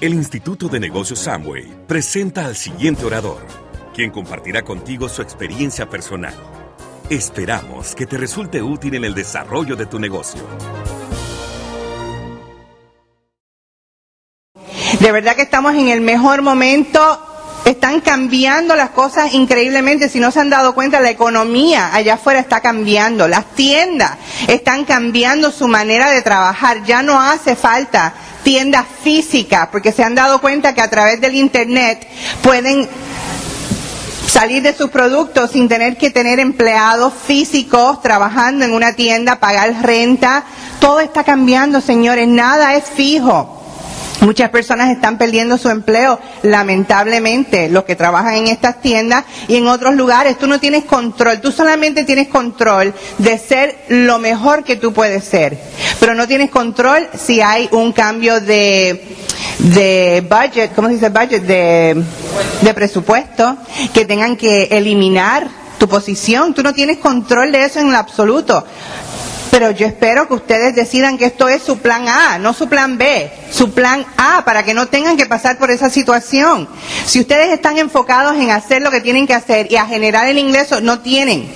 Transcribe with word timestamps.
El 0.00 0.14
Instituto 0.14 0.68
de 0.68 0.78
Negocios 0.78 1.18
Samway 1.18 1.66
presenta 1.88 2.44
al 2.44 2.54
siguiente 2.54 3.04
orador, 3.04 3.44
quien 3.92 4.12
compartirá 4.12 4.62
contigo 4.62 5.08
su 5.08 5.22
experiencia 5.22 5.90
personal. 5.90 6.34
Esperamos 7.10 7.96
que 7.96 8.06
te 8.06 8.16
resulte 8.16 8.62
útil 8.62 8.94
en 8.94 9.04
el 9.04 9.12
desarrollo 9.12 9.74
de 9.74 9.86
tu 9.86 9.98
negocio. 9.98 10.40
De 15.00 15.10
verdad 15.10 15.34
que 15.34 15.42
estamos 15.42 15.74
en 15.74 15.88
el 15.88 16.00
mejor 16.00 16.42
momento. 16.42 17.24
Están 17.64 18.00
cambiando 18.00 18.76
las 18.76 18.90
cosas 18.90 19.34
increíblemente. 19.34 20.08
Si 20.08 20.20
no 20.20 20.30
se 20.30 20.38
han 20.38 20.48
dado 20.48 20.76
cuenta, 20.76 21.00
la 21.00 21.10
economía 21.10 21.92
allá 21.92 22.14
afuera 22.14 22.38
está 22.38 22.60
cambiando. 22.60 23.26
Las 23.26 23.46
tiendas 23.56 24.16
están 24.46 24.84
cambiando 24.84 25.50
su 25.50 25.66
manera 25.66 26.10
de 26.12 26.22
trabajar. 26.22 26.84
Ya 26.84 27.02
no 27.02 27.20
hace 27.20 27.56
falta 27.56 28.14
tiendas 28.48 28.86
físicas 29.02 29.68
porque 29.70 29.92
se 29.92 30.02
han 30.02 30.14
dado 30.14 30.40
cuenta 30.40 30.72
que 30.72 30.80
a 30.80 30.88
través 30.88 31.20
del 31.20 31.34
Internet 31.34 32.08
pueden 32.40 32.88
salir 34.26 34.62
de 34.62 34.74
sus 34.74 34.88
productos 34.88 35.50
sin 35.50 35.68
tener 35.68 35.98
que 35.98 36.08
tener 36.08 36.40
empleados 36.40 37.12
físicos 37.26 38.00
trabajando 38.00 38.64
en 38.64 38.72
una 38.72 38.94
tienda, 38.94 39.38
pagar 39.38 39.82
renta. 39.82 40.44
Todo 40.80 41.00
está 41.00 41.24
cambiando, 41.24 41.82
señores. 41.82 42.26
Nada 42.26 42.74
es 42.74 42.84
fijo. 42.84 43.57
Muchas 44.20 44.50
personas 44.50 44.90
están 44.90 45.16
perdiendo 45.16 45.58
su 45.58 45.68
empleo, 45.68 46.18
lamentablemente, 46.42 47.68
los 47.68 47.84
que 47.84 47.94
trabajan 47.94 48.34
en 48.34 48.48
estas 48.48 48.80
tiendas 48.80 49.24
y 49.46 49.56
en 49.56 49.68
otros 49.68 49.94
lugares. 49.94 50.36
Tú 50.38 50.48
no 50.48 50.58
tienes 50.58 50.84
control, 50.84 51.40
tú 51.40 51.52
solamente 51.52 52.04
tienes 52.04 52.28
control 52.28 52.92
de 53.18 53.38
ser 53.38 53.78
lo 53.88 54.18
mejor 54.18 54.64
que 54.64 54.76
tú 54.76 54.92
puedes 54.92 55.22
ser, 55.22 55.56
pero 56.00 56.14
no 56.14 56.26
tienes 56.26 56.50
control 56.50 57.08
si 57.16 57.40
hay 57.40 57.68
un 57.70 57.92
cambio 57.92 58.40
de, 58.40 59.16
de 59.58 60.26
budget, 60.28 60.74
¿cómo 60.74 60.88
se 60.88 60.94
dice 60.94 61.10
budget? 61.10 61.42
De, 61.44 62.02
de 62.62 62.74
presupuesto, 62.74 63.56
que 63.94 64.04
tengan 64.04 64.36
que 64.36 64.64
eliminar 64.64 65.48
tu 65.78 65.88
posición. 65.88 66.52
Tú 66.54 66.62
no 66.62 66.74
tienes 66.74 66.98
control 66.98 67.52
de 67.52 67.64
eso 67.64 67.80
en 67.80 67.90
lo 67.92 67.98
absoluto. 67.98 68.64
Pero 69.50 69.70
yo 69.70 69.86
espero 69.86 70.28
que 70.28 70.34
ustedes 70.34 70.74
decidan 70.74 71.16
que 71.16 71.24
esto 71.24 71.48
es 71.48 71.62
su 71.62 71.78
plan 71.78 72.06
A, 72.08 72.38
no 72.38 72.52
su 72.52 72.68
plan 72.68 72.98
B, 72.98 73.30
su 73.50 73.72
plan 73.72 74.04
A, 74.16 74.44
para 74.44 74.62
que 74.62 74.74
no 74.74 74.88
tengan 74.88 75.16
que 75.16 75.26
pasar 75.26 75.58
por 75.58 75.70
esa 75.70 75.90
situación. 75.90 76.68
Si 77.06 77.20
ustedes 77.20 77.50
están 77.50 77.78
enfocados 77.78 78.36
en 78.36 78.50
hacer 78.50 78.82
lo 78.82 78.90
que 78.90 79.00
tienen 79.00 79.26
que 79.26 79.34
hacer 79.34 79.70
y 79.70 79.76
a 79.76 79.86
generar 79.86 80.28
el 80.28 80.38
ingreso, 80.38 80.80
no 80.80 81.00
tienen 81.00 81.48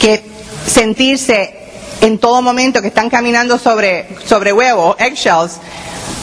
que 0.00 0.22
sentirse 0.66 1.54
en 2.00 2.18
todo 2.18 2.42
momento 2.42 2.80
que 2.80 2.88
están 2.88 3.10
caminando 3.10 3.58
sobre, 3.58 4.08
sobre 4.24 4.52
huevos, 4.52 4.96
eggshells, 4.98 5.58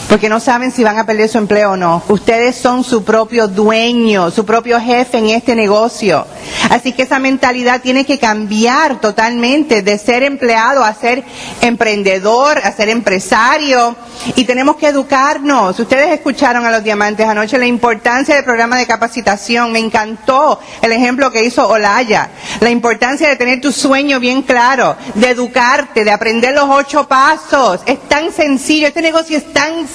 porque 0.08 0.28
no 0.28 0.40
saben 0.40 0.70
si 0.70 0.84
van 0.84 0.98
a 0.98 1.06
perder 1.06 1.28
su 1.28 1.38
empleo 1.38 1.72
o 1.72 1.76
no. 1.76 2.02
Ustedes 2.08 2.56
son 2.56 2.84
su 2.84 3.04
propio 3.04 3.48
dueño, 3.48 4.30
su 4.30 4.44
propio 4.44 4.80
jefe 4.80 5.18
en 5.18 5.30
este 5.30 5.56
negocio. 5.56 6.26
Así 6.70 6.92
que 6.92 7.02
esa 7.02 7.18
mentalidad 7.18 7.80
tiene 7.80 8.04
que 8.04 8.18
cambiar 8.18 9.00
totalmente 9.00 9.82
de 9.82 9.98
ser 9.98 10.22
empleado 10.22 10.84
a 10.84 10.94
ser 10.94 11.24
emprendedor, 11.60 12.58
a 12.58 12.72
ser 12.72 12.88
empresario. 12.88 13.96
Y 14.36 14.44
tenemos 14.44 14.76
que 14.76 14.88
educarnos. 14.88 15.78
Ustedes 15.78 16.12
escucharon 16.12 16.64
a 16.64 16.70
los 16.70 16.84
diamantes 16.84 17.26
anoche 17.26 17.58
la 17.58 17.66
importancia 17.66 18.34
del 18.34 18.44
programa 18.44 18.78
de 18.78 18.86
capacitación. 18.86 19.72
Me 19.72 19.78
encantó 19.78 20.60
el 20.82 20.92
ejemplo 20.92 21.30
que 21.30 21.44
hizo 21.44 21.68
Olaya. 21.68 22.30
La 22.60 22.70
importancia 22.70 23.28
de 23.28 23.36
tener 23.36 23.60
tu 23.60 23.72
sueño 23.72 24.20
bien 24.20 24.42
claro, 24.42 24.96
de 25.14 25.30
educarte, 25.30 26.04
de 26.04 26.12
aprender 26.12 26.54
los 26.54 26.68
ocho 26.68 27.08
pasos. 27.08 27.80
Es 27.86 28.08
tan 28.08 28.32
sencillo. 28.32 28.88
Este 28.88 29.02
negocio 29.02 29.36
es 29.36 29.52
tan 29.52 29.86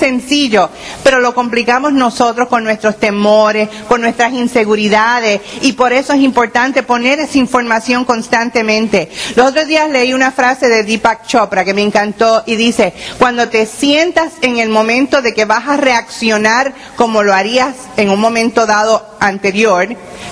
pero 1.03 1.19
lo 1.19 1.33
complicamos 1.33 1.93
nosotros 1.93 2.47
con 2.47 2.63
nuestros 2.63 2.97
temores, 2.97 3.69
con 3.87 4.01
nuestras 4.01 4.33
inseguridades. 4.33 5.41
Y 5.61 5.73
por 5.73 5.93
eso 5.93 6.13
es 6.13 6.21
importante 6.21 6.83
poner 6.83 7.19
esa 7.19 7.37
información 7.37 8.05
constantemente. 8.05 9.09
Los 9.35 9.47
otros 9.47 9.67
días 9.67 9.89
leí 9.89 10.13
una 10.13 10.31
frase 10.31 10.69
de 10.69 10.83
Deepak 10.83 11.27
Chopra 11.27 11.63
que 11.63 11.73
me 11.73 11.83
encantó 11.83 12.43
y 12.45 12.55
dice, 12.55 12.93
cuando 13.19 13.49
te 13.49 13.65
sientas 13.65 14.33
en 14.41 14.57
el 14.57 14.69
momento 14.69 15.21
de 15.21 15.33
que 15.33 15.45
vas 15.45 15.67
a 15.67 15.77
reaccionar 15.77 16.73
como 16.95 17.23
lo 17.23 17.33
harías 17.33 17.75
en 17.97 18.09
un 18.09 18.19
momento 18.19 18.65
dado 18.65 19.05
anterior, 19.19 19.87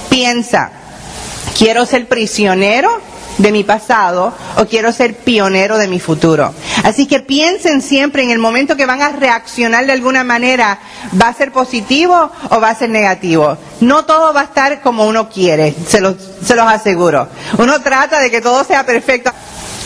piensa, 0.09 0.71
¿quiero 1.57 1.85
ser 1.85 2.07
prisionero? 2.07 3.18
De 3.39 3.51
mi 3.51 3.63
pasado 3.63 4.33
o 4.57 4.65
quiero 4.65 4.91
ser 4.91 5.15
pionero 5.17 5.77
de 5.77 5.87
mi 5.87 5.99
futuro. 5.99 6.53
Así 6.83 7.07
que 7.07 7.21
piensen 7.21 7.81
siempre 7.81 8.21
en 8.21 8.29
el 8.29 8.37
momento 8.37 8.75
que 8.75 8.85
van 8.85 9.01
a 9.01 9.09
reaccionar 9.09 9.85
de 9.85 9.93
alguna 9.93 10.23
manera, 10.23 10.79
¿va 11.19 11.29
a 11.29 11.33
ser 11.33 11.51
positivo 11.51 12.31
o 12.49 12.61
va 12.61 12.69
a 12.69 12.75
ser 12.75 12.89
negativo? 12.89 13.57
No 13.81 14.05
todo 14.05 14.33
va 14.33 14.41
a 14.41 14.45
estar 14.45 14.81
como 14.81 15.07
uno 15.07 15.29
quiere, 15.29 15.73
se 15.87 16.01
los, 16.01 16.15
se 16.43 16.55
los 16.55 16.67
aseguro. 16.67 17.27
Uno 17.57 17.81
trata 17.81 18.19
de 18.19 18.29
que 18.29 18.41
todo 18.41 18.63
sea 18.63 18.85
perfecto. 18.85 19.31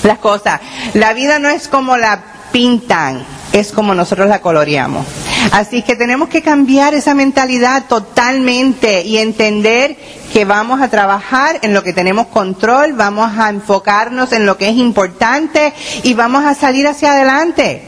Las 0.04 0.18
cosas. 0.18 0.60
La 0.96 1.14
vida 1.14 1.40
no 1.40 1.48
es 1.48 1.70
como 1.70 1.96
la 1.96 2.20
pintan, 2.52 3.26
es 3.54 3.72
como 3.72 3.96
nosotros 3.96 4.28
la 4.28 4.42
coloreamos. 4.42 5.06
Así 5.52 5.82
que 5.82 5.96
tenemos 5.96 6.30
que 6.30 6.42
cambiar 6.42 6.94
esa 6.94 7.14
mentalidad 7.14 7.86
totalmente 7.88 9.04
y 9.04 9.18
entender 9.18 9.96
que 10.32 10.46
vamos 10.46 10.82
a 10.82 10.90
trabajar 10.90 11.60
en 11.62 11.74
lo 11.74 11.84
que 11.84 11.94
tenemos 11.94 12.28
control, 12.28 12.94
vamos 12.94 13.38
a 13.38 13.50
enfocarnos 13.50 14.32
en 14.32 14.48
lo 14.48 14.58
que 14.58 14.70
es 14.70 14.78
importante 14.78 15.74
y 16.02 16.16
vamos 16.16 16.44
a 16.44 16.56
salir 16.56 16.88
hacia 16.88 17.14
adelante. 17.14 17.84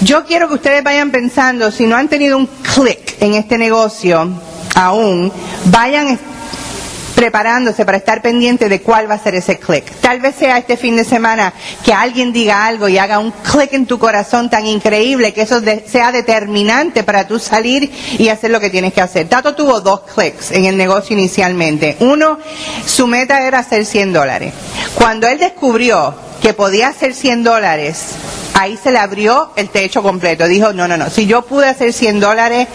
Yo 0.00 0.24
quiero 0.24 0.48
que 0.48 0.54
ustedes 0.54 0.82
vayan 0.82 1.10
pensando, 1.10 1.70
si 1.70 1.86
no 1.86 1.96
han 1.96 2.08
tenido 2.08 2.38
un 2.38 2.46
clic 2.46 3.16
en 3.20 3.34
este 3.34 3.58
negocio 3.58 4.26
aún, 4.74 5.30
vayan 5.66 6.18
preparándose 7.22 7.84
para 7.84 7.98
estar 7.98 8.20
pendiente 8.20 8.68
de 8.68 8.80
cuál 8.80 9.08
va 9.08 9.14
a 9.14 9.18
ser 9.18 9.36
ese 9.36 9.56
clic. 9.56 9.84
Tal 10.00 10.18
vez 10.18 10.34
sea 10.34 10.58
este 10.58 10.76
fin 10.76 10.96
de 10.96 11.04
semana 11.04 11.54
que 11.84 11.92
alguien 11.92 12.32
diga 12.32 12.66
algo 12.66 12.88
y 12.88 12.98
haga 12.98 13.20
un 13.20 13.30
clic 13.30 13.72
en 13.74 13.86
tu 13.86 13.96
corazón 14.00 14.50
tan 14.50 14.66
increíble 14.66 15.32
que 15.32 15.42
eso 15.42 15.60
sea 15.86 16.10
determinante 16.10 17.04
para 17.04 17.28
tú 17.28 17.38
salir 17.38 17.92
y 18.18 18.26
hacer 18.26 18.50
lo 18.50 18.58
que 18.58 18.70
tienes 18.70 18.92
que 18.92 19.02
hacer. 19.02 19.28
Tato 19.28 19.54
tuvo 19.54 19.80
dos 19.80 20.00
clics 20.12 20.50
en 20.50 20.64
el 20.64 20.76
negocio 20.76 21.16
inicialmente. 21.16 21.96
Uno, 22.00 22.40
su 22.84 23.06
meta 23.06 23.46
era 23.46 23.60
hacer 23.60 23.86
100 23.86 24.12
dólares. 24.12 24.52
Cuando 24.96 25.28
él 25.28 25.38
descubrió 25.38 26.16
que 26.42 26.54
podía 26.54 26.88
hacer 26.88 27.14
100 27.14 27.44
dólares, 27.44 28.16
ahí 28.54 28.76
se 28.82 28.90
le 28.90 28.98
abrió 28.98 29.52
el 29.54 29.68
techo 29.68 30.02
completo. 30.02 30.48
Dijo, 30.48 30.72
no, 30.72 30.88
no, 30.88 30.96
no, 30.96 31.08
si 31.08 31.26
yo 31.26 31.42
pude 31.42 31.68
hacer 31.68 31.92
100 31.92 32.18
dólares, 32.18 32.66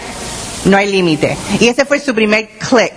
no 0.63 0.78
hay 0.78 0.90
límite. 0.90 1.36
Y 1.59 1.68
ese 1.68 1.84
fue 1.84 2.00
su 2.00 2.16
primer 2.16 2.47
click. 2.47 2.94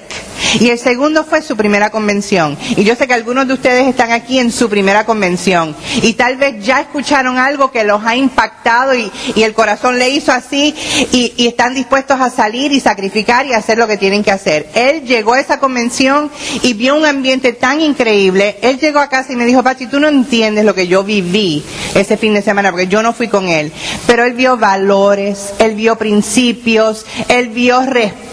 Y 0.58 0.70
el 0.70 0.78
segundo 0.78 1.24
fue 1.24 1.42
su 1.42 1.56
primera 1.56 1.90
convención. 1.90 2.56
Y 2.76 2.84
yo 2.84 2.96
sé 2.96 3.06
que 3.06 3.14
algunos 3.14 3.46
de 3.46 3.54
ustedes 3.54 3.86
están 3.86 4.10
aquí 4.10 4.38
en 4.38 4.50
su 4.50 4.68
primera 4.68 5.04
convención. 5.04 5.76
Y 6.02 6.14
tal 6.14 6.36
vez 6.36 6.64
ya 6.64 6.80
escucharon 6.80 7.38
algo 7.38 7.70
que 7.70 7.84
los 7.84 8.04
ha 8.04 8.16
impactado 8.16 8.94
y, 8.94 9.10
el 9.36 9.54
corazón 9.54 9.98
le 9.98 10.10
hizo 10.10 10.32
así 10.32 10.74
y, 11.12 11.46
están 11.46 11.74
dispuestos 11.74 12.20
a 12.20 12.30
salir 12.30 12.72
y 12.72 12.80
sacrificar 12.80 13.46
y 13.46 13.52
hacer 13.52 13.78
lo 13.78 13.86
que 13.86 13.96
tienen 13.96 14.22
que 14.22 14.30
hacer. 14.30 14.68
Él 14.74 15.02
llegó 15.02 15.34
a 15.34 15.40
esa 15.40 15.58
convención 15.58 16.30
y 16.62 16.74
vio 16.74 16.96
un 16.96 17.04
ambiente 17.04 17.52
tan 17.52 17.80
increíble. 17.80 18.56
Él 18.62 18.78
llegó 18.78 19.00
a 19.00 19.08
casa 19.08 19.32
y 19.32 19.36
me 19.36 19.46
dijo, 19.46 19.62
Pachi, 19.62 19.86
tú 19.86 20.00
no 20.00 20.08
entiendes 20.08 20.64
lo 20.64 20.74
que 20.74 20.86
yo 20.86 21.04
viví 21.04 21.64
ese 21.94 22.16
fin 22.16 22.34
de 22.34 22.42
semana 22.42 22.70
porque 22.70 22.86
yo 22.86 23.02
no 23.02 23.12
fui 23.12 23.28
con 23.28 23.48
él. 23.48 23.72
Pero 24.06 24.24
él 24.24 24.34
vio 24.34 24.56
valores, 24.56 25.52
él 25.58 25.74
vio 25.74 25.96
principios, 25.96 27.06
él 27.28 27.48
vio 27.48 27.80
respeto, 27.82 28.29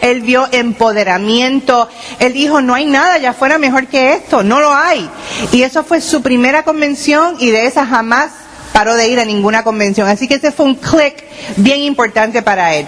él 0.00 0.20
vio 0.20 0.48
empoderamiento. 0.52 1.88
Él 2.18 2.32
dijo, 2.32 2.60
no 2.60 2.74
hay 2.74 2.86
nada 2.86 3.14
allá 3.14 3.30
afuera 3.30 3.58
mejor 3.58 3.86
que 3.86 4.14
esto, 4.14 4.42
no 4.42 4.60
lo 4.60 4.72
hay. 4.72 5.08
Y 5.52 5.62
eso 5.62 5.82
fue 5.84 6.00
su 6.00 6.22
primera 6.22 6.62
convención 6.62 7.36
y 7.38 7.50
de 7.50 7.66
esa 7.66 7.86
jamás 7.86 8.30
paró 8.72 8.94
de 8.94 9.08
ir 9.08 9.18
a 9.18 9.24
ninguna 9.24 9.62
convención. 9.62 10.08
Así 10.08 10.28
que 10.28 10.34
ese 10.34 10.52
fue 10.52 10.66
un 10.66 10.74
clic 10.74 11.24
bien 11.56 11.80
importante 11.80 12.42
para 12.42 12.74
él. 12.74 12.86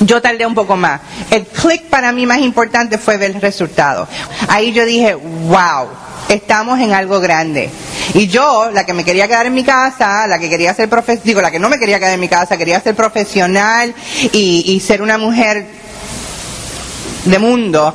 Yo 0.00 0.20
tardé 0.20 0.44
un 0.46 0.54
poco 0.54 0.76
más. 0.76 1.00
El 1.30 1.46
clic 1.46 1.84
para 1.84 2.12
mí 2.12 2.26
más 2.26 2.38
importante 2.38 2.98
fue 2.98 3.16
ver 3.16 3.32
el 3.32 3.40
resultado. 3.40 4.06
Ahí 4.48 4.72
yo 4.72 4.84
dije, 4.84 5.14
wow, 5.14 5.88
estamos 6.28 6.80
en 6.80 6.92
algo 6.92 7.20
grande. 7.20 7.70
Y 8.14 8.28
yo, 8.28 8.70
la 8.72 8.84
que 8.84 8.92
me 8.92 9.04
quería 9.04 9.26
quedar 9.28 9.46
en 9.46 9.54
mi 9.54 9.64
casa, 9.64 10.26
la 10.26 10.38
que 10.38 10.48
quería 10.48 10.74
ser 10.74 10.88
profesional, 10.88 11.24
digo, 11.24 11.40
la 11.40 11.50
que 11.50 11.58
no 11.58 11.68
me 11.68 11.78
quería 11.78 11.98
quedar 11.98 12.14
en 12.14 12.20
mi 12.20 12.28
casa, 12.28 12.56
quería 12.56 12.80
ser 12.80 12.94
profesional 12.94 13.94
y, 14.32 14.72
y 14.72 14.80
ser 14.80 15.02
una 15.02 15.18
mujer 15.18 15.66
de 17.24 17.38
mundo, 17.38 17.92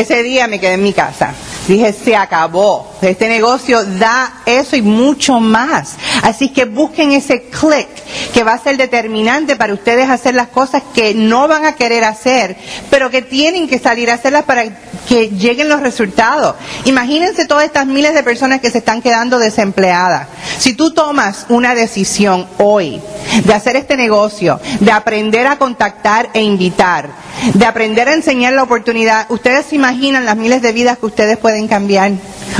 ese 0.00 0.22
día 0.22 0.46
me 0.46 0.60
quedé 0.60 0.74
en 0.74 0.82
mi 0.82 0.92
casa. 0.92 1.34
Dije, 1.66 1.92
se 1.92 2.16
acabó. 2.16 2.94
Este 3.02 3.28
negocio 3.28 3.84
da 3.84 4.42
eso 4.46 4.76
y 4.76 4.82
mucho 4.82 5.40
más. 5.40 5.96
Así 6.22 6.50
que 6.50 6.64
busquen 6.64 7.12
ese 7.12 7.42
click 7.42 7.88
que 8.32 8.44
va 8.44 8.52
a 8.52 8.58
ser 8.58 8.76
determinante 8.76 9.56
para 9.56 9.74
ustedes 9.74 10.08
hacer 10.08 10.34
las 10.34 10.48
cosas 10.48 10.82
que 10.94 11.14
no 11.14 11.48
van 11.48 11.64
a 11.64 11.74
querer 11.74 12.04
hacer, 12.04 12.56
pero 12.90 13.10
que 13.10 13.22
tienen 13.22 13.68
que 13.68 13.78
salir 13.78 14.10
a 14.10 14.14
hacerlas 14.14 14.44
para 14.44 14.64
que 15.08 15.30
lleguen 15.30 15.68
los 15.68 15.80
resultados. 15.80 16.54
Imagínense 16.84 17.46
todas 17.46 17.64
estas 17.64 17.86
miles 17.86 18.14
de 18.14 18.22
personas 18.22 18.60
que 18.60 18.70
se 18.70 18.78
están 18.78 19.02
quedando 19.02 19.38
desempleadas. 19.38 20.28
Si 20.58 20.74
tú 20.74 20.92
tomas 20.92 21.46
una 21.48 21.74
decisión 21.74 22.46
hoy 22.58 23.00
de 23.44 23.54
hacer 23.54 23.76
este 23.76 23.96
negocio, 23.96 24.60
de 24.80 24.92
aprender 24.92 25.46
a 25.46 25.58
contactar 25.58 26.30
e 26.32 26.40
invitar, 26.40 27.10
de 27.54 27.66
aprender 27.66 28.08
a 28.08 28.14
enseñar 28.14 28.54
la 28.54 28.62
oportunidad, 28.62 29.26
ustedes 29.28 29.66
se 29.66 29.76
imaginan 29.76 29.87
las 29.96 30.36
miles 30.36 30.62
de 30.62 30.72
vidas 30.72 30.98
que 30.98 31.06
ustedes 31.06 31.38
pueden 31.38 31.68
cambiar. 31.68 32.12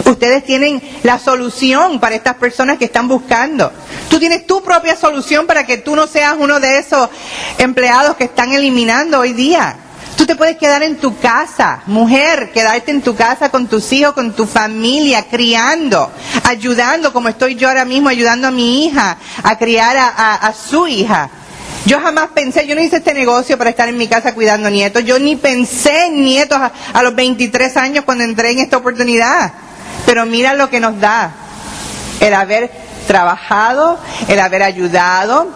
Ustedes 0.05 0.45
tienen 0.45 0.83
la 1.03 1.19
solución 1.19 2.01
para 2.01 2.15
estas 2.15 2.35
personas 2.35 2.79
que 2.79 2.87
están 2.87 3.09
buscando. 3.09 3.73
Tú 4.09 4.19
tienes 4.19 4.47
tu 4.47 4.63
propia 4.63 4.97
solución 4.97 5.47
para 5.47 5.67
que 5.67 5.79
tú 5.79 5.97
no 5.97 6.07
seas 6.07 6.35
uno 6.39 6.61
de 6.61 6.79
esos 6.79 7.09
empleados 7.59 8.17
que 8.17 8.25
están 8.25 8.53
eliminando 8.53 9.21
hoy 9.21 9.33
día. 9.33 9.77
Tú 10.17 10.27
te 10.27 10.35
puedes 10.35 10.57
quedar 10.57 10.83
en 10.83 10.97
tu 10.97 11.17
casa, 11.19 11.83
mujer, 11.87 12.51
quedarte 12.53 12.91
en 12.91 13.03
tu 13.03 13.15
casa 13.15 13.51
con 13.51 13.69
tus 13.69 13.93
hijos, 13.93 14.15
con 14.15 14.33
tu 14.33 14.47
familia, 14.47 15.27
criando, 15.31 16.11
ayudando, 16.43 17.13
como 17.13 17.29
estoy 17.29 17.55
yo 17.55 17.69
ahora 17.69 17.85
mismo 17.85 18.09
ayudando 18.09 18.49
a 18.49 18.51
mi 18.51 18.85
hija 18.85 19.17
a 19.45 19.57
criar 19.57 19.97
a, 19.97 20.53
su 20.53 20.89
hija. 20.89 21.31
Yo 21.89 21.99
jamás 22.01 22.29
pensé, 22.35 22.67
yo 22.67 22.75
no 22.75 22.83
hice 22.83 22.99
este 22.99 23.15
negocio 23.15 23.57
para 23.57 23.71
estar 23.71 23.89
en 23.89 23.97
mi 23.97 24.09
casa 24.09 24.35
cuidando 24.35 24.69
nietos, 24.69 25.07
yo 25.07 25.19
ni 25.19 25.37
pensé 25.37 26.09
en 26.09 26.23
nietos 26.23 26.59
a, 26.59 26.71
a 26.93 27.03
los 27.03 27.15
23 27.15 27.79
años 27.79 28.05
cuando 28.05 28.25
entré 28.25 28.51
en 28.51 28.59
esta 28.59 28.77
oportunidad. 28.77 29.53
Pero 30.05 30.27
mira 30.27 30.53
lo 30.53 30.69
que 30.69 30.81
nos 30.81 31.01
da 31.01 31.33
el 32.21 32.35
haber 32.35 32.71
trabajado, 33.07 33.99
el 34.29 34.39
haber 34.39 34.65
ayudado, 34.65 35.49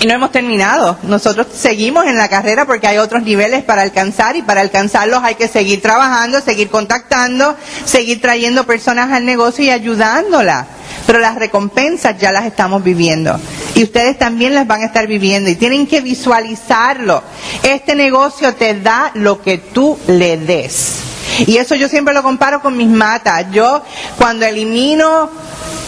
y 0.00 0.06
no 0.06 0.14
hemos 0.14 0.30
terminado. 0.30 0.98
Nosotros 1.02 1.48
seguimos 1.52 2.06
en 2.06 2.16
la 2.16 2.28
carrera 2.28 2.64
porque 2.64 2.86
hay 2.86 2.98
otros 2.98 3.24
niveles 3.24 3.64
para 3.64 3.82
alcanzar 3.82 4.36
y 4.36 4.42
para 4.42 4.60
alcanzarlos 4.60 5.24
hay 5.24 5.34
que 5.34 5.48
seguir 5.48 5.82
trabajando, 5.82 6.40
seguir 6.40 6.70
contactando, 6.70 7.56
seguir 7.84 8.20
trayendo 8.20 8.64
personas 8.66 9.10
al 9.10 9.24
negocio 9.24 9.64
y 9.64 9.70
ayudándolas. 9.70 10.75
Pero 11.06 11.18
las 11.18 11.36
recompensas 11.36 12.18
ya 12.18 12.32
las 12.32 12.46
estamos 12.46 12.82
viviendo. 12.82 13.38
Y 13.74 13.84
ustedes 13.84 14.18
también 14.18 14.54
las 14.54 14.66
van 14.66 14.82
a 14.82 14.86
estar 14.86 15.06
viviendo 15.06 15.48
y 15.50 15.54
tienen 15.54 15.86
que 15.86 16.00
visualizarlo. 16.00 17.22
Este 17.62 17.94
negocio 17.94 18.54
te 18.54 18.80
da 18.80 19.10
lo 19.14 19.40
que 19.42 19.58
tú 19.58 19.98
le 20.06 20.36
des. 20.36 21.00
Y 21.46 21.58
eso 21.58 21.74
yo 21.74 21.88
siempre 21.88 22.14
lo 22.14 22.22
comparo 22.22 22.62
con 22.62 22.76
mis 22.76 22.88
matas. 22.88 23.46
Yo 23.52 23.82
cuando 24.16 24.46
elimino 24.46 25.30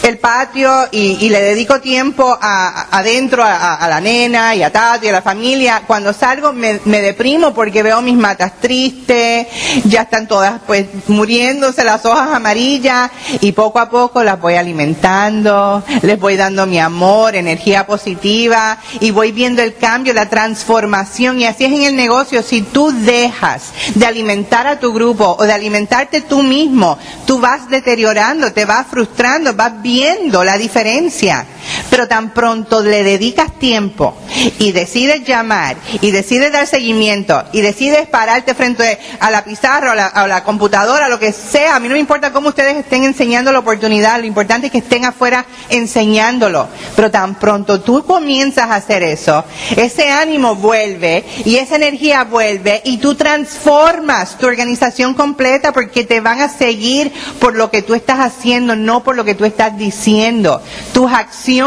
el 0.02 0.18
patio 0.18 0.88
y, 0.90 1.28
le 1.28 1.42
dedico 1.42 1.80
tiempo 1.80 2.36
adentro 2.40 3.42
a, 3.44 3.86
la 3.88 4.00
nena 4.00 4.54
y 4.54 4.62
a 4.62 4.70
Tato 4.70 5.04
y 5.04 5.08
a 5.08 5.12
la 5.12 5.22
familia. 5.22 5.82
Cuando 5.86 6.12
salgo 6.12 6.52
me, 6.52 6.78
deprimo 6.78 7.52
porque 7.52 7.82
veo 7.82 8.00
mis 8.00 8.16
matas 8.16 8.52
tristes, 8.60 9.46
ya 9.84 10.02
están 10.02 10.26
todas 10.26 10.60
pues 10.66 10.86
muriéndose 11.08 11.84
las 11.84 12.04
hojas 12.06 12.30
amarillas 12.32 13.10
y 13.40 13.52
poco 13.52 13.78
a 13.78 13.90
poco 13.90 14.22
las 14.22 14.40
voy 14.40 14.54
alimentando, 14.54 15.82
les 16.02 16.18
voy 16.18 16.36
dando 16.36 16.66
mi 16.66 16.78
amor, 16.78 17.36
energía 17.36 17.86
positiva 17.86 18.78
y 19.00 19.10
voy 19.10 19.32
viendo 19.32 19.62
el 19.62 19.76
cambio, 19.76 20.14
la 20.14 20.28
transformación 20.28 21.40
y 21.40 21.46
así 21.46 21.64
es 21.64 21.72
en 21.72 21.82
el 21.82 21.96
negocio. 21.96 22.42
Si 22.42 22.62
tú 22.62 22.92
dejas 22.92 23.72
de 23.94 24.06
alimentar 24.06 24.66
a 24.66 24.78
tu 24.78 24.92
grupo 24.92 25.36
o 25.38 25.44
de 25.44 25.52
alimentarte 25.52 26.20
tú 26.20 26.42
mismo, 26.42 26.98
tú 27.26 27.38
vas 27.38 27.68
deteriorando, 27.68 28.52
te 28.52 28.64
vas 28.64 28.86
frustrando, 28.86 29.54
vas 29.54 29.82
viendo 29.88 30.44
la 30.44 30.58
diferencia. 30.58 31.46
Pero 31.91 32.09
tan 32.09 32.31
pronto 32.31 32.81
le 32.81 33.03
dedicas 33.03 33.59
tiempo 33.59 34.17
y 34.59 34.73
decides 34.73 35.25
llamar 35.25 35.76
y 36.00 36.11
decides 36.11 36.53
dar 36.53 36.67
seguimiento 36.67 37.44
y 37.53 37.61
decides 37.61 38.06
pararte 38.06 38.55
frente 38.55 38.99
a 39.20 39.31
la 39.31 39.44
pizarra 39.44 39.93
o 39.93 39.94
la, 39.94 40.06
a 40.06 40.26
la 40.26 40.44
computadora, 40.44 41.09
lo 41.09 41.19
que 41.19 41.32
sea, 41.32 41.76
a 41.76 41.81
mí 41.81 41.88
no 41.88 41.94
me 41.94 42.00
importa 42.00 42.32
cómo 42.32 42.50
ustedes 42.50 42.76
estén 42.76 43.05
enseñando 43.05 43.53
la 43.53 43.59
oportunidad, 43.59 44.20
lo 44.20 44.26
importante 44.26 44.67
es 44.67 44.73
que 44.73 44.79
estén 44.79 45.05
afuera 45.05 45.44
enseñándolo. 45.69 46.69
Pero 46.97 47.11
tan 47.11 47.35
pronto 47.35 47.81
tú 47.81 48.05
comienzas 48.05 48.70
a 48.70 48.76
hacer 48.76 49.03
eso, 49.03 49.44
ese 49.76 50.11
ánimo 50.11 50.55
vuelve 50.55 51.25
y 51.44 51.56
esa 51.56 51.76
energía 51.76 52.25
vuelve 52.25 52.81
y 52.85 52.99
tú 52.99 53.15
transformas 53.15 54.38
tu 54.38 54.47
organización 54.47 55.15
completa 55.15 55.73
porque 55.73 56.05
te 56.05 56.20
van 56.20 56.41
a 56.41 56.49
seguir 56.49 57.12
por 57.41 57.56
lo 57.56 57.70
que 57.70 57.82
tú 57.82 57.94
estás 57.94 58.20
haciendo, 58.20 58.76
no 58.76 59.03
por 59.03 59.17
lo 59.17 59.25
que 59.25 59.35
tú 59.35 59.44
estás 59.44 59.76
diciendo. 59.76 60.62
Tus 60.93 61.11
acciones 61.12 61.57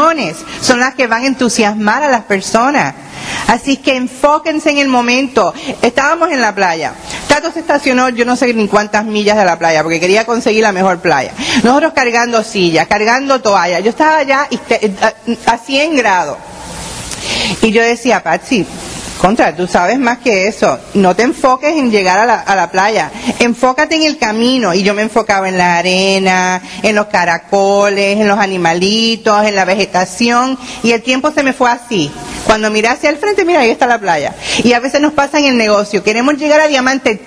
son 0.60 0.80
las 0.80 0.94
que 0.94 1.06
van 1.06 1.22
a 1.22 1.26
entusiasmar 1.26 2.02
a 2.02 2.08
las 2.08 2.22
personas. 2.22 2.94
Así 3.46 3.76
que 3.76 3.96
enfóquense 3.96 4.70
en 4.70 4.78
el 4.78 4.88
momento. 4.88 5.52
Estábamos 5.82 6.30
en 6.30 6.40
la 6.40 6.54
playa. 6.54 6.94
Tato 7.28 7.52
se 7.52 7.60
estacionó, 7.60 8.08
yo 8.08 8.24
no 8.24 8.36
sé 8.36 8.52
ni 8.54 8.68
cuántas 8.68 9.04
millas 9.04 9.36
de 9.36 9.44
la 9.44 9.58
playa, 9.58 9.82
porque 9.82 10.00
quería 10.00 10.24
conseguir 10.24 10.62
la 10.62 10.72
mejor 10.72 10.98
playa. 11.00 11.32
Nosotros 11.62 11.92
cargando 11.94 12.42
sillas, 12.42 12.86
cargando 12.86 13.40
toallas. 13.40 13.82
Yo 13.82 13.90
estaba 13.90 14.18
allá 14.18 14.48
eh, 14.50 14.92
a 15.46 15.58
100 15.58 15.96
grados. 15.96 16.38
Y 17.60 17.70
yo 17.70 17.82
decía, 17.82 18.22
Patsy, 18.22 18.66
contra, 19.20 19.54
tú 19.54 19.66
sabes 19.66 19.98
más 19.98 20.18
que 20.18 20.48
eso. 20.48 20.78
No 20.94 21.14
te 21.14 21.22
enfoques 21.22 21.76
en 21.76 21.90
llegar 21.90 22.18
a 22.18 22.26
la, 22.26 22.40
a 22.40 22.56
la, 22.56 22.70
playa. 22.70 23.10
Enfócate 23.38 23.96
en 23.96 24.02
el 24.02 24.18
camino. 24.18 24.74
Y 24.74 24.82
yo 24.82 24.94
me 24.94 25.02
enfocaba 25.02 25.48
en 25.48 25.58
la 25.58 25.78
arena, 25.78 26.60
en 26.82 26.94
los 26.94 27.06
caracoles, 27.06 28.18
en 28.18 28.28
los 28.28 28.38
animalitos, 28.38 29.46
en 29.46 29.54
la 29.54 29.64
vegetación. 29.64 30.58
Y 30.82 30.92
el 30.92 31.02
tiempo 31.02 31.30
se 31.30 31.42
me 31.42 31.52
fue 31.52 31.70
así. 31.70 32.10
Cuando 32.44 32.70
miré 32.70 32.88
hacia 32.88 33.10
el 33.10 33.16
frente, 33.16 33.44
mira, 33.44 33.60
ahí 33.60 33.70
está 33.70 33.86
la 33.86 33.98
playa. 33.98 34.34
Y 34.64 34.72
a 34.72 34.80
veces 34.80 35.00
nos 35.00 35.12
pasa 35.12 35.38
en 35.38 35.46
el 35.46 35.56
negocio. 35.56 36.02
Queremos 36.02 36.34
llegar 36.34 36.60
a 36.60 36.68
diamante 36.68 37.20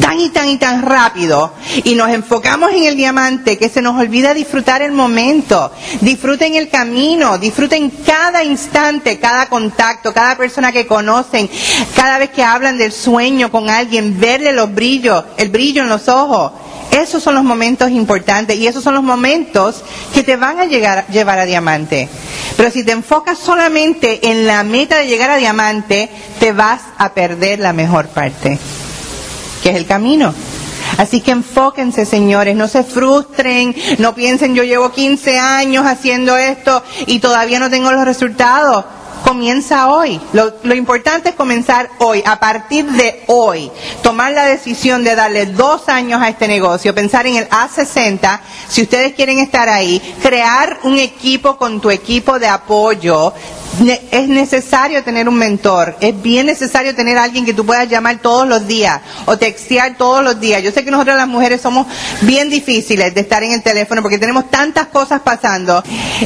tan 0.00 0.20
y 0.20 0.30
tan 0.30 0.48
y 0.48 0.56
tan 0.56 0.82
rápido 0.82 1.52
y 1.84 1.94
nos 1.94 2.10
enfocamos 2.10 2.72
en 2.72 2.84
el 2.84 2.96
diamante 2.96 3.58
que 3.58 3.68
se 3.68 3.82
nos 3.82 4.00
olvida 4.00 4.34
disfrutar 4.34 4.82
el 4.82 4.92
momento. 4.92 5.72
Disfruten 6.00 6.54
el 6.54 6.68
camino, 6.68 7.38
disfruten 7.38 7.90
cada 8.04 8.44
instante, 8.44 9.18
cada 9.18 9.48
contacto, 9.48 10.12
cada 10.12 10.36
persona 10.36 10.72
que 10.72 10.86
conocen, 10.86 11.48
cada 11.94 12.18
vez 12.18 12.30
que 12.30 12.42
hablan 12.42 12.78
del 12.78 12.92
sueño 12.92 13.50
con 13.50 13.70
alguien, 13.70 14.18
verle 14.18 14.52
los 14.52 14.72
brillos, 14.74 15.24
el 15.36 15.50
brillo 15.50 15.82
en 15.82 15.88
los 15.88 16.08
ojos. 16.08 16.52
Esos 16.90 17.22
son 17.22 17.34
los 17.34 17.44
momentos 17.44 17.90
importantes 17.90 18.56
y 18.58 18.66
esos 18.66 18.84
son 18.84 18.94
los 18.94 19.02
momentos 19.02 19.82
que 20.12 20.22
te 20.22 20.36
van 20.36 20.60
a 20.60 20.66
llevar 20.66 21.38
a 21.38 21.46
diamante. 21.46 22.06
Pero 22.56 22.70
si 22.70 22.84
te 22.84 22.92
enfocas 22.92 23.38
solamente 23.38 24.30
en 24.30 24.46
la 24.46 24.62
meta 24.62 24.98
de 24.98 25.06
llegar 25.06 25.30
a 25.30 25.36
diamante, 25.36 26.10
te 26.38 26.52
vas 26.52 26.82
a 26.98 27.14
perder 27.14 27.60
la 27.60 27.72
mejor 27.72 28.08
parte 28.08 28.58
que 29.62 29.70
es 29.70 29.76
el 29.76 29.86
camino. 29.86 30.34
Así 30.98 31.20
que 31.20 31.30
enfóquense, 31.30 32.04
señores, 32.04 32.54
no 32.54 32.68
se 32.68 32.82
frustren, 32.82 33.74
no 33.98 34.14
piensen 34.14 34.54
yo 34.54 34.62
llevo 34.62 34.92
15 34.92 35.38
años 35.38 35.86
haciendo 35.86 36.36
esto 36.36 36.82
y 37.06 37.20
todavía 37.20 37.58
no 37.58 37.70
tengo 37.70 37.90
los 37.92 38.04
resultados. 38.04 38.84
Comienza 39.32 39.88
hoy. 39.88 40.20
Lo, 40.34 40.74
importante 40.74 41.30
es 41.30 41.34
comenzar 41.34 41.88
hoy, 42.00 42.22
a 42.26 42.38
partir 42.38 42.84
de 42.84 43.22
hoy. 43.28 43.70
Tomar 44.02 44.32
la 44.32 44.44
decisión 44.44 45.04
de 45.04 45.14
darle 45.14 45.46
dos 45.46 45.88
años 45.88 46.20
a 46.20 46.28
este 46.28 46.46
negocio, 46.46 46.94
pensar 46.94 47.26
en 47.26 47.36
el 47.36 47.48
A60, 47.48 48.40
si 48.68 48.82
ustedes 48.82 49.14
quieren 49.14 49.38
estar 49.38 49.70
ahí, 49.70 50.02
crear 50.20 50.80
un 50.82 50.98
equipo 50.98 51.56
con 51.56 51.80
tu 51.80 51.90
equipo 51.90 52.38
de 52.38 52.46
apoyo, 52.46 53.32
es 54.10 54.28
necesario 54.28 55.02
tener 55.02 55.28
un 55.28 55.36
mentor, 55.36 55.96
es 56.00 56.20
bien 56.20 56.46
necesario 56.46 56.94
tener 56.94 57.16
alguien 57.16 57.44
que 57.44 57.54
tú 57.54 57.64
puedas 57.64 57.88
llamar 57.88 58.18
todos 58.20 58.46
los 58.46 58.66
días 58.66 59.00
o 59.24 59.38
textear 59.38 59.96
todos 59.96 60.22
los 60.22 60.38
días. 60.38 60.62
Yo 60.62 60.70
sé 60.70 60.84
que 60.84 60.90
nosotros 60.90 61.16
las 61.16 61.26
mujeres 61.26 61.60
somos 61.60 61.86
bien 62.20 62.50
difíciles 62.50 63.14
de 63.14 63.20
estar 63.22 63.42
en 63.42 63.52
el 63.52 63.62
teléfono 63.62 64.02
porque 64.02 64.18
tenemos 64.18 64.50
tantas 64.50 64.88
cosas 64.88 65.22
pasando 65.22 65.82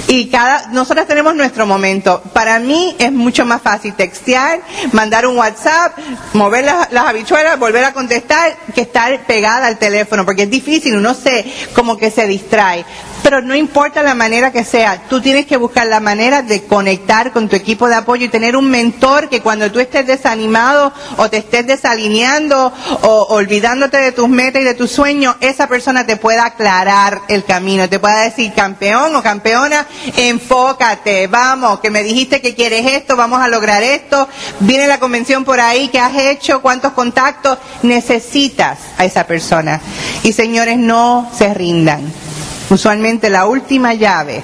y 0.08 0.26
cada 0.26 0.68
nosotras 0.68 1.06
tenemos 1.06 1.34
nuestro 1.36 1.66
momento. 1.66 2.20
Para 2.32 2.58
mí 2.58 2.95
es 2.98 3.12
mucho 3.12 3.44
más 3.44 3.62
fácil 3.62 3.94
textear, 3.94 4.60
mandar 4.92 5.26
un 5.26 5.36
WhatsApp, 5.36 5.96
mover 6.34 6.64
las, 6.64 6.92
las 6.92 7.06
habichuelas, 7.06 7.58
volver 7.58 7.84
a 7.84 7.92
contestar 7.92 8.56
que 8.74 8.82
estar 8.82 9.26
pegada 9.26 9.66
al 9.66 9.78
teléfono 9.78 10.24
porque 10.24 10.44
es 10.44 10.50
difícil, 10.50 10.96
uno 10.96 11.14
se 11.14 11.44
como 11.74 11.96
que 11.96 12.10
se 12.10 12.26
distrae. 12.26 12.84
Pero 13.26 13.42
no 13.42 13.56
importa 13.56 14.04
la 14.04 14.14
manera 14.14 14.52
que 14.52 14.62
sea, 14.62 15.02
tú 15.08 15.20
tienes 15.20 15.46
que 15.46 15.56
buscar 15.56 15.88
la 15.88 15.98
manera 15.98 16.42
de 16.42 16.62
conectar 16.62 17.32
con 17.32 17.48
tu 17.48 17.56
equipo 17.56 17.88
de 17.88 17.96
apoyo 17.96 18.26
y 18.26 18.28
tener 18.28 18.56
un 18.56 18.70
mentor 18.70 19.28
que 19.28 19.40
cuando 19.40 19.68
tú 19.72 19.80
estés 19.80 20.06
desanimado 20.06 20.92
o 21.16 21.28
te 21.28 21.38
estés 21.38 21.66
desalineando 21.66 22.72
o 23.02 23.26
olvidándote 23.30 23.96
de 23.96 24.12
tus 24.12 24.28
metas 24.28 24.62
y 24.62 24.64
de 24.64 24.74
tus 24.74 24.92
sueños, 24.92 25.34
esa 25.40 25.66
persona 25.66 26.06
te 26.06 26.16
pueda 26.16 26.44
aclarar 26.44 27.22
el 27.26 27.44
camino, 27.44 27.88
te 27.88 27.98
pueda 27.98 28.20
decir, 28.20 28.52
campeón 28.54 29.16
o 29.16 29.24
campeona, 29.24 29.88
enfócate, 30.16 31.26
vamos, 31.26 31.80
que 31.80 31.90
me 31.90 32.04
dijiste 32.04 32.40
que 32.40 32.54
quieres 32.54 32.86
esto, 32.86 33.16
vamos 33.16 33.40
a 33.40 33.48
lograr 33.48 33.82
esto, 33.82 34.28
viene 34.60 34.86
la 34.86 35.00
convención 35.00 35.44
por 35.44 35.60
ahí, 35.60 35.88
¿qué 35.88 35.98
has 35.98 36.14
hecho? 36.14 36.62
¿Cuántos 36.62 36.92
contactos? 36.92 37.58
Necesitas 37.82 38.78
a 38.96 39.04
esa 39.04 39.26
persona. 39.26 39.80
Y 40.22 40.32
señores, 40.32 40.78
no 40.78 41.28
se 41.36 41.52
rindan. 41.52 42.25
Usualmente 42.68 43.30
la 43.30 43.46
última 43.46 43.94
llave 43.94 44.42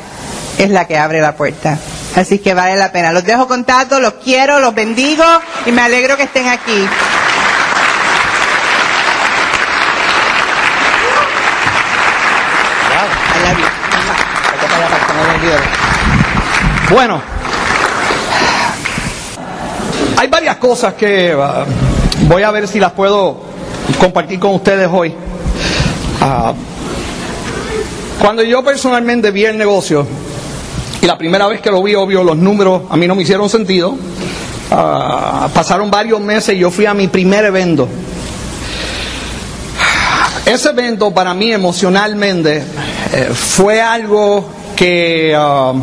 es 0.59 0.71
la 0.71 0.87
que 0.87 0.97
abre 0.97 1.21
la 1.21 1.35
puerta. 1.35 1.79
Así 2.15 2.39
que 2.39 2.55
vale 2.55 2.77
la 2.77 2.93
pena. 2.93 3.13
Los 3.13 3.25
dejo 3.25 3.49
con 3.49 3.65
Tato, 3.65 3.99
los 3.99 4.15
quiero, 4.15 4.61
los 4.61 4.75
bendigo 4.75 5.25
y 5.67 5.73
me 5.73 5.83
alegro 5.83 6.17
que 6.17 6.25
estén 6.25 6.49
aquí. 6.49 6.89
Bueno, 16.91 17.21
hay 20.19 20.29
varias 20.29 20.57
cosas 20.57 20.95
que 20.95 21.35
uh, 21.35 21.65
voy 22.29 22.43
a 22.43 22.51
ver 22.51 22.69
si 22.69 22.79
las 22.79 22.93
puedo 22.93 23.41
compartir 23.99 24.39
con 24.39 24.55
ustedes 24.55 24.89
hoy. 24.93 25.15
Uh, 26.21 26.72
cuando 28.23 28.45
yo 28.45 28.63
personalmente 28.63 29.33
vi 29.33 29.47
el 29.47 29.59
negocio, 29.59 30.07
y 31.01 31.07
la 31.07 31.19
primera 31.19 31.49
vez 31.49 31.61
que 31.61 31.73
lo 31.73 31.83
vi, 31.83 31.97
obvio, 31.97 32.23
los 32.23 32.37
números 32.37 32.83
a 32.89 32.97
mí 32.97 33.09
no 33.09 33.17
me 33.17 33.25
hicieron 33.25 33.51
sentido. 33.51 33.91
Uh, 33.91 35.49
pasaron 35.53 35.91
varios 35.91 36.21
meses 36.21 36.55
y 36.55 36.59
yo 36.59 36.71
fui 36.71 36.87
a 36.87 36.95
mi 36.95 37.09
primer 37.09 37.45
evento. 37.47 37.89
Ese 40.47 40.69
evento 40.69 41.11
para 41.11 41.35
mí 41.35 41.53
emocionalmente 41.53 42.63
eh, 43.13 43.31
fue 43.35 43.83
algo 43.83 44.49
que, 44.77 45.37
uh, 45.37 45.83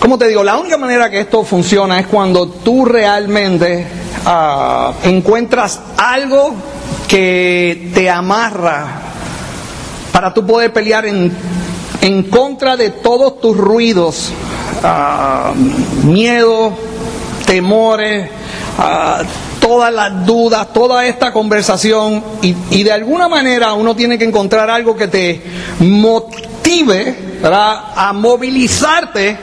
¿cómo 0.00 0.18
te 0.18 0.26
digo? 0.26 0.42
La 0.42 0.56
única 0.56 0.78
manera 0.78 1.08
que 1.08 1.20
esto 1.20 1.44
funciona 1.44 2.00
es 2.00 2.08
cuando 2.08 2.48
tú 2.48 2.84
realmente 2.84 3.86
uh, 4.26 4.94
encuentras 5.08 5.78
algo 5.96 6.56
que 7.06 7.92
te 7.94 8.10
amarra 8.10 9.11
para 10.22 10.34
tú 10.34 10.46
poder 10.46 10.72
pelear 10.72 11.04
en, 11.04 11.32
en 12.00 12.22
contra 12.30 12.76
de 12.76 12.90
todos 12.90 13.40
tus 13.40 13.56
ruidos, 13.56 14.30
uh, 14.84 15.52
miedo, 16.06 16.72
temores, 17.44 18.30
uh, 18.78 19.24
todas 19.58 19.92
las 19.92 20.24
dudas, 20.24 20.72
toda 20.72 21.04
esta 21.06 21.32
conversación 21.32 22.22
y, 22.40 22.54
y, 22.70 22.84
de 22.84 22.92
alguna 22.92 23.26
manera 23.26 23.72
uno 23.72 23.96
tiene 23.96 24.16
que 24.16 24.24
encontrar 24.24 24.70
algo 24.70 24.94
que 24.94 25.08
te 25.08 25.42
motive 25.80 27.16
¿verdad? 27.42 27.86
a 27.96 28.12
movilizarte 28.12 29.36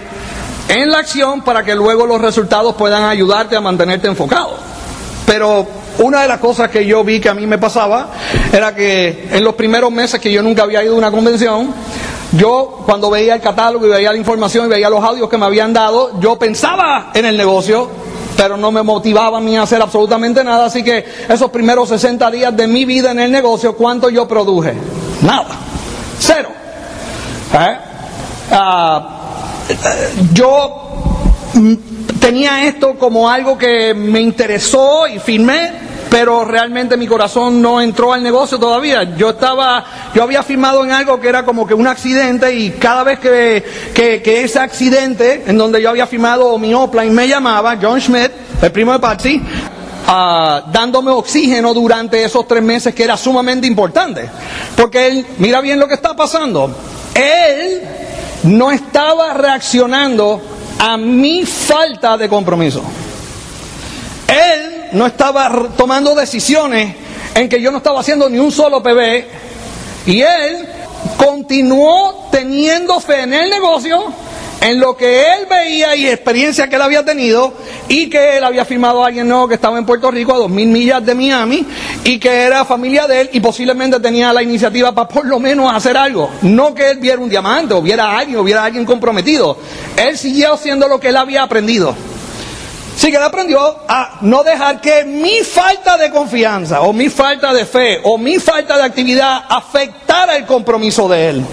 en 0.70 0.92
la 0.92 1.00
acción 1.00 1.42
para 1.42 1.66
que 1.66 1.76
luego 1.76 2.06
los 2.06 2.22
resultados 2.22 2.74
puedan 2.76 3.04
ayudarte 3.04 3.58
a 3.58 3.60
mantenerte 3.60 4.08
enfocado. 4.08 4.56
Pero 5.26 5.68
una 6.00 6.22
de 6.22 6.28
las 6.28 6.40
cosas 6.40 6.70
que 6.70 6.86
yo 6.86 7.04
vi 7.04 7.20
que 7.20 7.30
a 7.30 7.34
mí 7.34 7.46
me 7.46 7.58
pasaba 7.58 8.10
era 8.52 8.74
que 8.74 9.30
en 9.32 9.44
los 9.44 9.56
primeros 9.56 9.92
meses 9.92 10.20
que 10.20 10.32
yo 10.32 10.42
nunca 10.42 10.64
había 10.64 10.84
ido 10.84 10.96
a 10.96 10.98
una 10.98 11.12
convención, 11.12 11.74
yo 12.34 12.84
cuando 12.86 13.10
veía 13.10 13.36
el 13.36 13.42
catálogo 13.42 13.86
y 13.86 13.90
veía 13.90 14.12
la 14.12 14.18
información 14.18 14.66
y 14.66 14.70
veía 14.70 14.90
los 14.90 15.04
audios 15.04 15.30
que 15.30 15.38
me 15.38 15.46
habían 15.46 15.74
dado, 15.74 16.20
yo 16.20 16.38
pensaba 16.38 17.12
en 17.14 17.26
el 17.26 17.36
negocio, 17.36 17.90
pero 18.38 18.56
no 18.56 18.72
me 18.72 18.84
motivaba 18.84 19.40
a 19.40 19.42
mí 19.42 19.58
a 19.58 19.64
hacer 19.64 19.82
absolutamente 19.82 20.44
nada. 20.44 20.68
Así 20.68 20.84
que 20.84 21.04
esos 21.28 21.50
primeros 21.50 21.90
60 21.90 22.32
días 22.32 22.56
de 22.56 22.68
mi 22.68 22.86
vida 22.86 23.12
en 23.12 23.20
el 23.20 23.32
negocio, 23.32 23.76
¿cuánto 23.76 24.10
yo 24.10 24.28
produje? 24.28 24.74
Nada. 25.22 25.48
Cero. 26.20 26.50
¿Eh? 27.54 27.78
Uh, 28.52 29.20
yo 30.34 30.90
tenía 32.20 32.66
esto 32.66 32.96
como 32.98 33.30
algo 33.30 33.58
que 33.58 33.94
me 33.94 34.22
interesó 34.22 35.08
y 35.08 35.20
firmé, 35.20 35.89
pero 36.10 36.44
realmente 36.44 36.98
mi 36.98 37.08
corazón 37.08 37.62
no 37.62 37.80
entró 37.80 38.14
al 38.14 38.24
negocio 38.24 38.58
todavía. 38.60 39.16
Yo 39.16 39.32
estaba, 39.32 39.84
yo 40.14 40.24
había 40.24 40.42
firmado 40.44 40.84
en 40.84 40.92
algo 40.92 41.20
que 41.20 41.30
era 41.30 41.46
como 41.46 41.68
que 41.68 41.74
un 41.74 41.88
accidente 41.88 42.54
y 42.54 42.72
cada 42.72 43.04
vez 43.04 43.20
que, 43.20 43.64
que, 43.94 44.44
ese 44.44 44.60
accidente 44.60 45.44
en 45.46 45.58
donde 45.58 45.82
yo 45.82 45.90
había 45.90 46.08
firmado 46.08 46.58
mi 46.58 46.74
Opline 46.74 47.12
me 47.12 47.28
llamaba, 47.28 47.78
John 47.80 48.02
Schmidt, 48.02 48.32
el 48.62 48.72
primo 48.72 48.94
de 48.94 49.00
Patsy, 49.00 49.42
uh, 50.08 50.72
dándome 50.72 51.12
oxígeno 51.12 51.74
durante 51.74 52.24
esos 52.24 52.48
tres 52.48 52.64
meses 52.64 52.96
que 52.96 53.04
era 53.04 53.16
sumamente 53.16 53.68
importante. 53.68 54.30
Porque 54.76 55.08
él, 55.08 55.26
mira 55.38 55.62
bien 55.62 55.80
lo 55.80 55.88
que 55.88 55.94
está 55.94 56.16
pasando, 56.16 56.72
él 57.14 57.82
no 58.44 58.72
estaba 58.72 59.34
reaccionando 59.34 60.42
a 60.80 60.98
mi 60.98 61.46
falta 61.46 62.18
de 62.18 62.30
compromiso. 62.30 62.82
No 64.92 65.06
estaba 65.06 65.70
tomando 65.78 66.16
decisiones 66.16 66.96
en 67.36 67.48
que 67.48 67.62
yo 67.62 67.72
no 67.72 67.78
estaba 67.78 68.00
haciendo 68.00 68.30
ni 68.30 68.40
un 68.40 68.52
solo 68.52 68.82
PB 68.82 69.26
y 70.06 70.22
él 70.22 70.68
continuó 71.18 72.28
teniendo 72.32 73.00
fe 73.00 73.22
en 73.22 73.34
el 73.34 73.50
negocio, 73.50 74.06
en 74.62 74.80
lo 74.80 74.98
que 74.98 75.34
él 75.34 75.46
veía 75.50 75.96
y 75.96 76.08
experiencia 76.08 76.68
que 76.68 76.76
él 76.76 76.82
había 76.82 77.06
tenido 77.06 77.54
y 77.88 78.10
que 78.10 78.38
él 78.38 78.44
había 78.44 78.66
firmado 78.66 79.04
a 79.04 79.08
alguien 79.08 79.28
nuevo 79.28 79.48
que 79.48 79.56
estaba 79.56 79.78
en 79.78 79.86
Puerto 79.86 80.12
Rico 80.12 80.34
a 80.34 80.38
dos 80.38 80.50
mil 80.50 80.68
millas 80.68 81.06
de 81.06 81.16
Miami 81.16 81.66
y 82.04 82.20
que 82.20 82.30
era 82.30 82.66
familia 82.66 83.08
de 83.08 83.22
él 83.22 83.30
y 83.34 83.40
posiblemente 83.40 84.00
tenía 84.00 84.34
la 84.34 84.44
iniciativa 84.44 84.92
para 84.94 85.08
por 85.08 85.26
lo 85.26 85.40
menos 85.40 85.74
hacer 85.74 85.96
algo. 85.96 86.30
No 86.42 86.74
que 86.74 86.90
él 86.92 86.98
viera 86.98 87.22
un 87.22 87.30
diamante 87.30 87.74
o 87.74 87.82
viera 87.82 88.18
alguien 88.18 88.40
o 88.40 88.44
viera 88.44 88.64
alguien 88.64 88.86
comprometido. 88.86 89.58
Él 89.96 90.18
siguió 90.18 90.54
haciendo 90.54 90.88
lo 90.88 91.00
que 91.00 91.10
él 91.10 91.18
había 91.18 91.44
aprendido. 91.44 91.96
Sí 93.00 93.12
que 93.12 93.16
él 93.16 93.24
aprendió 93.24 93.78
a 93.88 94.18
no 94.20 94.44
dejar 94.44 94.82
que 94.82 95.06
mi 95.06 95.40
falta 95.40 95.96
de 95.96 96.12
confianza 96.12 96.82
o 96.82 96.92
mi 96.92 97.08
falta 97.08 97.54
de 97.54 97.66
fe 97.66 98.02
o 98.04 98.18
mi 98.18 98.40
falta 98.40 98.76
de 98.76 98.84
actividad 98.84 99.42
afectara 99.48 100.36
el 100.36 100.46
compromiso 100.46 101.08
de 101.08 101.30
él. 101.30 101.46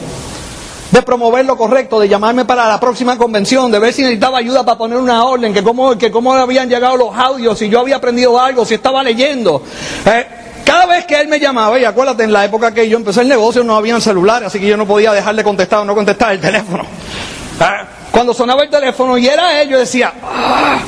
De 0.91 1.03
promover 1.03 1.45
lo 1.45 1.57
correcto, 1.57 2.01
de 2.01 2.09
llamarme 2.09 2.45
para 2.47 2.67
la 2.67 2.81
próxima 2.81 3.17
convención, 3.17 3.71
de 3.71 3.79
ver 3.79 3.93
si 3.93 4.03
necesitaba 4.03 4.39
ayuda 4.39 4.65
para 4.65 4.77
poner 4.77 4.99
una 4.99 5.23
orden, 5.23 5.55
que 5.55 5.63
cómo, 5.63 5.97
que 5.97 6.11
cómo 6.11 6.35
habían 6.35 6.69
llegado 6.69 6.97
los 6.97 7.17
audios, 7.17 7.57
si 7.57 7.69
yo 7.69 7.79
había 7.79 7.95
aprendido 7.95 8.41
algo, 8.41 8.65
si 8.65 8.75
estaba 8.75 9.05
leyendo. 9.05 9.63
Eh, 10.05 10.27
cada 10.65 10.87
vez 10.87 11.05
que 11.05 11.21
él 11.21 11.29
me 11.29 11.39
llamaba, 11.39 11.79
y 11.79 11.85
acuérdate, 11.85 12.25
en 12.25 12.33
la 12.33 12.45
época 12.45 12.75
que 12.75 12.89
yo 12.89 12.97
empecé 12.97 13.21
el 13.21 13.29
negocio 13.29 13.63
no 13.63 13.77
habían 13.77 14.01
celulares, 14.01 14.49
así 14.49 14.59
que 14.59 14.67
yo 14.67 14.77
no 14.77 14.85
podía 14.85 15.13
dejarle 15.13 15.45
contestar 15.45 15.79
o 15.79 15.85
no 15.85 15.95
contestar 15.95 16.33
el 16.33 16.41
teléfono. 16.41 16.83
Eh, 16.83 17.65
cuando 18.11 18.35
sonaba 18.35 18.65
el 18.65 18.69
teléfono 18.69 19.17
y 19.17 19.29
era 19.29 19.63
él, 19.63 19.69
yo 19.69 19.79
decía, 19.79 20.13
ah, 20.25 20.81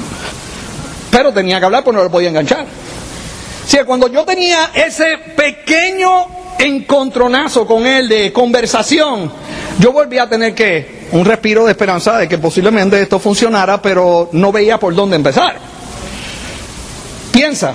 pero 1.18 1.32
tenía 1.32 1.58
que 1.58 1.64
hablar 1.64 1.82
porque 1.82 1.96
no 1.96 2.04
lo 2.04 2.10
podía 2.12 2.28
enganchar. 2.28 2.64
O 2.64 3.86
cuando 3.86 4.06
yo 4.06 4.24
tenía 4.24 4.70
ese 4.72 5.18
pequeño 5.34 6.26
encontronazo 6.60 7.66
con 7.66 7.84
él 7.88 8.08
de 8.08 8.32
conversación, 8.32 9.28
yo 9.80 9.90
volví 9.90 10.16
a 10.16 10.28
tener 10.28 10.54
que 10.54 11.08
un 11.10 11.24
respiro 11.24 11.64
de 11.64 11.72
esperanza 11.72 12.18
de 12.18 12.28
que 12.28 12.38
posiblemente 12.38 13.02
esto 13.02 13.18
funcionara, 13.18 13.82
pero 13.82 14.28
no 14.30 14.52
veía 14.52 14.78
por 14.78 14.94
dónde 14.94 15.16
empezar. 15.16 15.56
Piensa, 17.32 17.74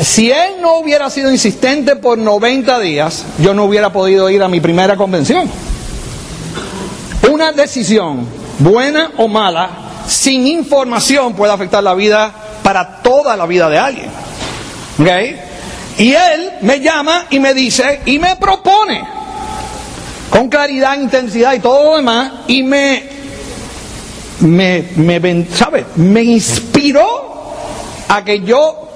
si 0.00 0.30
él 0.30 0.54
no 0.62 0.78
hubiera 0.78 1.10
sido 1.10 1.30
insistente 1.30 1.94
por 1.96 2.16
90 2.16 2.80
días, 2.80 3.26
yo 3.38 3.52
no 3.52 3.64
hubiera 3.64 3.92
podido 3.92 4.30
ir 4.30 4.42
a 4.42 4.48
mi 4.48 4.60
primera 4.60 4.96
convención. 4.96 5.46
Una 7.30 7.52
decisión, 7.52 8.26
buena 8.58 9.10
o 9.18 9.28
mala, 9.28 9.68
sin 10.06 10.46
información 10.46 11.34
puede 11.34 11.52
afectar 11.52 11.84
la 11.84 11.92
vida 11.92 12.47
para 12.68 13.00
toda 13.02 13.34
la 13.34 13.46
vida 13.46 13.70
de 13.70 13.78
alguien. 13.78 14.10
¿Okay? 15.00 15.40
Y 15.96 16.12
él 16.12 16.50
me 16.60 16.80
llama 16.80 17.24
y 17.30 17.40
me 17.40 17.54
dice 17.54 18.02
y 18.04 18.18
me 18.18 18.36
propone 18.36 19.02
con 20.28 20.50
claridad, 20.50 21.00
intensidad 21.00 21.54
y 21.54 21.60
todo 21.60 21.82
lo 21.82 21.96
demás 21.96 22.30
y 22.46 22.62
me 22.62 23.08
me, 24.40 24.84
me 24.96 25.46
¿sabe? 25.46 25.86
Me 25.96 26.22
inspiró 26.22 27.54
a 28.06 28.22
que 28.22 28.42
yo 28.42 28.90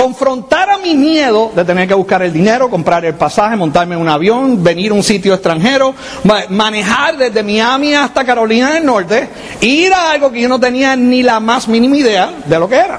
confrontara 0.00 0.78
mi 0.78 0.94
miedo 0.94 1.52
de 1.54 1.62
tener 1.62 1.86
que 1.86 1.92
buscar 1.92 2.22
el 2.22 2.32
dinero, 2.32 2.70
comprar 2.70 3.04
el 3.04 3.14
pasaje, 3.16 3.54
montarme 3.54 3.96
en 3.96 4.00
un 4.00 4.08
avión, 4.08 4.64
venir 4.64 4.92
a 4.92 4.94
un 4.94 5.02
sitio 5.02 5.34
extranjero, 5.34 5.94
manejar 6.48 7.18
desde 7.18 7.42
Miami 7.42 7.92
hasta 7.92 8.24
Carolina 8.24 8.72
del 8.72 8.86
Norte, 8.86 9.28
ir 9.60 9.92
a 9.92 10.12
algo 10.12 10.32
que 10.32 10.40
yo 10.40 10.48
no 10.48 10.58
tenía 10.58 10.96
ni 10.96 11.22
la 11.22 11.38
más 11.38 11.68
mínima 11.68 11.98
idea 11.98 12.32
de 12.46 12.58
lo 12.58 12.66
que 12.66 12.76
era. 12.76 12.98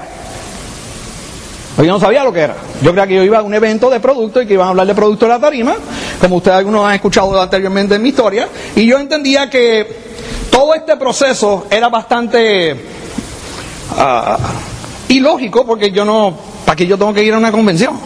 Yo 1.76 1.84
no 1.86 1.98
sabía 1.98 2.22
lo 2.22 2.32
que 2.32 2.40
era. 2.40 2.54
Yo 2.82 2.92
creía 2.92 3.06
que 3.08 3.14
yo 3.16 3.24
iba 3.24 3.38
a 3.38 3.42
un 3.42 3.54
evento 3.54 3.90
de 3.90 3.98
producto 3.98 4.40
y 4.40 4.46
que 4.46 4.54
iban 4.54 4.68
a 4.68 4.70
hablar 4.70 4.86
de 4.86 4.94
producto 4.94 5.24
de 5.24 5.32
la 5.32 5.40
tarima, 5.40 5.74
como 6.20 6.36
ustedes 6.36 6.58
algunos 6.58 6.86
han 6.86 6.94
escuchado 6.94 7.40
anteriormente 7.40 7.96
en 7.96 8.02
mi 8.02 8.10
historia, 8.10 8.48
y 8.76 8.86
yo 8.86 9.00
entendía 9.00 9.50
que 9.50 10.02
todo 10.52 10.72
este 10.72 10.96
proceso 10.96 11.66
era 11.68 11.88
bastante 11.88 12.74
uh, 13.90 15.12
ilógico 15.12 15.66
porque 15.66 15.90
yo 15.90 16.04
no, 16.04 16.51
¿para 16.72 16.78
qué 16.78 16.86
yo 16.86 16.96
tengo 16.96 17.12
que 17.12 17.22
ir 17.22 17.34
a 17.34 17.36
una 17.36 17.52
convención? 17.52 17.96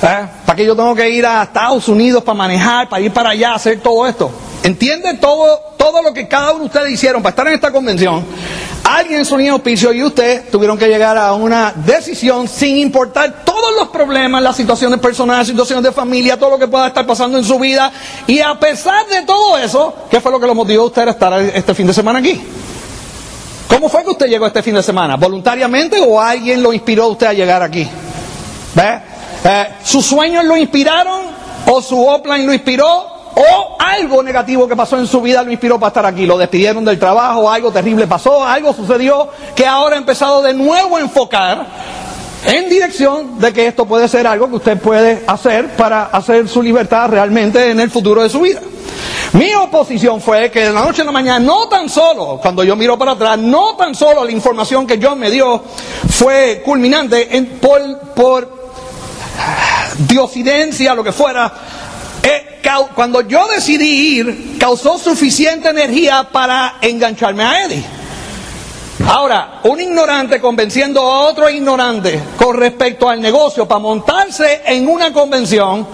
¿Eh? 0.00 0.26
¿Para 0.46 0.56
qué 0.56 0.64
yo 0.64 0.76
tengo 0.76 0.94
que 0.94 1.10
ir 1.10 1.26
a 1.26 1.42
Estados 1.42 1.88
Unidos 1.88 2.22
para 2.22 2.38
manejar, 2.38 2.88
para 2.88 3.02
ir 3.02 3.12
para 3.12 3.30
allá, 3.30 3.54
hacer 3.54 3.80
todo 3.80 4.06
esto? 4.06 4.30
¿Entiende 4.62 5.14
todo, 5.14 5.58
todo 5.76 6.00
lo 6.00 6.14
que 6.14 6.28
cada 6.28 6.52
uno 6.52 6.60
de 6.60 6.66
ustedes 6.66 6.92
hicieron 6.92 7.24
para 7.24 7.30
estar 7.30 7.48
en 7.48 7.54
esta 7.54 7.72
convención? 7.72 8.24
alguien 8.84 9.18
en 9.18 9.24
su 9.24 9.34
auspicio 9.34 9.92
y 9.92 10.04
usted 10.04 10.48
tuvieron 10.48 10.78
que 10.78 10.86
llegar 10.86 11.18
a 11.18 11.32
una 11.32 11.72
decisión 11.74 12.46
sin 12.46 12.76
importar 12.76 13.42
todos 13.44 13.74
los 13.76 13.88
problemas, 13.88 14.40
las 14.40 14.56
situaciones 14.56 15.00
personales, 15.00 15.48
situaciones 15.48 15.82
de 15.82 15.90
familia, 15.90 16.38
todo 16.38 16.50
lo 16.50 16.58
que 16.60 16.68
pueda 16.68 16.86
estar 16.86 17.04
pasando 17.04 17.36
en 17.36 17.42
su 17.42 17.58
vida. 17.58 17.90
Y 18.28 18.38
a 18.38 18.54
pesar 18.60 19.08
de 19.08 19.22
todo 19.22 19.58
eso, 19.58 19.92
¿qué 20.08 20.20
fue 20.20 20.30
lo 20.30 20.38
que 20.38 20.46
lo 20.46 20.54
motivó 20.54 20.84
a 20.84 20.86
usted 20.86 21.08
a 21.08 21.10
estar 21.10 21.40
este 21.40 21.74
fin 21.74 21.88
de 21.88 21.92
semana 21.92 22.20
aquí? 22.20 22.40
¿Cómo 23.68 23.88
fue 23.88 24.04
que 24.04 24.10
usted 24.10 24.26
llegó 24.26 24.46
este 24.46 24.62
fin 24.62 24.74
de 24.74 24.82
semana? 24.82 25.16
¿Voluntariamente 25.16 26.00
o 26.00 26.20
alguien 26.20 26.62
lo 26.62 26.72
inspiró 26.72 27.04
a 27.04 27.08
usted 27.08 27.26
a 27.26 27.32
llegar 27.32 27.62
aquí? 27.62 27.88
¿Ve? 28.74 29.00
Eh, 29.44 29.68
¿Sus 29.82 30.06
sueños 30.06 30.44
lo 30.44 30.56
inspiraron 30.56 31.22
o 31.66 31.82
su 31.82 32.04
offline 32.06 32.46
lo 32.46 32.52
inspiró 32.52 33.16
o 33.36 33.76
algo 33.78 34.22
negativo 34.22 34.66
que 34.66 34.74
pasó 34.74 34.98
en 34.98 35.06
su 35.06 35.20
vida 35.20 35.42
lo 35.42 35.50
inspiró 35.50 35.78
para 35.78 35.88
estar 35.88 36.06
aquí. 36.06 36.24
Lo 36.24 36.38
despidieron 36.38 36.84
del 36.84 36.98
trabajo, 36.98 37.50
algo 37.50 37.70
terrible 37.70 38.06
pasó, 38.06 38.44
algo 38.44 38.72
sucedió 38.72 39.28
que 39.54 39.66
ahora 39.66 39.96
ha 39.96 39.98
empezado 39.98 40.40
de 40.42 40.54
nuevo 40.54 40.96
a 40.96 41.00
enfocar 41.00 41.66
en 42.44 42.68
dirección 42.68 43.38
de 43.38 43.52
que 43.52 43.66
esto 43.66 43.86
puede 43.86 44.08
ser 44.08 44.26
algo 44.26 44.48
que 44.48 44.56
usted 44.56 44.78
puede 44.78 45.22
hacer 45.26 45.76
para 45.76 46.04
hacer 46.04 46.48
su 46.48 46.62
libertad 46.62 47.08
realmente 47.08 47.70
en 47.70 47.80
el 47.80 47.90
futuro 47.90 48.22
de 48.22 48.28
su 48.28 48.40
vida. 48.40 48.60
Mi 49.32 49.54
oposición 49.54 50.20
fue 50.20 50.50
que 50.50 50.60
de 50.60 50.72
la 50.72 50.84
noche 50.84 51.02
a 51.02 51.04
la 51.04 51.12
mañana, 51.12 51.38
no 51.38 51.68
tan 51.68 51.88
solo, 51.88 52.38
cuando 52.40 52.62
yo 52.64 52.76
miro 52.76 52.96
para 52.96 53.12
atrás, 53.12 53.38
no 53.38 53.76
tan 53.76 53.94
solo 53.94 54.24
la 54.24 54.30
información 54.30 54.86
que 54.86 54.98
John 55.02 55.18
me 55.18 55.30
dio 55.30 55.62
fue 56.08 56.62
culminante 56.64 57.36
en, 57.36 57.46
por, 57.58 57.98
por 58.14 58.70
diosidencia, 60.08 60.94
lo 60.94 61.04
que 61.04 61.12
fuera, 61.12 61.52
eh, 62.22 62.56
cuando 62.94 63.20
yo 63.20 63.46
decidí 63.48 64.18
ir, 64.18 64.56
causó 64.58 64.98
suficiente 64.98 65.68
energía 65.68 66.28
para 66.30 66.76
engancharme 66.80 67.44
a 67.44 67.64
Eddie. 67.64 67.84
Ahora, 69.08 69.60
un 69.62 69.80
ignorante 69.80 70.40
convenciendo 70.40 71.00
a 71.00 71.20
otro 71.20 71.48
ignorante 71.48 72.20
con 72.36 72.56
respecto 72.56 73.08
al 73.08 73.20
negocio 73.20 73.66
para 73.66 73.78
montarse 73.78 74.62
en 74.66 74.88
una 74.88 75.12
convención, 75.12 75.86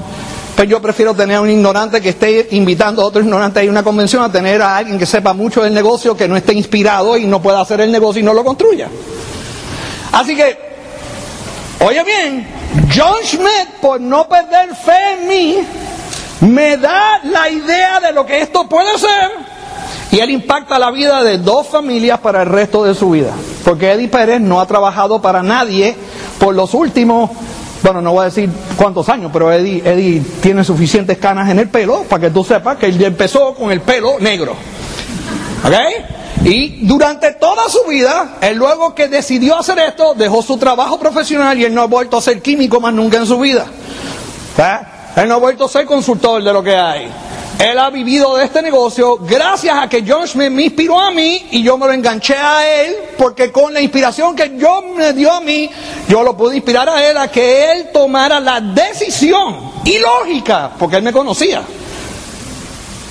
pues 0.57 0.67
yo 0.67 0.81
prefiero 0.81 1.15
tener 1.15 1.37
a 1.37 1.43
un 1.43 1.51
ignorante 1.51 2.01
que 2.01 2.09
esté 2.09 2.49
invitando 2.53 3.03
a 3.03 3.05
otro 3.05 3.21
ignorante 3.21 3.61
a 3.61 3.63
ir 3.63 3.69
a 3.69 3.73
una 3.73 3.83
convención 3.83 4.23
a 4.23 4.33
tener 4.33 4.63
a 4.63 4.79
alguien 4.79 4.99
que 4.99 5.05
sepa 5.05 5.35
mucho 5.35 5.63
del 5.63 5.75
negocio, 5.75 6.17
que 6.17 6.27
no 6.27 6.39
esté 6.39 6.55
inspirado 6.55 7.19
y 7.19 7.27
no 7.27 7.43
pueda 7.43 7.61
hacer 7.61 7.83
el 7.83 7.93
negocio 7.93 8.21
y 8.21 8.25
no 8.25 8.33
lo 8.33 8.43
construya. 8.43 8.89
Así 10.13 10.35
que, 10.35 10.59
oye 11.81 12.03
bien, 12.05 12.49
John 12.95 13.23
Schmidt, 13.23 13.81
por 13.83 14.01
no 14.01 14.27
perder 14.27 14.75
fe 14.75 15.13
en 15.21 15.29
mí, 15.29 15.59
me 16.41 16.79
da 16.79 17.21
la 17.25 17.51
idea 17.51 18.01
de 18.01 18.13
lo 18.13 18.25
que 18.25 18.41
esto 18.41 18.67
puede 18.67 18.99
ser. 18.99 19.52
Y 20.13 20.21
él 20.21 20.31
impacta 20.31 20.79
la 20.79 20.91
vida 20.91 21.23
de 21.23 21.39
dos 21.39 21.67
familias 21.67 22.21
para 22.21 22.43
el 22.43 22.49
resto 22.49 22.85
de 22.85 22.95
su 22.95 23.11
vida. 23.11 23.33
Porque 23.65 23.93
Eddie 23.93 24.09
Pérez 24.09 24.43
no 24.43 24.61
ha 24.61 24.67
trabajado 24.67 25.23
para 25.23 25.43
nadie 25.43 25.97
por 26.39 26.55
los 26.55 26.75
últimos, 26.75 27.31
bueno, 27.83 28.03
no 28.03 28.13
voy 28.13 28.21
a 28.21 28.25
decir 28.27 28.51
cuántos 28.77 29.09
años, 29.09 29.31
pero 29.33 29.51
Eddie, 29.51 29.83
Eddie 29.83 30.23
tiene 30.43 30.65
suficientes 30.65 31.17
canas 31.17 31.49
en 31.49 31.59
el 31.61 31.71
pelo 31.71 32.03
para 32.03 32.21
que 32.21 32.31
tú 32.31 32.45
sepas 32.45 32.77
que 32.77 32.87
él 32.87 33.03
empezó 33.03 33.55
con 33.55 33.73
el 33.73 33.81
pelo 33.81 34.19
negro. 34.21 34.53
¿Ok? 35.65 35.75
Y 36.45 36.87
durante 36.87 37.33
toda 37.33 37.71
su 37.71 37.89
vida, 37.89 38.37
él 38.43 38.59
luego 38.59 38.95
que 38.95 39.09
decidió 39.09 39.57
hacer 39.57 39.79
esto, 39.79 40.13
dejó 40.15 40.43
su 40.43 40.59
trabajo 40.59 40.99
profesional 40.99 41.59
y 41.59 41.65
él 41.65 41.75
no 41.75 41.81
ha 41.81 41.87
vuelto 41.87 42.19
a 42.19 42.21
ser 42.21 42.43
químico 42.43 42.81
más 42.81 42.93
nunca 42.93 43.17
en 43.17 43.27
su 43.27 43.39
vida. 43.39 43.65
Él 45.17 45.29
no 45.29 45.35
ha 45.37 45.39
vuelto 45.39 45.65
a 45.65 45.69
ser 45.71 45.87
consultor 45.87 46.43
de 46.43 46.53
lo 46.53 46.63
que 46.63 46.77
hay. 46.77 47.09
Él 47.63 47.79
ha 47.79 47.91
vivido 47.91 48.35
de 48.35 48.47
este 48.47 48.61
negocio 48.61 49.19
gracias 49.19 49.79
a 49.79 49.89
que 49.89 50.05
John 50.05 50.27
Smith 50.27 50.51
me 50.51 50.65
inspiró 50.65 50.99
a 50.99 51.13
mí 51.13 51.47
y 51.53 51.63
yo 51.63 51.79
me 51.79 51.87
lo 51.87 51.93
enganché 51.93 52.35
a 52.35 52.83
él 52.83 52.97
porque 53.17 53.53
con 53.53 53.73
la 53.73 53.81
inspiración 53.81 54.35
que 54.35 54.59
John 54.61 54.97
me 54.97 55.13
dio 55.13 55.31
a 55.31 55.41
mí, 55.41 55.71
yo 56.09 56.25
lo 56.25 56.37
pude 56.37 56.57
inspirar 56.57 56.89
a 56.89 57.09
él 57.09 57.17
a 57.17 57.29
que 57.29 57.71
él 57.71 57.91
tomara 57.93 58.41
la 58.41 58.61
decisión 58.61 59.75
ilógica, 59.85 60.73
porque 60.77 60.97
él 60.97 61.05
me 61.05 61.13
conocía. 61.13 61.63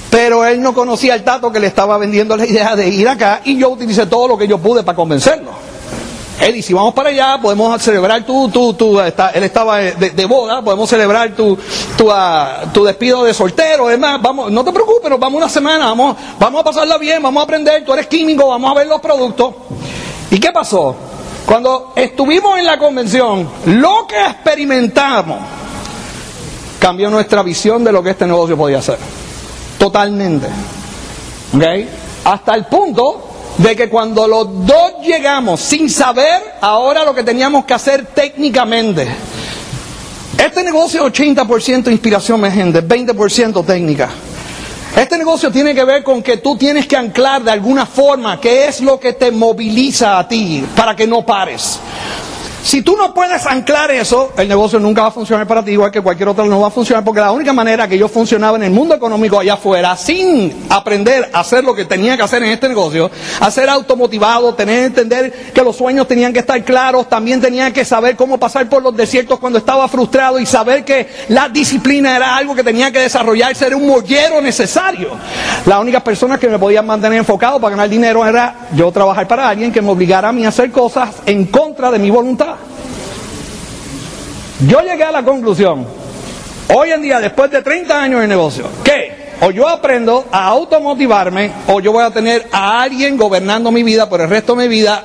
Pero 0.09 0.45
él 0.45 0.61
no 0.61 0.73
conocía 0.73 1.15
el 1.15 1.23
tato 1.23 1.49
que 1.49 1.61
le 1.61 1.67
estaba 1.67 1.97
vendiendo 1.97 2.35
la 2.35 2.45
idea 2.45 2.75
de 2.75 2.89
ir 2.89 3.07
acá 3.07 3.39
y 3.45 3.57
yo 3.57 3.69
utilicé 3.69 4.05
todo 4.07 4.27
lo 4.27 4.37
que 4.37 4.49
yo 4.49 4.57
pude 4.57 4.83
para 4.83 4.97
convencerlo. 4.97 5.70
Eddie, 6.41 6.63
si 6.63 6.73
vamos 6.73 6.95
para 6.95 7.09
allá, 7.09 7.39
podemos 7.39 7.79
celebrar 7.79 8.25
tu, 8.25 8.49
tu, 8.49 8.73
tu 8.73 8.99
él 8.99 9.43
estaba 9.43 9.77
de, 9.77 10.25
boda, 10.25 10.63
podemos 10.63 10.89
celebrar 10.89 11.35
tu, 11.35 11.55
tu, 11.95 12.11
ah, 12.11 12.63
tu, 12.73 12.83
despido 12.83 13.23
de 13.23 13.31
soltero, 13.31 13.87
demás, 13.87 14.19
vamos, 14.19 14.51
no 14.51 14.63
te 14.63 14.71
preocupes, 14.71 15.07
nos 15.07 15.19
vamos 15.19 15.37
una 15.37 15.49
semana, 15.49 15.85
vamos, 15.85 16.17
vamos 16.39 16.61
a 16.61 16.63
pasarla 16.63 16.97
bien, 16.97 17.21
vamos 17.21 17.41
a 17.41 17.43
aprender, 17.43 17.85
tú 17.85 17.93
eres 17.93 18.07
químico, 18.07 18.47
vamos 18.47 18.71
a 18.71 18.73
ver 18.73 18.87
los 18.87 18.99
productos. 18.99 19.53
¿Y 20.31 20.39
qué 20.39 20.51
pasó? 20.51 20.95
Cuando 21.45 21.93
estuvimos 21.95 22.57
en 22.57 22.65
la 22.65 22.79
convención, 22.79 23.47
lo 23.65 24.07
que 24.07 24.19
experimentamos 24.19 25.37
cambió 26.79 27.11
nuestra 27.11 27.43
visión 27.43 27.83
de 27.83 27.91
lo 27.91 28.01
que 28.01 28.09
este 28.09 28.25
negocio 28.25 28.57
podía 28.57 28.81
ser. 28.81 28.97
Totalmente. 29.77 30.47
¿Ok? 31.55 31.63
Hasta 32.23 32.55
el 32.55 32.65
punto 32.65 33.30
de 33.61 33.75
que 33.75 33.89
cuando 33.89 34.27
los 34.27 34.65
dos 34.65 34.93
llegamos 35.03 35.59
sin 35.59 35.89
saber 35.89 36.41
ahora 36.61 37.03
lo 37.03 37.13
que 37.13 37.23
teníamos 37.23 37.65
que 37.65 37.73
hacer 37.73 38.07
técnicamente. 38.07 39.07
Este 40.37 40.63
negocio 40.63 41.05
es 41.05 41.13
80% 41.13 41.91
inspiración, 41.91 42.41
mi 42.41 42.49
gente, 42.49 42.83
20% 42.83 43.63
técnica. 43.63 44.09
Este 44.95 45.17
negocio 45.17 45.51
tiene 45.51 45.75
que 45.75 45.83
ver 45.85 46.03
con 46.03 46.23
que 46.23 46.37
tú 46.37 46.57
tienes 46.57 46.87
que 46.87 46.97
anclar 46.97 47.43
de 47.43 47.51
alguna 47.51 47.85
forma 47.85 48.41
qué 48.41 48.67
es 48.67 48.81
lo 48.81 48.99
que 48.99 49.13
te 49.13 49.31
moviliza 49.31 50.17
a 50.17 50.27
ti 50.27 50.65
para 50.75 50.95
que 50.95 51.05
no 51.05 51.25
pares. 51.25 51.79
Si 52.63 52.83
tú 52.83 52.95
no 52.95 53.11
puedes 53.11 53.47
anclar 53.47 53.89
eso, 53.89 54.33
el 54.37 54.47
negocio 54.47 54.79
nunca 54.79 55.01
va 55.01 55.07
a 55.07 55.11
funcionar 55.11 55.47
para 55.47 55.63
ti, 55.63 55.71
igual 55.71 55.89
que 55.89 55.99
cualquier 55.99 56.29
otro 56.29 56.45
no 56.45 56.61
va 56.61 56.67
a 56.67 56.71
funcionar, 56.71 57.03
porque 57.03 57.19
la 57.19 57.31
única 57.31 57.53
manera 57.53 57.87
que 57.87 57.97
yo 57.97 58.07
funcionaba 58.07 58.55
en 58.55 58.63
el 58.63 58.71
mundo 58.71 58.93
económico 58.93 59.39
allá 59.39 59.55
afuera, 59.55 59.97
sin 59.97 60.67
aprender 60.69 61.31
a 61.33 61.39
hacer 61.39 61.63
lo 61.63 61.73
que 61.73 61.85
tenía 61.85 62.15
que 62.15 62.23
hacer 62.23 62.43
en 62.43 62.51
este 62.51 62.69
negocio, 62.69 63.09
a 63.39 63.49
ser 63.49 63.67
automotivado, 63.67 64.53
tener 64.53 64.79
que 64.79 64.85
entender 64.85 65.51
que 65.53 65.63
los 65.63 65.75
sueños 65.75 66.07
tenían 66.07 66.31
que 66.33 66.39
estar 66.39 66.63
claros, 66.63 67.09
también 67.09 67.41
tenía 67.41 67.73
que 67.73 67.83
saber 67.83 68.15
cómo 68.15 68.37
pasar 68.37 68.69
por 68.69 68.83
los 68.83 68.95
desiertos 68.95 69.39
cuando 69.39 69.57
estaba 69.57 69.87
frustrado 69.87 70.39
y 70.39 70.45
saber 70.45 70.85
que 70.85 71.09
la 71.29 71.49
disciplina 71.49 72.15
era 72.15 72.35
algo 72.35 72.53
que 72.53 72.63
tenía 72.63 72.91
que 72.91 72.99
desarrollarse, 72.99 73.65
era 73.65 73.75
un 73.75 73.87
mollero 73.87 74.39
necesario. 74.39 75.09
Las 75.65 75.79
únicas 75.79 76.03
personas 76.03 76.39
que 76.39 76.47
me 76.47 76.59
podían 76.59 76.85
mantener 76.85 77.17
enfocado 77.17 77.59
para 77.59 77.71
ganar 77.71 77.89
dinero 77.89 78.25
era 78.25 78.67
yo 78.75 78.91
trabajar 78.91 79.27
para 79.27 79.49
alguien 79.49 79.71
que 79.71 79.81
me 79.81 79.89
obligara 79.89 80.29
a 80.29 80.31
mí 80.31 80.45
a 80.45 80.49
hacer 80.49 80.71
cosas 80.71 81.09
en 81.25 81.45
contra 81.45 81.89
de 81.89 81.97
mi 81.97 82.11
voluntad. 82.11 82.50
Yo 84.67 84.81
llegué 84.81 85.03
a 85.03 85.11
la 85.11 85.23
conclusión, 85.23 85.87
hoy 86.73 86.91
en 86.91 87.01
día, 87.01 87.19
después 87.19 87.49
de 87.49 87.61
30 87.63 88.03
años 88.03 88.21
de 88.21 88.27
negocio, 88.27 88.65
que 88.83 89.31
o 89.41 89.49
yo 89.49 89.67
aprendo 89.67 90.27
a 90.31 90.45
automotivarme 90.47 91.51
o 91.67 91.79
yo 91.79 91.91
voy 91.91 92.03
a 92.03 92.11
tener 92.11 92.47
a 92.51 92.83
alguien 92.83 93.17
gobernando 93.17 93.71
mi 93.71 93.81
vida 93.81 94.07
por 94.07 94.21
el 94.21 94.29
resto 94.29 94.55
de 94.55 94.67
mi 94.67 94.69
vida, 94.69 95.03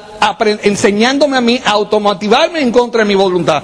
enseñándome 0.62 1.38
a 1.38 1.40
mí 1.40 1.60
a 1.64 1.70
automotivarme 1.70 2.60
en 2.60 2.70
contra 2.70 3.00
de 3.00 3.06
mi 3.06 3.14
voluntad. 3.14 3.62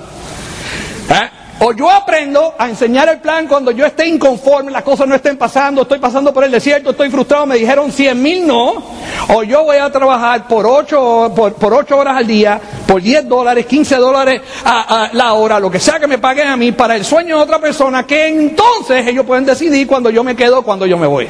¿Eh? 1.10 1.41
O 1.64 1.70
yo 1.70 1.88
aprendo 1.88 2.54
a 2.58 2.68
enseñar 2.68 3.08
el 3.08 3.20
plan 3.20 3.46
cuando 3.46 3.70
yo 3.70 3.86
esté 3.86 4.04
inconforme, 4.08 4.72
las 4.72 4.82
cosas 4.82 5.06
no 5.06 5.14
estén 5.14 5.36
pasando, 5.36 5.82
estoy 5.82 6.00
pasando 6.00 6.34
por 6.34 6.42
el 6.42 6.50
desierto, 6.50 6.90
estoy 6.90 7.08
frustrado, 7.08 7.46
me 7.46 7.56
dijeron 7.56 7.92
100 7.92 8.20
mil 8.20 8.44
no. 8.44 8.82
O 9.28 9.44
yo 9.44 9.62
voy 9.62 9.76
a 9.76 9.88
trabajar 9.88 10.48
por 10.48 10.66
8, 10.66 11.32
por, 11.32 11.72
horas 11.92 12.16
al 12.16 12.26
día, 12.26 12.60
por 12.84 13.00
10 13.00 13.28
dólares, 13.28 13.66
15 13.66 13.94
dólares 13.94 14.42
a, 14.64 15.10
la 15.12 15.34
hora, 15.34 15.60
lo 15.60 15.70
que 15.70 15.78
sea 15.78 16.00
que 16.00 16.08
me 16.08 16.18
paguen 16.18 16.48
a 16.48 16.56
mí, 16.56 16.72
para 16.72 16.96
el 16.96 17.04
sueño 17.04 17.36
de 17.36 17.42
otra 17.44 17.60
persona, 17.60 18.04
que 18.04 18.26
entonces 18.26 19.06
ellos 19.06 19.24
pueden 19.24 19.46
decidir 19.46 19.86
cuando 19.86 20.10
yo 20.10 20.24
me 20.24 20.34
quedo 20.34 20.62
cuando 20.62 20.84
yo 20.84 20.98
me 20.98 21.06
voy. 21.06 21.28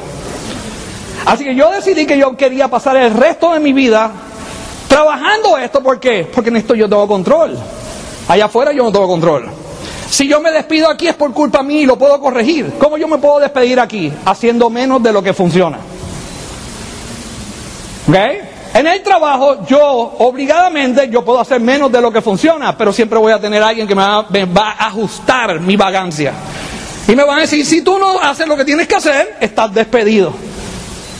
Así 1.27 1.43
que 1.43 1.53
yo 1.53 1.69
decidí 1.69 2.07
que 2.07 2.17
yo 2.17 2.35
quería 2.35 2.67
pasar 2.69 2.97
el 2.97 3.13
resto 3.13 3.53
de 3.53 3.59
mi 3.59 3.71
vida 3.71 4.09
trabajando 4.87 5.59
esto. 5.59 5.83
¿Por 5.83 5.99
qué? 5.99 6.27
Porque 6.33 6.49
en 6.49 6.57
esto 6.57 6.73
yo 6.73 6.89
tengo 6.89 7.07
control. 7.07 7.55
Allá 8.27 8.45
afuera 8.45 8.71
yo 8.71 8.83
no 8.83 8.91
tengo 8.91 9.07
control. 9.07 9.62
Si 10.13 10.27
yo 10.27 10.39
me 10.39 10.51
despido 10.51 10.91
aquí 10.91 11.07
es 11.07 11.15
por 11.15 11.33
culpa 11.33 11.63
mía 11.63 11.81
y 11.81 11.85
lo 11.87 11.97
puedo 11.97 12.21
corregir. 12.21 12.73
¿Cómo 12.77 12.99
yo 12.99 13.07
me 13.07 13.17
puedo 13.17 13.39
despedir 13.39 13.79
aquí? 13.79 14.13
Haciendo 14.25 14.69
menos 14.69 15.01
de 15.01 15.11
lo 15.11 15.23
que 15.23 15.33
funciona. 15.33 15.79
¿Ok? 18.07 18.15
En 18.75 18.85
el 18.85 19.01
trabajo, 19.01 19.65
yo 19.65 19.83
obligadamente, 20.19 21.09
yo 21.09 21.25
puedo 21.25 21.39
hacer 21.39 21.59
menos 21.59 21.91
de 21.91 21.99
lo 21.99 22.11
que 22.11 22.21
funciona, 22.21 22.77
pero 22.77 22.93
siempre 22.93 23.17
voy 23.17 23.31
a 23.31 23.39
tener 23.39 23.63
alguien 23.63 23.87
que 23.87 23.95
me 23.95 24.03
va, 24.03 24.27
me 24.29 24.45
va, 24.45 24.75
a 24.77 24.85
ajustar 24.89 25.59
mi 25.59 25.75
vagancia. 25.75 26.31
Y 27.07 27.15
me 27.15 27.23
van 27.23 27.39
a 27.39 27.41
decir, 27.41 27.65
si 27.65 27.81
tú 27.81 27.97
no 27.97 28.19
haces 28.19 28.47
lo 28.47 28.55
que 28.55 28.65
tienes 28.65 28.87
que 28.87 28.95
hacer, 28.97 29.37
estás 29.41 29.73
despedido. 29.73 30.31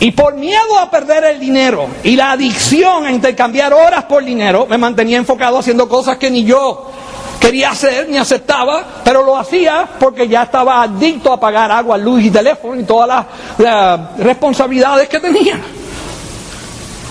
Y 0.01 0.11
por 0.11 0.35
miedo 0.35 0.77
a 0.79 0.91
perder 0.91 1.23
el 1.23 1.39
dinero 1.39 1.87
y 2.03 2.15
la 2.15 2.33
adicción 2.33 3.07
a 3.07 3.11
intercambiar 3.11 3.73
horas 3.73 4.03
por 4.03 4.23
dinero, 4.23 4.67
me 4.69 4.77
mantenía 4.77 5.17
enfocado 5.17 5.57
haciendo 5.57 5.89
cosas 5.89 6.17
que 6.17 6.29
ni 6.29 6.43
yo 6.43 6.91
quería 7.39 7.71
hacer 7.71 8.07
ni 8.09 8.17
aceptaba, 8.17 8.83
pero 9.03 9.23
lo 9.23 9.37
hacía 9.37 9.87
porque 9.99 10.27
ya 10.27 10.43
estaba 10.43 10.81
adicto 10.81 11.33
a 11.33 11.39
pagar 11.39 11.71
agua, 11.71 11.97
luz 11.97 12.23
y 12.23 12.31
teléfono 12.31 12.79
y 12.79 12.83
todas 12.83 13.25
las, 13.57 14.17
responsabilidades 14.17 15.09
que 15.09 15.19
tenía. 15.19 15.59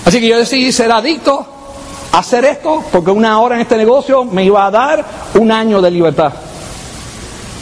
Así 0.05 0.19
que 0.19 0.27
yo 0.27 0.37
decidí 0.37 0.71
ser 0.71 0.91
adicto 0.91 1.47
hacer 2.11 2.45
esto 2.45 2.83
porque 2.91 3.09
una 3.09 3.39
hora 3.39 3.55
en 3.55 3.61
este 3.61 3.75
negocio 3.75 4.23
me 4.23 4.43
iba 4.43 4.65
a 4.65 4.71
dar 4.71 5.05
un 5.35 5.51
año 5.51 5.81
de 5.81 5.91
libertad. 5.91 6.31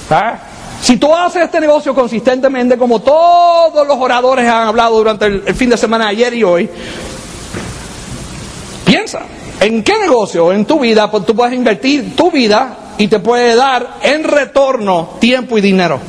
¿Ah? 0.09 0.37
Si 0.81 0.97
tú 0.97 1.13
haces 1.13 1.43
este 1.43 1.59
negocio 1.59 1.93
consistentemente, 1.93 2.77
como 2.77 2.99
todos 2.99 3.87
los 3.87 3.97
oradores 3.97 4.49
han 4.49 4.67
hablado 4.67 4.97
durante 4.97 5.25
el, 5.27 5.55
fin 5.55 5.69
de 5.69 5.77
semana 5.77 6.07
ayer 6.07 6.33
y 6.33 6.43
hoy, 6.43 6.69
piensa, 8.83 9.21
¿en 9.61 9.83
qué 9.83 9.97
negocio 9.99 10.51
en 10.51 10.65
tu 10.65 10.79
vida 10.79 11.09
pues, 11.09 11.25
tú 11.25 11.35
puedes 11.35 11.53
invertir 11.53 12.15
tu 12.15 12.31
vida 12.31 12.75
y 12.97 13.07
te 13.07 13.19
puede 13.19 13.55
dar 13.55 13.99
en 14.01 14.23
retorno 14.23 15.11
tiempo 15.19 15.57
y 15.57 15.61
dinero? 15.61 15.99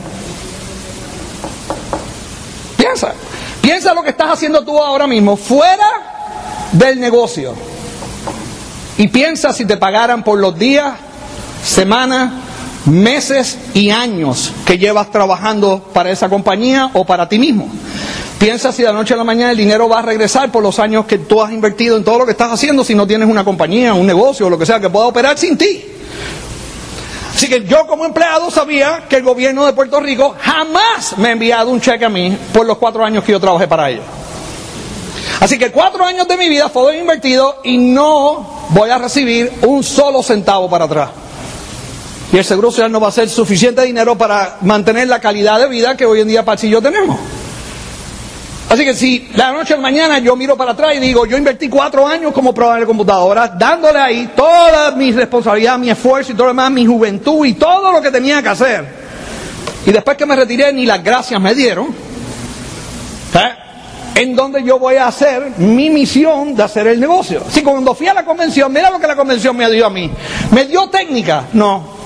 Piensa, 2.76 3.12
piensa 3.60 3.94
lo 3.94 4.02
que 4.02 4.10
estás 4.10 4.30
haciendo 4.32 4.64
tú 4.64 4.82
ahora 4.82 5.06
mismo 5.06 5.36
fuera 5.36 5.86
del 6.72 6.98
negocio. 6.98 7.54
Y 8.98 9.08
piensa 9.08 9.52
si 9.52 9.66
te 9.66 9.76
pagaran 9.76 10.24
por 10.24 10.38
los 10.38 10.58
días, 10.58 10.94
semanas, 11.64 12.32
meses 12.86 13.58
y 13.74 13.90
años 13.90 14.52
que 14.66 14.78
llevas 14.78 15.10
trabajando 15.10 15.82
para 15.92 16.10
esa 16.10 16.28
compañía 16.28 16.90
o 16.94 17.04
para 17.04 17.28
ti 17.28 17.38
mismo. 17.38 17.68
Piensa 18.38 18.72
si 18.72 18.82
de 18.82 18.88
la 18.88 18.94
noche 18.94 19.14
a 19.14 19.16
la 19.16 19.24
mañana 19.24 19.52
el 19.52 19.56
dinero 19.56 19.88
va 19.88 20.00
a 20.00 20.02
regresar 20.02 20.50
por 20.50 20.62
los 20.62 20.78
años 20.78 21.06
que 21.06 21.18
tú 21.18 21.40
has 21.40 21.52
invertido 21.52 21.96
en 21.96 22.02
todo 22.02 22.18
lo 22.18 22.24
que 22.24 22.32
estás 22.32 22.50
haciendo 22.50 22.82
si 22.82 22.94
no 22.94 23.06
tienes 23.06 23.28
una 23.28 23.44
compañía, 23.44 23.94
un 23.94 24.06
negocio 24.06 24.46
o 24.46 24.50
lo 24.50 24.58
que 24.58 24.66
sea 24.66 24.80
que 24.80 24.90
pueda 24.90 25.06
operar 25.06 25.38
sin 25.38 25.56
ti. 25.56 25.84
Así 27.34 27.48
que 27.48 27.64
yo 27.64 27.86
como 27.86 28.04
empleado 28.04 28.50
sabía 28.50 29.04
que 29.08 29.16
el 29.16 29.22
gobierno 29.22 29.64
de 29.64 29.72
Puerto 29.72 30.00
Rico 30.00 30.34
jamás 30.40 31.16
me 31.18 31.28
ha 31.28 31.32
enviado 31.32 31.70
un 31.70 31.80
cheque 31.80 32.04
a 32.04 32.08
mí 32.08 32.36
por 32.52 32.66
los 32.66 32.78
cuatro 32.78 33.04
años 33.04 33.24
que 33.24 33.32
yo 33.32 33.40
trabajé 33.40 33.68
para 33.68 33.90
ellos. 33.90 34.04
Así 35.40 35.58
que 35.58 35.70
cuatro 35.70 36.04
años 36.04 36.28
de 36.28 36.36
mi 36.36 36.48
vida 36.48 36.68
fueron 36.68 37.00
invertidos 37.00 37.56
y 37.64 37.78
no 37.78 38.66
voy 38.70 38.90
a 38.90 38.98
recibir 38.98 39.52
un 39.62 39.82
solo 39.82 40.22
centavo 40.22 40.68
para 40.68 40.84
atrás. 40.84 41.10
Y 42.32 42.38
el 42.38 42.44
Seguro 42.44 42.70
Social 42.70 42.90
no 42.90 42.98
va 42.98 43.08
a 43.08 43.12
ser 43.12 43.28
suficiente 43.28 43.82
dinero 43.82 44.16
para 44.16 44.56
mantener 44.62 45.06
la 45.06 45.20
calidad 45.20 45.60
de 45.60 45.68
vida 45.68 45.94
que 45.96 46.06
hoy 46.06 46.20
en 46.20 46.28
día 46.28 46.42
Pachi 46.42 46.66
y 46.66 46.70
yo 46.70 46.80
tenemos. 46.80 47.18
Así 48.70 48.84
que 48.84 48.94
si 48.94 49.28
la 49.34 49.52
noche 49.52 49.74
a 49.74 49.76
la 49.76 49.82
mañana 49.82 50.18
yo 50.18 50.34
miro 50.34 50.56
para 50.56 50.72
atrás 50.72 50.96
y 50.96 50.98
digo, 50.98 51.26
yo 51.26 51.36
invertí 51.36 51.68
cuatro 51.68 52.06
años 52.06 52.32
como 52.32 52.54
programador 52.54 52.80
de 52.80 52.86
computadora, 52.86 53.48
dándole 53.48 53.98
ahí 53.98 54.30
toda 54.34 54.92
mi 54.92 55.12
responsabilidad, 55.12 55.78
mi 55.78 55.90
esfuerzo 55.90 56.32
y 56.32 56.34
todo 56.34 56.46
lo 56.46 56.52
demás, 56.52 56.70
mi 56.70 56.86
juventud 56.86 57.44
y 57.44 57.52
todo 57.52 57.92
lo 57.92 58.00
que 58.00 58.10
tenía 58.10 58.42
que 58.42 58.48
hacer. 58.48 58.86
Y 59.84 59.92
después 59.92 60.16
que 60.16 60.24
me 60.24 60.34
retiré, 60.34 60.72
ni 60.72 60.86
las 60.86 61.04
gracias 61.04 61.38
me 61.38 61.54
dieron. 61.54 61.88
¿eh? 63.34 64.20
En 64.22 64.34
donde 64.34 64.64
yo 64.64 64.78
voy 64.78 64.96
a 64.96 65.06
hacer 65.08 65.52
mi 65.58 65.90
misión 65.90 66.54
de 66.54 66.62
hacer 66.62 66.86
el 66.86 66.98
negocio. 66.98 67.42
Si 67.50 67.62
cuando 67.62 67.94
fui 67.94 68.08
a 68.08 68.14
la 68.14 68.24
convención, 68.24 68.72
mira 68.72 68.88
lo 68.88 68.98
que 68.98 69.06
la 69.06 69.16
convención 69.16 69.54
me 69.54 69.70
dio 69.70 69.84
a 69.84 69.90
mí. 69.90 70.10
¿Me 70.50 70.64
dio 70.64 70.88
técnica? 70.88 71.44
No. 71.52 72.01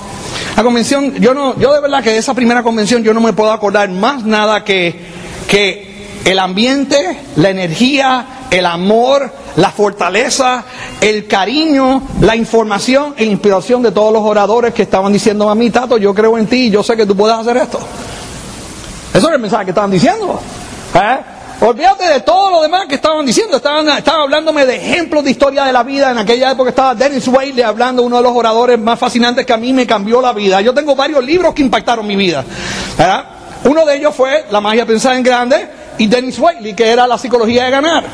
La 0.57 0.62
convención, 0.62 1.14
yo 1.16 1.35
no, 1.35 1.59
yo 1.59 1.75
de 1.75 1.81
verdad 1.81 2.03
que 2.03 2.11
de 2.11 2.19
esa 2.19 2.33
primera 2.33 2.62
convención 2.62 3.03
yo 3.03 3.12
no 3.12 3.21
me 3.21 3.35
puedo 3.35 3.53
acordar 3.53 3.90
más 3.90 4.25
nada 4.25 4.64
que, 4.64 4.99
que 5.47 6.07
el 6.25 6.38
ambiente, 6.38 7.19
la 7.37 7.51
energía, 7.51 8.27
el 8.51 8.64
amor, 8.64 9.31
la 9.57 9.71
fortaleza, 9.71 10.64
el 11.01 11.27
cariño, 11.27 12.03
la 12.23 12.37
información 12.37 13.14
e 13.19 13.27
inspiración 13.27 13.83
de 13.83 13.92
todos 13.92 14.11
los 14.12 14.23
oradores 14.23 14.73
que 14.73 14.83
estaban 14.83 15.12
diciendo 15.12 15.51
a 15.51 15.55
mí, 15.55 15.69
Tato, 15.69 15.99
yo 15.99 16.14
creo 16.14 16.38
en 16.38 16.47
ti, 16.47 16.71
yo 16.71 16.83
sé 16.83 16.97
que 16.97 17.05
tú 17.05 17.14
puedes 17.14 17.37
hacer 17.37 17.59
esto. 17.59 17.79
Eso 19.12 19.29
es 19.29 19.35
el 19.35 19.40
mensaje 19.40 19.66
que 19.66 19.71
estaban 19.73 19.90
diciendo. 19.90 20.40
¿Eh? 20.95 21.36
Olvídate 21.66 22.09
de 22.09 22.20
todo 22.20 22.48
lo 22.52 22.62
demás 22.62 22.87
que 22.87 22.94
estaban 22.94 23.26
diciendo. 23.26 23.57
Estaban, 23.57 23.88
estaban 23.88 24.20
hablándome 24.20 24.64
de 24.64 24.76
ejemplos 24.76 25.24
de 25.24 25.33
historia 25.33 25.64
de 25.64 25.72
la 25.72 25.83
vida. 25.83 26.12
En 26.12 26.18
aquella 26.18 26.52
época 26.52 26.70
estaba 26.70 26.94
Dennis 26.94 27.26
Whaley 27.26 27.61
hablando, 27.61 28.05
uno 28.05 28.18
de 28.18 28.22
los 28.22 28.37
oradores 28.37 28.79
más 28.79 28.96
fascinantes 28.96 29.44
que 29.44 29.52
a 29.52 29.57
mí 29.57 29.72
me 29.72 29.85
cambió 29.85 30.20
la 30.20 30.33
vida. 30.33 30.61
Yo 30.61 30.72
tengo 30.72 30.94
varios 30.94 31.24
libros 31.24 31.55
que 31.55 31.62
impactaron 31.62 32.07
mi 32.07 32.14
vida. 32.14 32.44
Uno 33.64 33.85
de 33.85 33.96
ellos 33.96 34.14
fue 34.14 34.44
La 34.52 34.61
magia 34.61 34.87
pensada 34.87 35.16
en 35.16 35.24
grande 35.24 35.68
y 35.98 36.07
Dennis 36.07 36.38
Whaley, 36.38 36.72
que 36.74 36.88
era 36.88 37.05
la 37.05 37.18
psicología 37.18 37.64
de 37.64 37.70
ganar. 37.72 38.05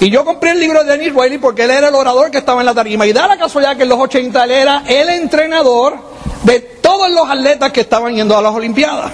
Y 0.00 0.10
yo 0.10 0.24
compré 0.24 0.50
el 0.50 0.58
libro 0.58 0.82
de 0.82 0.98
Dennis 0.98 1.14
Whaley 1.14 1.38
porque 1.38 1.62
él 1.62 1.70
era 1.70 1.86
el 1.86 1.94
orador 1.94 2.32
que 2.32 2.38
estaba 2.38 2.60
en 2.60 2.66
la 2.66 2.74
tarima. 2.74 3.06
Y 3.06 3.12
da 3.12 3.28
la 3.28 3.36
casualidad 3.36 3.76
que 3.76 3.84
en 3.84 3.88
los 3.88 4.00
80 4.00 4.42
él 4.42 4.50
era 4.50 4.82
el 4.84 5.10
entrenador 5.10 5.96
de 6.42 6.58
todos 6.58 7.08
los 7.12 7.30
atletas 7.30 7.70
que 7.70 7.82
estaban 7.82 8.16
yendo 8.16 8.36
a 8.36 8.42
las 8.42 8.52
Olimpiadas. 8.52 9.12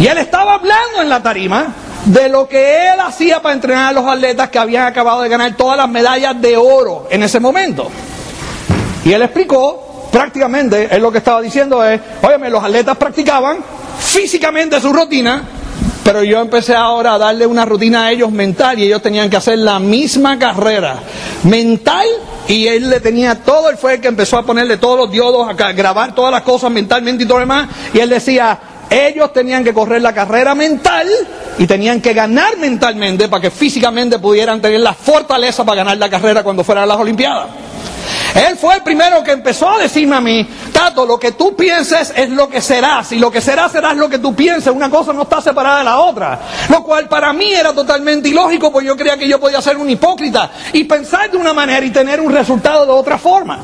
Y 0.00 0.08
él 0.08 0.18
estaba 0.18 0.54
hablando 0.54 1.00
en 1.00 1.08
la 1.08 1.22
tarima 1.22 1.74
de 2.04 2.28
lo 2.28 2.46
que 2.46 2.88
él 2.88 3.00
hacía 3.00 3.40
para 3.40 3.54
entrenar 3.54 3.88
a 3.88 3.92
los 3.92 4.06
atletas 4.06 4.50
que 4.50 4.58
habían 4.58 4.86
acabado 4.86 5.22
de 5.22 5.28
ganar 5.28 5.56
todas 5.56 5.76
las 5.76 5.88
medallas 5.88 6.40
de 6.40 6.56
oro 6.56 7.06
en 7.10 7.22
ese 7.22 7.40
momento. 7.40 7.90
Y 9.04 9.12
él 9.12 9.22
explicó, 9.22 10.08
prácticamente, 10.12 10.88
él 10.90 11.02
lo 11.02 11.10
que 11.10 11.18
estaba 11.18 11.40
diciendo 11.40 11.84
es, 11.84 12.00
óyeme, 12.22 12.50
los 12.50 12.62
atletas 12.62 12.96
practicaban 12.96 13.58
físicamente 13.98 14.80
su 14.80 14.92
rutina, 14.92 15.42
pero 16.02 16.22
yo 16.22 16.40
empecé 16.40 16.74
ahora 16.74 17.14
a 17.14 17.18
darle 17.18 17.46
una 17.46 17.64
rutina 17.64 18.06
a 18.06 18.12
ellos 18.12 18.30
mental 18.30 18.78
y 18.78 18.84
ellos 18.84 19.00
tenían 19.00 19.30
que 19.30 19.36
hacer 19.36 19.58
la 19.58 19.78
misma 19.78 20.38
carrera 20.38 20.98
mental 21.44 22.06
y 22.46 22.66
él 22.66 22.90
le 22.90 23.00
tenía 23.00 23.36
todo, 23.36 23.70
él 23.70 23.78
fue 23.78 23.94
el 23.94 24.00
que 24.00 24.08
empezó 24.08 24.36
a 24.36 24.42
ponerle 24.42 24.76
todos 24.76 24.98
los 24.98 25.10
diodos, 25.10 25.48
a 25.48 25.72
grabar 25.72 26.14
todas 26.14 26.30
las 26.30 26.42
cosas 26.42 26.70
mentalmente 26.70 27.24
y 27.24 27.26
todo 27.26 27.38
lo 27.38 27.42
demás, 27.42 27.68
y 27.94 28.00
él 28.00 28.10
decía, 28.10 28.58
ellos 28.94 29.32
tenían 29.32 29.64
que 29.64 29.74
correr 29.74 30.00
la 30.00 30.12
carrera 30.12 30.54
mental 30.54 31.08
y 31.58 31.66
tenían 31.66 32.00
que 32.00 32.12
ganar 32.12 32.56
mentalmente 32.56 33.28
para 33.28 33.42
que 33.42 33.50
físicamente 33.50 34.18
pudieran 34.18 34.60
tener 34.60 34.80
la 34.80 34.94
fortaleza 34.94 35.64
para 35.64 35.78
ganar 35.78 35.98
la 35.98 36.08
carrera 36.08 36.42
cuando 36.42 36.62
fueran 36.62 36.84
a 36.84 36.86
las 36.86 36.98
Olimpiadas. 36.98 37.48
Él 38.34 38.56
fue 38.56 38.74
el 38.74 38.82
primero 38.82 39.22
que 39.22 39.30
empezó 39.30 39.70
a 39.70 39.78
decirme 39.78 40.16
a 40.16 40.20
mí, 40.20 40.46
Tato, 40.72 41.06
lo 41.06 41.18
que 41.18 41.32
tú 41.32 41.54
pienses 41.54 42.12
es 42.16 42.30
lo 42.30 42.48
que 42.48 42.60
serás, 42.60 43.12
y 43.12 43.18
lo 43.18 43.30
que 43.30 43.40
serás 43.40 43.70
serás 43.70 43.96
lo 43.96 44.08
que 44.08 44.18
tú 44.18 44.34
pienses, 44.34 44.72
una 44.72 44.90
cosa 44.90 45.12
no 45.12 45.22
está 45.22 45.40
separada 45.40 45.78
de 45.78 45.84
la 45.84 46.00
otra. 46.00 46.40
Lo 46.68 46.82
cual 46.82 47.08
para 47.08 47.32
mí 47.32 47.52
era 47.52 47.72
totalmente 47.72 48.28
ilógico, 48.28 48.72
porque 48.72 48.88
yo 48.88 48.96
creía 48.96 49.16
que 49.16 49.28
yo 49.28 49.38
podía 49.38 49.62
ser 49.62 49.76
un 49.76 49.88
hipócrita 49.88 50.50
y 50.72 50.84
pensar 50.84 51.30
de 51.30 51.36
una 51.36 51.52
manera 51.52 51.86
y 51.86 51.90
tener 51.90 52.20
un 52.20 52.32
resultado 52.32 52.84
de 52.84 52.92
otra 52.92 53.18
forma. 53.18 53.60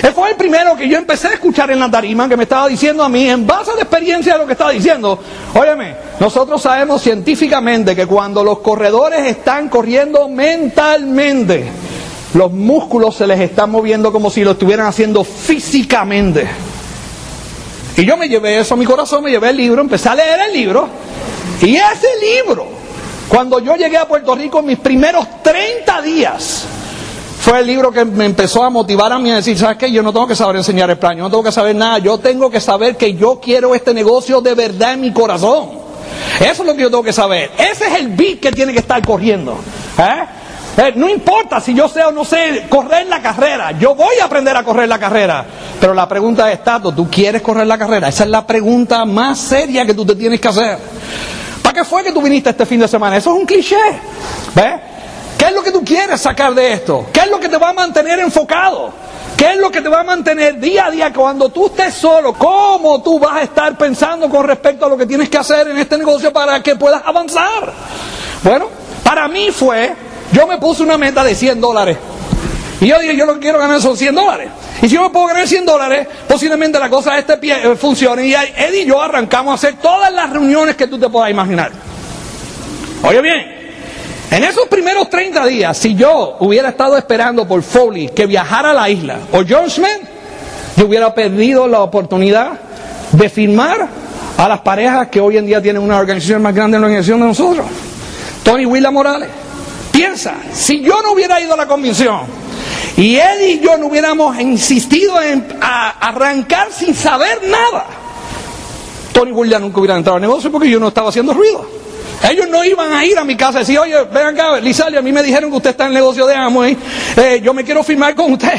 Él 0.00 0.12
fue 0.14 0.30
el 0.30 0.36
primero 0.36 0.74
que 0.76 0.88
yo 0.88 0.96
empecé 0.96 1.28
a 1.28 1.32
escuchar 1.32 1.70
en 1.70 1.78
la 1.78 1.90
tarima 1.90 2.28
que 2.28 2.36
me 2.36 2.44
estaba 2.44 2.68
diciendo 2.68 3.02
a 3.02 3.08
mí, 3.08 3.28
en 3.28 3.46
base 3.46 3.72
a 3.72 3.74
la 3.74 3.82
experiencia 3.82 4.32
de 4.32 4.38
lo 4.38 4.46
que 4.46 4.52
estaba 4.52 4.70
diciendo, 4.70 5.18
óyeme, 5.54 5.94
nosotros 6.18 6.62
sabemos 6.62 7.02
científicamente 7.02 7.94
que 7.94 8.06
cuando 8.06 8.42
los 8.42 8.60
corredores 8.60 9.26
están 9.26 9.68
corriendo 9.68 10.28
mentalmente, 10.28 11.68
los 12.34 12.50
músculos 12.52 13.16
se 13.16 13.26
les 13.26 13.40
están 13.40 13.70
moviendo 13.70 14.12
como 14.12 14.30
si 14.30 14.42
lo 14.42 14.52
estuvieran 14.52 14.86
haciendo 14.86 15.24
físicamente. 15.24 16.48
Y 17.96 18.06
yo 18.06 18.16
me 18.16 18.28
llevé 18.28 18.58
eso 18.58 18.74
a 18.74 18.76
mi 18.78 18.86
corazón, 18.86 19.22
me 19.22 19.30
llevé 19.30 19.50
el 19.50 19.56
libro, 19.58 19.82
empecé 19.82 20.08
a 20.08 20.14
leer 20.14 20.40
el 20.48 20.52
libro, 20.54 20.88
y 21.60 21.76
ese 21.76 22.08
libro, 22.20 22.66
cuando 23.28 23.58
yo 23.60 23.76
llegué 23.76 23.98
a 23.98 24.08
Puerto 24.08 24.34
Rico 24.34 24.60
en 24.60 24.66
mis 24.66 24.78
primeros 24.78 25.26
30 25.42 26.02
días, 26.02 26.66
fue 27.42 27.58
el 27.58 27.66
libro 27.66 27.90
que 27.90 28.04
me 28.04 28.24
empezó 28.24 28.62
a 28.62 28.70
motivar 28.70 29.12
a 29.12 29.18
mí 29.18 29.28
a 29.28 29.34
decir, 29.34 29.58
¿sabes 29.58 29.76
qué? 29.76 29.90
Yo 29.90 30.00
no 30.00 30.12
tengo 30.12 30.28
que 30.28 30.36
saber 30.36 30.54
enseñar 30.54 30.88
el 30.90 30.96
plan, 30.96 31.16
yo 31.16 31.24
no 31.24 31.28
tengo 31.28 31.42
que 31.42 31.50
saber 31.50 31.74
nada, 31.74 31.98
yo 31.98 32.16
tengo 32.18 32.48
que 32.48 32.60
saber 32.60 32.96
que 32.96 33.14
yo 33.14 33.40
quiero 33.42 33.74
este 33.74 33.92
negocio 33.92 34.40
de 34.40 34.54
verdad 34.54 34.92
en 34.92 35.00
mi 35.00 35.12
corazón. 35.12 35.70
Eso 36.38 36.62
es 36.62 36.68
lo 36.68 36.76
que 36.76 36.82
yo 36.82 36.88
tengo 36.88 37.02
que 37.02 37.12
saber. 37.12 37.50
Ese 37.58 37.88
es 37.88 37.94
el 37.98 38.10
beat 38.10 38.38
que 38.38 38.52
tiene 38.52 38.72
que 38.72 38.78
estar 38.78 39.04
corriendo. 39.04 39.58
¿eh? 39.98 40.24
Eh, 40.76 40.92
no 40.94 41.08
importa 41.08 41.60
si 41.60 41.74
yo 41.74 41.88
sé 41.88 42.04
o 42.04 42.12
no 42.12 42.24
sé 42.24 42.66
correr 42.68 43.08
la 43.08 43.20
carrera, 43.20 43.72
yo 43.72 43.96
voy 43.96 44.14
a 44.22 44.26
aprender 44.26 44.56
a 44.56 44.62
correr 44.62 44.88
la 44.88 45.00
carrera. 45.00 45.44
Pero 45.80 45.94
la 45.94 46.06
pregunta 46.08 46.52
es, 46.52 46.62
Tato, 46.62 46.92
¿tú 46.92 47.10
quieres 47.10 47.42
correr 47.42 47.66
la 47.66 47.76
carrera? 47.76 48.06
Esa 48.06 48.22
es 48.22 48.30
la 48.30 48.46
pregunta 48.46 49.04
más 49.04 49.40
seria 49.40 49.84
que 49.84 49.94
tú 49.94 50.06
te 50.06 50.14
tienes 50.14 50.40
que 50.40 50.46
hacer. 50.46 50.78
¿Para 51.60 51.74
qué 51.74 51.84
fue 51.84 52.04
que 52.04 52.12
tú 52.12 52.22
viniste 52.22 52.50
este 52.50 52.66
fin 52.66 52.78
de 52.78 52.86
semana? 52.86 53.16
Eso 53.16 53.34
es 53.34 53.40
un 53.40 53.46
cliché. 53.46 53.80
¿Ves? 54.54 54.91
¿Qué 55.42 55.48
es 55.48 55.54
lo 55.54 55.64
que 55.64 55.72
tú 55.72 55.84
quieres 55.84 56.20
sacar 56.20 56.54
de 56.54 56.72
esto? 56.72 57.06
¿Qué 57.12 57.18
es 57.18 57.28
lo 57.28 57.40
que 57.40 57.48
te 57.48 57.56
va 57.56 57.70
a 57.70 57.72
mantener 57.72 58.20
enfocado? 58.20 58.92
¿Qué 59.36 59.54
es 59.54 59.56
lo 59.56 59.72
que 59.72 59.80
te 59.80 59.88
va 59.88 60.02
a 60.02 60.04
mantener 60.04 60.60
día 60.60 60.86
a 60.86 60.90
día 60.92 61.12
cuando 61.12 61.48
tú 61.48 61.66
estés 61.66 61.94
solo? 61.94 62.32
¿Cómo 62.32 63.02
tú 63.02 63.18
vas 63.18 63.38
a 63.38 63.42
estar 63.42 63.76
pensando 63.76 64.30
con 64.30 64.46
respecto 64.46 64.86
a 64.86 64.88
lo 64.88 64.96
que 64.96 65.04
tienes 65.04 65.28
que 65.28 65.38
hacer 65.38 65.66
en 65.66 65.78
este 65.78 65.98
negocio 65.98 66.32
para 66.32 66.62
que 66.62 66.76
puedas 66.76 67.02
avanzar? 67.04 67.72
Bueno, 68.44 68.68
para 69.02 69.26
mí 69.26 69.50
fue, 69.50 69.92
yo 70.30 70.46
me 70.46 70.58
puse 70.58 70.84
una 70.84 70.96
meta 70.96 71.24
de 71.24 71.34
100 71.34 71.60
dólares. 71.60 71.98
Y 72.80 72.86
yo 72.86 73.00
dije, 73.00 73.16
yo 73.16 73.26
lo 73.26 73.34
que 73.34 73.40
quiero 73.40 73.58
ganar 73.58 73.80
son 73.80 73.96
100 73.96 74.14
dólares. 74.14 74.48
Y 74.80 74.88
si 74.88 74.94
yo 74.94 75.02
me 75.02 75.10
puedo 75.10 75.26
ganar 75.26 75.48
100 75.48 75.66
dólares, 75.66 76.06
posiblemente 76.28 76.78
la 76.78 76.88
cosa 76.88 77.18
este 77.18 77.36
pie 77.38 77.56
eh, 77.64 77.74
funcione. 77.74 78.28
Y 78.28 78.32
Eddie 78.32 78.82
y 78.82 78.86
yo 78.86 79.02
arrancamos 79.02 79.50
a 79.50 79.54
hacer 79.54 79.80
todas 79.82 80.12
las 80.12 80.30
reuniones 80.30 80.76
que 80.76 80.86
tú 80.86 81.00
te 81.00 81.08
puedas 81.08 81.32
imaginar. 81.32 81.72
Oye 83.02 83.20
bien, 83.20 83.61
en 84.32 84.44
esos 84.44 84.66
primeros 84.66 85.10
30 85.10 85.44
días, 85.44 85.76
si 85.76 85.94
yo 85.94 86.38
hubiera 86.40 86.70
estado 86.70 86.96
esperando 86.96 87.46
por 87.46 87.62
Foley 87.62 88.08
que 88.08 88.24
viajara 88.24 88.70
a 88.70 88.72
la 88.72 88.88
isla, 88.88 89.18
o 89.30 89.42
John 89.46 89.68
Smith, 89.68 90.00
yo 90.74 90.86
hubiera 90.86 91.14
perdido 91.14 91.68
la 91.68 91.82
oportunidad 91.82 92.52
de 93.12 93.28
firmar 93.28 93.86
a 94.38 94.48
las 94.48 94.60
parejas 94.60 95.08
que 95.08 95.20
hoy 95.20 95.36
en 95.36 95.44
día 95.44 95.60
tienen 95.60 95.82
una 95.82 95.98
organización 95.98 96.40
más 96.40 96.54
grande 96.54 96.76
en 96.76 96.80
la 96.80 96.86
organización 96.86 97.20
de 97.20 97.26
nosotros. 97.26 97.66
Tony 98.42 98.64
Willa 98.64 98.90
Morales. 98.90 99.28
Piensa, 99.92 100.36
si 100.50 100.80
yo 100.80 101.02
no 101.02 101.12
hubiera 101.12 101.38
ido 101.38 101.52
a 101.52 101.56
la 101.58 101.68
convención 101.68 102.22
y 102.96 103.16
Eddie 103.16 103.48
y 103.48 103.60
yo 103.60 103.76
no 103.76 103.88
hubiéramos 103.88 104.40
insistido 104.40 105.20
en 105.20 105.46
arrancar 105.60 106.72
sin 106.72 106.94
saber 106.94 107.42
nada, 107.46 107.84
Tony 109.12 109.30
Williams 109.30 109.62
nunca 109.62 109.80
hubiera 109.80 109.98
entrado 109.98 110.16
al 110.16 110.22
negocio 110.22 110.50
porque 110.50 110.70
yo 110.70 110.80
no 110.80 110.88
estaba 110.88 111.10
haciendo 111.10 111.34
ruido. 111.34 111.81
Ellos 112.30 112.48
no 112.48 112.64
iban 112.64 112.92
a 112.92 113.04
ir 113.04 113.18
a 113.18 113.24
mi 113.24 113.36
casa 113.36 113.58
y 113.58 113.60
decir, 113.60 113.78
oye, 113.78 114.04
ven 114.04 114.26
acá, 114.26 114.60
Lizali, 114.60 114.96
a 114.96 115.02
mí 115.02 115.12
me 115.12 115.22
dijeron 115.22 115.50
que 115.50 115.56
usted 115.56 115.70
está 115.70 115.84
en 115.84 115.88
el 115.88 115.94
negocio 115.94 116.26
de 116.26 116.34
Amway, 116.34 116.76
eh, 117.16 117.40
yo 117.42 117.52
me 117.52 117.64
quiero 117.64 117.82
firmar 117.82 118.14
con 118.14 118.32
usted. 118.32 118.54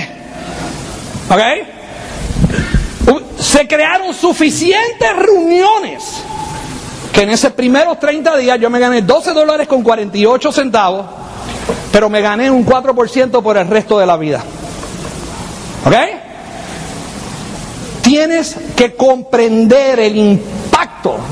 ¿Ok? 1.29 1.39
Se 3.39 3.67
crearon 3.67 4.13
suficientes 4.13 5.15
reuniones 5.15 6.23
que 7.13 7.21
en 7.21 7.29
esos 7.29 7.53
primeros 7.53 7.99
30 7.99 8.37
días 8.37 8.59
yo 8.59 8.69
me 8.69 8.79
gané 8.79 9.01
12 9.01 9.31
dólares 9.31 9.67
con 9.67 9.83
48 9.83 10.51
centavos, 10.51 11.05
pero 11.91 12.09
me 12.09 12.21
gané 12.21 12.49
un 12.51 12.65
4% 12.65 13.41
por 13.41 13.57
el 13.57 13.67
resto 13.67 13.99
de 13.99 14.05
la 14.05 14.17
vida. 14.17 14.43
¿Ok? 15.85 15.95
Tienes 18.01 18.57
que 18.75 18.95
comprender 18.95 19.99
el 19.99 20.17
impacto 20.17 20.62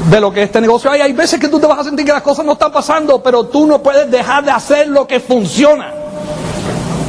de 0.10 0.20
lo 0.20 0.32
que 0.32 0.44
este 0.44 0.60
negocio 0.60 0.92
hay. 0.92 1.02
Hay 1.02 1.14
veces 1.14 1.40
que 1.40 1.48
tú 1.48 1.60
te 1.60 1.68
vas 1.68 1.80
a 1.80 1.84
sentir 1.84 2.06
que 2.06 2.12
las 2.12 2.22
cosas 2.22 2.46
no 2.46 2.54
están 2.54 2.72
pasando, 2.72 3.24
pero 3.24 3.46
tú 3.46 3.66
no 3.66 3.82
puedes 3.82 4.10
dejar 4.12 4.44
de 4.44 4.52
hacer 4.52 4.88
lo 4.88 5.08
que 5.08 5.20
funciona. 5.20 5.94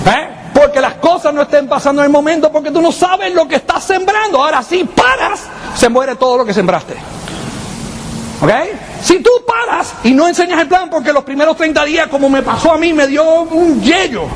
¿Eh? 0.07 0.29
Porque 0.55 0.81
las 0.81 0.95
cosas 0.95 1.35
no 1.35 1.43
estén 1.43 1.69
pasando 1.69 2.03
en 2.03 2.07
el 2.07 2.13
momento, 2.13 2.53
porque 2.53 2.71
tú 2.71 2.81
no 2.81 2.93
sabes 2.93 3.35
lo 3.35 3.49
que 3.49 3.57
estás 3.57 3.83
sembrando. 3.83 4.43
Ahora, 4.43 4.63
si 4.63 4.85
paras, 4.85 5.41
se 5.75 5.89
muere 5.89 6.15
todo 6.15 6.39
lo 6.39 6.45
que 6.45 6.55
sembraste. 6.55 6.95
¿Ok? 8.41 8.51
Si 9.03 9.21
tú 9.21 9.31
paras 9.47 9.95
y 10.05 10.13
no 10.13 10.29
enseñas 10.29 10.61
el 10.61 10.69
plan, 10.69 10.89
porque 10.89 11.13
los 11.13 11.25
primeros 11.25 11.57
30 11.57 11.85
días, 11.85 12.09
como 12.09 12.29
me 12.29 12.43
pasó 12.43 12.73
a 12.73 12.79
mí, 12.79 12.93
me 12.93 13.07
dio 13.09 13.43
un 13.43 13.83
yello. 13.83 14.27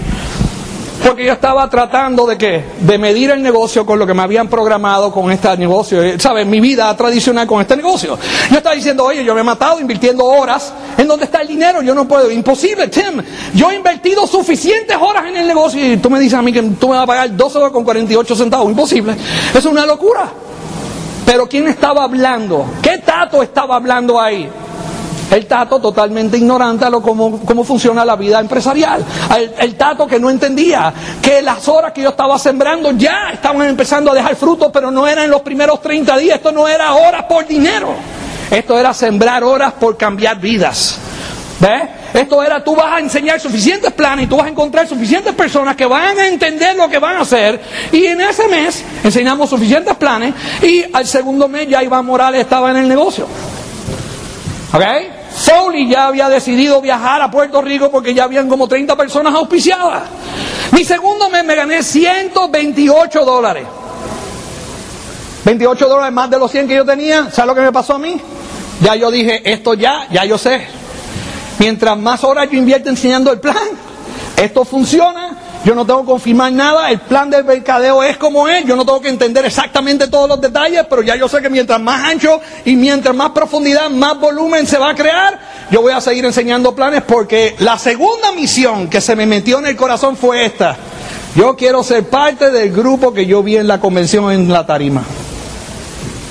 Porque 1.04 1.24
yo 1.24 1.32
estaba 1.32 1.68
tratando 1.70 2.26
de 2.26 2.36
qué? 2.36 2.64
De 2.80 2.98
medir 2.98 3.30
el 3.30 3.42
negocio 3.42 3.86
con 3.86 3.98
lo 3.98 4.06
que 4.06 4.14
me 4.14 4.22
habían 4.22 4.48
programado 4.48 5.12
con 5.12 5.30
este 5.30 5.56
negocio, 5.56 6.02
eh, 6.02 6.18
¿sabes? 6.18 6.46
Mi 6.46 6.60
vida 6.60 6.94
tradicional 6.96 7.46
con 7.46 7.60
este 7.60 7.76
negocio. 7.76 8.18
Yo 8.50 8.56
estaba 8.56 8.74
diciendo, 8.74 9.04
oye, 9.04 9.24
yo 9.24 9.34
me 9.34 9.40
he 9.40 9.44
matado 9.44 9.80
invirtiendo 9.80 10.24
horas. 10.24 10.72
¿En 10.98 11.06
dónde 11.06 11.26
está 11.26 11.42
el 11.42 11.48
dinero? 11.48 11.82
Yo 11.82 11.94
no 11.94 12.08
puedo. 12.08 12.30
Imposible, 12.30 12.88
Tim. 12.88 13.22
Yo 13.54 13.70
he 13.70 13.76
invertido 13.76 14.26
suficientes 14.26 14.96
horas 15.00 15.26
en 15.26 15.36
el 15.36 15.46
negocio 15.46 15.92
y 15.92 15.96
tú 15.98 16.10
me 16.10 16.18
dices 16.18 16.38
a 16.38 16.42
mí 16.42 16.52
que 16.52 16.62
tú 16.62 16.88
me 16.88 16.94
vas 16.94 17.04
a 17.04 17.06
pagar 17.06 17.36
12 17.36 17.58
horas 17.58 17.72
con 17.72 17.84
48 17.84 18.36
centavos. 18.36 18.68
Imposible. 18.68 19.14
Es 19.54 19.64
una 19.64 19.86
locura. 19.86 20.28
Pero 21.24 21.48
¿quién 21.48 21.68
estaba 21.68 22.04
hablando? 22.04 22.66
¿Qué 22.82 22.98
tato 22.98 23.42
estaba 23.42 23.76
hablando 23.76 24.20
ahí? 24.20 24.48
El 25.30 25.46
tato 25.46 25.80
totalmente 25.80 26.36
ignorante 26.36 26.84
a 26.84 26.90
lo 26.90 27.02
cómo, 27.02 27.40
cómo 27.40 27.64
funciona 27.64 28.04
la 28.04 28.14
vida 28.16 28.38
empresarial. 28.38 29.04
El, 29.58 29.74
tato 29.74 30.06
que 30.06 30.20
no 30.20 30.30
entendía 30.30 30.92
que 31.20 31.42
las 31.42 31.66
horas 31.68 31.92
que 31.92 32.02
yo 32.02 32.10
estaba 32.10 32.38
sembrando 32.38 32.92
ya 32.92 33.30
estaban 33.32 33.68
empezando 33.68 34.12
a 34.12 34.14
dejar 34.14 34.36
frutos, 34.36 34.70
pero 34.72 34.90
no 34.90 35.06
eran 35.06 35.24
en 35.24 35.30
los 35.30 35.42
primeros 35.42 35.82
30 35.82 36.16
días. 36.18 36.36
Esto 36.36 36.52
no 36.52 36.68
era 36.68 36.94
horas 36.94 37.24
por 37.24 37.46
dinero. 37.46 37.88
Esto 38.50 38.78
era 38.78 38.94
sembrar 38.94 39.42
horas 39.42 39.72
por 39.72 39.96
cambiar 39.96 40.38
vidas. 40.38 40.98
¿Ves? 41.58 41.82
Esto 42.14 42.42
era, 42.42 42.62
tú 42.62 42.76
vas 42.76 42.94
a 42.94 43.00
enseñar 43.00 43.40
suficientes 43.40 43.92
planes 43.92 44.26
y 44.26 44.28
tú 44.28 44.36
vas 44.36 44.46
a 44.46 44.50
encontrar 44.50 44.86
suficientes 44.86 45.34
personas 45.34 45.74
que 45.74 45.86
van 45.86 46.18
a 46.18 46.28
entender 46.28 46.76
lo 46.76 46.88
que 46.88 46.98
van 46.98 47.16
a 47.16 47.20
hacer. 47.22 47.60
Y 47.92 48.06
en 48.06 48.20
ese 48.20 48.46
mes 48.48 48.84
enseñamos 49.02 49.50
suficientes 49.50 49.94
planes 49.96 50.34
y 50.62 50.84
al 50.92 51.06
segundo 51.06 51.48
mes 51.48 51.68
ya 51.68 51.82
Iván 51.82 52.06
Morales 52.06 52.42
estaba 52.42 52.70
en 52.70 52.76
el 52.76 52.88
negocio. 52.88 53.26
¿Ok? 54.72 55.15
Foley 55.36 55.88
ya 55.88 56.06
había 56.06 56.28
decidido 56.28 56.80
viajar 56.80 57.20
a 57.20 57.30
Puerto 57.30 57.60
Rico 57.60 57.90
porque 57.90 58.14
ya 58.14 58.24
habían 58.24 58.48
como 58.48 58.66
30 58.66 58.96
personas 58.96 59.34
auspiciadas. 59.34 60.04
Mi 60.72 60.82
segundo 60.84 61.28
mes 61.28 61.44
me 61.44 61.54
gané 61.54 61.82
128 61.82 63.24
dólares. 63.24 63.66
28 65.44 65.88
dólares 65.88 66.12
más 66.12 66.30
de 66.30 66.38
los 66.38 66.50
100 66.50 66.66
que 66.66 66.74
yo 66.74 66.84
tenía. 66.84 67.30
¿Sabes 67.30 67.46
lo 67.48 67.54
que 67.54 67.60
me 67.60 67.72
pasó 67.72 67.94
a 67.94 67.98
mí? 67.98 68.20
Ya 68.80 68.96
yo 68.96 69.10
dije, 69.10 69.42
esto 69.44 69.74
ya, 69.74 70.08
ya 70.10 70.24
yo 70.24 70.38
sé. 70.38 70.66
Mientras 71.58 71.96
más 71.98 72.24
horas 72.24 72.48
yo 72.50 72.58
invierto 72.58 72.88
enseñando 72.88 73.30
el 73.30 73.38
plan, 73.38 73.56
esto 74.36 74.64
funciona, 74.64 75.36
yo 75.66 75.74
no 75.74 75.84
tengo 75.84 76.02
que 76.02 76.06
confirmar 76.06 76.52
nada, 76.52 76.92
el 76.92 77.00
plan 77.00 77.28
del 77.28 77.44
mercadeo 77.44 78.00
es 78.00 78.16
como 78.18 78.48
es, 78.48 78.64
yo 78.64 78.76
no 78.76 78.86
tengo 78.86 79.00
que 79.00 79.08
entender 79.08 79.44
exactamente 79.44 80.06
todos 80.06 80.28
los 80.28 80.40
detalles, 80.40 80.86
pero 80.88 81.02
ya 81.02 81.16
yo 81.16 81.28
sé 81.28 81.42
que 81.42 81.50
mientras 81.50 81.80
más 81.80 82.04
ancho 82.04 82.40
y 82.64 82.76
mientras 82.76 83.16
más 83.16 83.30
profundidad, 83.30 83.90
más 83.90 84.16
volumen 84.20 84.64
se 84.64 84.78
va 84.78 84.90
a 84.90 84.94
crear, 84.94 85.40
yo 85.72 85.82
voy 85.82 85.92
a 85.92 86.00
seguir 86.00 86.24
enseñando 86.24 86.72
planes 86.72 87.02
porque 87.02 87.56
la 87.58 87.80
segunda 87.80 88.30
misión 88.30 88.88
que 88.88 89.00
se 89.00 89.16
me 89.16 89.26
metió 89.26 89.58
en 89.58 89.66
el 89.66 89.74
corazón 89.74 90.16
fue 90.16 90.44
esta. 90.44 90.76
Yo 91.34 91.56
quiero 91.56 91.82
ser 91.82 92.08
parte 92.08 92.52
del 92.52 92.70
grupo 92.70 93.12
que 93.12 93.26
yo 93.26 93.42
vi 93.42 93.56
en 93.56 93.66
la 93.66 93.80
convención 93.80 94.30
en 94.30 94.48
la 94.48 94.64
tarima. 94.64 95.02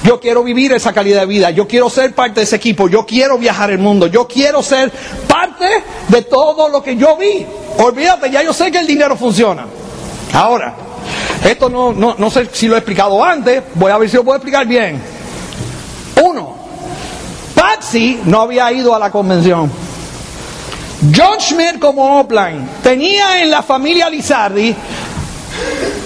Yo 0.06 0.20
quiero 0.20 0.44
vivir 0.44 0.72
esa 0.72 0.94
calidad 0.94 1.22
de 1.22 1.26
vida, 1.26 1.50
yo 1.50 1.68
quiero 1.68 1.90
ser 1.90 2.14
parte 2.14 2.42
de 2.42 2.44
ese 2.44 2.58
equipo, 2.58 2.88
yo 2.88 3.08
quiero 3.08 3.40
viajar 3.40 3.72
el 3.72 3.80
mundo, 3.80 4.06
yo 4.06 4.28
quiero 4.28 4.62
ser 4.62 4.92
parte 5.28 5.84
de 6.10 6.22
todo 6.22 6.70
lo 6.70 6.84
que 6.84 6.96
yo 6.96 7.18
vi. 7.18 7.44
Olvídate, 7.80 8.30
ya 8.30 8.44
yo 8.44 8.54
sé 8.54 8.72
que 8.72 8.78
el 8.78 8.86
dinero 8.86 9.18
funciona. 9.18 9.66
Ahora, 10.32 10.76
esto 11.44 11.70
no, 11.70 11.92
no, 11.94 12.30
sé 12.30 12.48
si 12.52 12.68
lo 12.68 12.76
he 12.76 12.78
explicado 12.78 13.24
antes, 13.24 13.64
voy 13.74 13.92
a 13.92 13.98
ver 13.98 14.08
si 14.08 14.16
lo 14.16 14.24
puedo 14.24 14.38
explicar 14.38 14.68
bien. 14.68 15.02
Uno, 16.22 16.56
Patsy 17.56 18.20
no 18.26 18.42
había 18.42 18.72
ido 18.72 18.94
a 18.94 19.00
la 19.00 19.10
convención. 19.10 19.72
John 21.16 21.40
Schmidt 21.40 21.80
como 21.80 22.20
offline 22.20 22.70
tenía 22.84 23.42
en 23.42 23.50
la 23.50 23.64
familia 23.64 24.08
Lizardi 24.08 24.76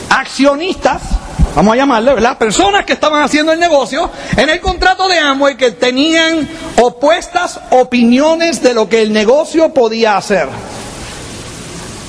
accionistas 0.09 1.18
vamos 1.59 1.73
a 1.73 1.75
llamarle, 1.77 2.13
¿verdad? 2.13 2.37
Personas 2.37 2.85
que 2.85 2.93
estaban 2.93 3.21
haciendo 3.21 3.51
el 3.51 3.59
negocio 3.59 4.09
en 4.37 4.49
el 4.49 4.61
contrato 4.61 5.09
de 5.09 5.19
Amway 5.19 5.57
que 5.57 5.71
tenían 5.71 6.47
opuestas 6.77 7.59
opiniones 7.71 8.63
de 8.63 8.73
lo 8.73 8.87
que 8.87 9.01
el 9.01 9.11
negocio 9.11 9.73
podía 9.73 10.15
hacer. 10.15 10.47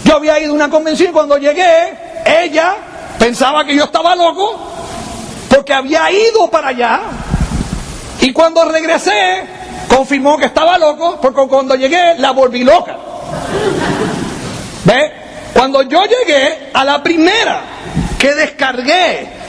Yo 0.05 0.15
había 0.15 0.39
ido 0.39 0.53
a 0.53 0.55
una 0.55 0.71
convención 0.71 1.11
y 1.11 1.13
cuando 1.13 1.37
llegué, 1.37 1.99
ella 2.25 2.77
pensaba 3.19 3.65
que 3.65 3.75
yo 3.75 3.83
estaba 3.83 4.15
loco 4.15 4.57
porque 5.49 5.75
había 5.75 6.09
ido 6.13 6.49
para 6.49 6.69
allá 6.69 7.01
y 8.21 8.33
cuando 8.33 8.65
regresé 8.67 9.49
confirmó 9.89 10.39
que 10.39 10.47
estaba 10.47 10.79
loco 10.79 11.19
porque 11.21 11.41
cuando 11.49 11.75
llegué 11.75 12.15
la 12.19 12.31
volví 12.31 12.63
loca. 12.63 12.97
¿Ve? 14.85 15.13
Cuando 15.53 15.83
yo 15.83 16.05
llegué 16.05 16.71
a 16.73 16.85
la 16.85 17.03
primera 17.03 17.63
que 18.17 18.33
descargué 18.33 19.40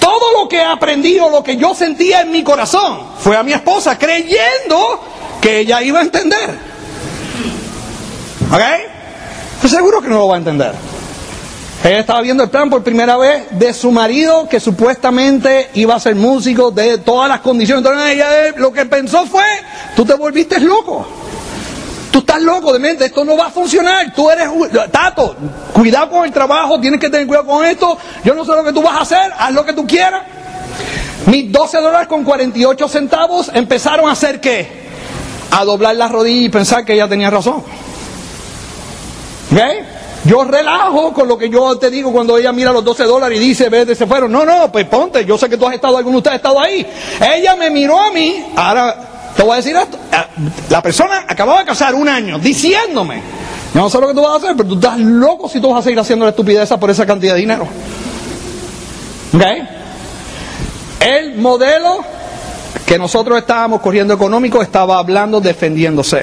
todo 0.00 0.40
lo 0.40 0.48
que 0.48 0.56
he 0.56 0.64
aprendido, 0.64 1.30
lo 1.30 1.44
que 1.44 1.56
yo 1.56 1.74
sentía 1.74 2.22
en 2.22 2.32
mi 2.32 2.42
corazón, 2.42 3.00
fue 3.20 3.36
a 3.36 3.42
mi 3.42 3.52
esposa 3.52 3.96
creyendo 3.98 5.00
que 5.40 5.60
ella 5.60 5.82
iba 5.82 6.00
a 6.00 6.02
entender. 6.02 6.58
¿Ok? 8.50 8.60
Estoy 9.56 9.70
seguro 9.70 10.00
que 10.00 10.08
no 10.08 10.18
lo 10.18 10.28
va 10.28 10.34
a 10.34 10.38
entender. 10.38 10.74
Ella 11.82 12.00
estaba 12.00 12.20
viendo 12.20 12.42
el 12.42 12.50
plan 12.50 12.68
por 12.68 12.82
primera 12.82 13.16
vez 13.16 13.46
de 13.52 13.72
su 13.72 13.90
marido 13.90 14.46
que 14.48 14.60
supuestamente 14.60 15.70
iba 15.74 15.94
a 15.94 16.00
ser 16.00 16.14
músico 16.14 16.70
de 16.70 16.98
todas 16.98 17.28
las 17.28 17.40
condiciones. 17.40 17.84
Entonces 17.84 18.14
ella 18.14 18.54
lo 18.56 18.70
que 18.70 18.84
pensó 18.84 19.24
fue, 19.26 19.44
tú 19.96 20.04
te 20.04 20.14
volviste 20.14 20.60
loco. 20.60 21.06
Tú 22.10 22.18
estás 22.18 22.42
loco 22.42 22.72
de 22.72 22.78
mente, 22.78 23.06
esto 23.06 23.24
no 23.24 23.36
va 23.36 23.46
a 23.46 23.50
funcionar. 23.50 24.12
Tú 24.14 24.30
eres 24.30 24.48
tato, 24.90 25.36
cuidado 25.72 26.10
con 26.10 26.24
el 26.24 26.32
trabajo, 26.32 26.80
tienes 26.80 26.98
que 26.98 27.08
tener 27.08 27.26
cuidado 27.26 27.46
con 27.46 27.64
esto. 27.64 27.96
Yo 28.24 28.34
no 28.34 28.44
sé 28.44 28.52
lo 28.52 28.64
que 28.64 28.72
tú 28.72 28.82
vas 28.82 28.96
a 28.96 29.00
hacer, 29.02 29.32
haz 29.38 29.52
lo 29.52 29.64
que 29.64 29.72
tú 29.72 29.86
quieras. 29.86 30.22
Mis 31.26 31.52
12 31.52 31.78
dólares 31.78 32.08
con 32.08 32.24
48 32.24 32.88
centavos 32.88 33.50
empezaron 33.54 34.08
a 34.08 34.12
hacer 34.12 34.40
qué? 34.40 34.80
A 35.52 35.64
doblar 35.64 35.94
las 35.94 36.10
rodillas 36.10 36.46
y 36.46 36.48
pensar 36.48 36.84
que 36.84 36.94
ella 36.94 37.08
tenía 37.08 37.30
razón. 37.30 37.62
¿Ok? 39.52 39.60
Yo 40.24 40.44
relajo 40.44 41.14
con 41.14 41.28
lo 41.28 41.38
que 41.38 41.48
yo 41.48 41.78
te 41.78 41.90
digo 41.90 42.12
cuando 42.12 42.36
ella 42.36 42.52
mira 42.52 42.72
los 42.72 42.84
12 42.84 43.04
dólares 43.04 43.40
y 43.40 43.42
dice, 43.42 43.68
vete, 43.68 43.94
se 43.94 44.06
fueron. 44.06 44.30
No, 44.32 44.44
no, 44.44 44.70
pues 44.70 44.86
ponte, 44.86 45.24
yo 45.24 45.38
sé 45.38 45.48
que 45.48 45.56
tú 45.56 45.66
has 45.66 45.74
estado, 45.74 45.96
alguno 45.96 46.16
de 46.16 46.18
ustedes 46.18 46.34
ha 46.34 46.36
estado 46.36 46.60
ahí. 46.60 46.86
Ella 47.34 47.56
me 47.56 47.70
miró 47.70 47.98
a 47.98 48.10
mí, 48.10 48.46
ahora 48.56 49.09
te 49.40 49.46
voy 49.46 49.54
a 49.54 49.56
decir 49.56 49.74
esto. 49.74 49.98
Ah, 50.12 50.26
la 50.68 50.82
persona 50.82 51.24
acababa 51.26 51.60
de 51.60 51.64
casar 51.64 51.94
un 51.94 52.06
año 52.06 52.38
diciéndome, 52.38 53.22
yo 53.72 53.80
no 53.80 53.88
sé 53.88 53.98
lo 53.98 54.08
que 54.08 54.12
tú 54.12 54.20
vas 54.20 54.32
a 54.32 54.36
hacer, 54.36 54.54
pero 54.54 54.68
tú 54.68 54.74
estás 54.74 54.98
loco 54.98 55.48
si 55.48 55.62
tú 55.62 55.70
vas 55.70 55.80
a 55.80 55.82
seguir 55.82 55.98
haciendo 55.98 56.26
la 56.26 56.32
estupidez 56.32 56.68
por 56.78 56.90
esa 56.90 57.06
cantidad 57.06 57.32
de 57.32 57.40
dinero. 57.40 57.66
¿Ok? 59.32 59.42
El 61.00 61.38
modelo 61.38 62.04
que 62.84 62.98
nosotros 62.98 63.38
estábamos 63.38 63.80
corriendo 63.80 64.12
económico 64.12 64.60
estaba 64.60 64.98
hablando 64.98 65.40
defendiéndose. 65.40 66.22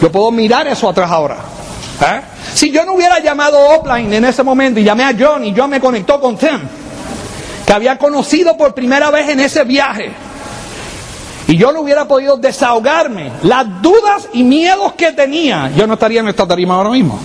Yo 0.00 0.12
puedo 0.12 0.30
mirar 0.30 0.68
eso 0.68 0.88
atrás 0.88 1.10
ahora. 1.10 1.38
¿Eh? 2.02 2.20
Si 2.54 2.70
yo 2.70 2.84
no 2.84 2.92
hubiera 2.92 3.18
llamado 3.18 3.58
offline 3.70 4.12
en 4.12 4.24
ese 4.26 4.44
momento 4.44 4.78
y 4.78 4.84
llamé 4.84 5.02
a 5.02 5.14
John 5.18 5.44
y 5.44 5.52
John 5.56 5.70
me 5.70 5.80
conectó 5.80 6.20
con 6.20 6.36
Tim, 6.36 6.60
que 7.66 7.72
había 7.72 7.98
conocido 7.98 8.56
por 8.56 8.74
primera 8.74 9.10
vez 9.10 9.28
en 9.28 9.40
ese 9.40 9.64
viaje, 9.64 10.12
y 11.46 11.56
yo 11.56 11.72
no 11.72 11.80
hubiera 11.80 12.06
podido 12.08 12.36
desahogarme 12.36 13.30
las 13.42 13.82
dudas 13.82 14.28
y 14.32 14.42
miedos 14.42 14.94
que 14.94 15.12
tenía, 15.12 15.70
yo 15.76 15.86
no 15.86 15.94
estaría 15.94 16.20
en 16.20 16.28
esta 16.28 16.46
tarima 16.46 16.74
ahora 16.74 16.90
mismo. 16.90 17.18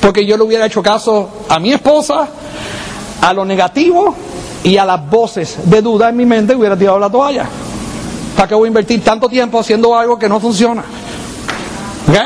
porque 0.00 0.24
yo 0.24 0.36
le 0.36 0.42
hubiera 0.44 0.66
hecho 0.66 0.82
caso 0.82 1.44
a 1.48 1.58
mi 1.58 1.72
esposa, 1.72 2.28
a 3.20 3.32
lo 3.32 3.44
negativo 3.44 4.14
y 4.62 4.76
a 4.76 4.84
las 4.84 5.04
voces 5.08 5.58
de 5.64 5.82
duda 5.82 6.08
en 6.08 6.16
mi 6.16 6.24
mente 6.24 6.54
hubiera 6.54 6.76
tirado 6.76 6.98
la 6.98 7.10
toalla. 7.10 7.46
¿Para 8.36 8.48
qué 8.48 8.54
voy 8.54 8.66
a 8.66 8.68
invertir 8.68 9.02
tanto 9.02 9.28
tiempo 9.28 9.58
haciendo 9.58 9.96
algo 9.96 10.18
que 10.18 10.28
no 10.28 10.38
funciona? 10.38 10.82
¿Ok? 12.08 12.16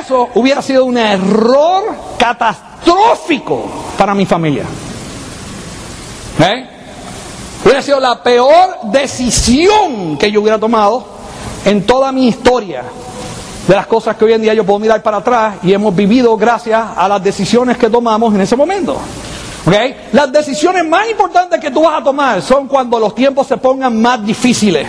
Eso 0.00 0.30
hubiera 0.34 0.62
sido 0.62 0.84
un 0.86 0.96
error 0.96 1.84
catastrófico 2.18 3.66
para 3.96 4.14
mi 4.14 4.24
familia. 4.24 4.64
¿Ok? 6.38 6.77
Hubiera 7.64 7.82
sido 7.82 8.00
la 8.00 8.22
peor 8.22 8.78
decisión 8.84 10.16
que 10.16 10.30
yo 10.30 10.40
hubiera 10.40 10.58
tomado 10.58 11.04
en 11.64 11.84
toda 11.84 12.12
mi 12.12 12.28
historia 12.28 12.84
de 13.66 13.74
las 13.74 13.86
cosas 13.86 14.16
que 14.16 14.24
hoy 14.24 14.32
en 14.32 14.42
día 14.42 14.54
yo 14.54 14.64
puedo 14.64 14.78
mirar 14.78 15.02
para 15.02 15.18
atrás 15.18 15.56
y 15.62 15.72
hemos 15.72 15.94
vivido 15.94 16.36
gracias 16.36 16.82
a 16.96 17.08
las 17.08 17.22
decisiones 17.22 17.76
que 17.76 17.90
tomamos 17.90 18.34
en 18.34 18.40
ese 18.40 18.56
momento. 18.56 18.96
¿Okay? 19.66 20.08
Las 20.12 20.32
decisiones 20.32 20.86
más 20.86 21.10
importantes 21.10 21.60
que 21.60 21.70
tú 21.70 21.82
vas 21.82 22.00
a 22.00 22.04
tomar 22.04 22.40
son 22.40 22.66
cuando 22.68 22.98
los 22.98 23.14
tiempos 23.14 23.46
se 23.46 23.58
pongan 23.58 24.00
más 24.00 24.24
difíciles. 24.24 24.88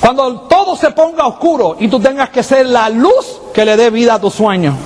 Cuando 0.00 0.40
todo 0.40 0.76
se 0.76 0.90
ponga 0.90 1.26
oscuro 1.26 1.76
y 1.80 1.88
tú 1.88 1.98
tengas 1.98 2.28
que 2.28 2.42
ser 2.42 2.66
la 2.66 2.90
luz 2.90 3.40
que 3.54 3.64
le 3.64 3.76
dé 3.76 3.88
vida 3.88 4.14
a 4.14 4.20
tu 4.20 4.30
sueño. 4.30 4.76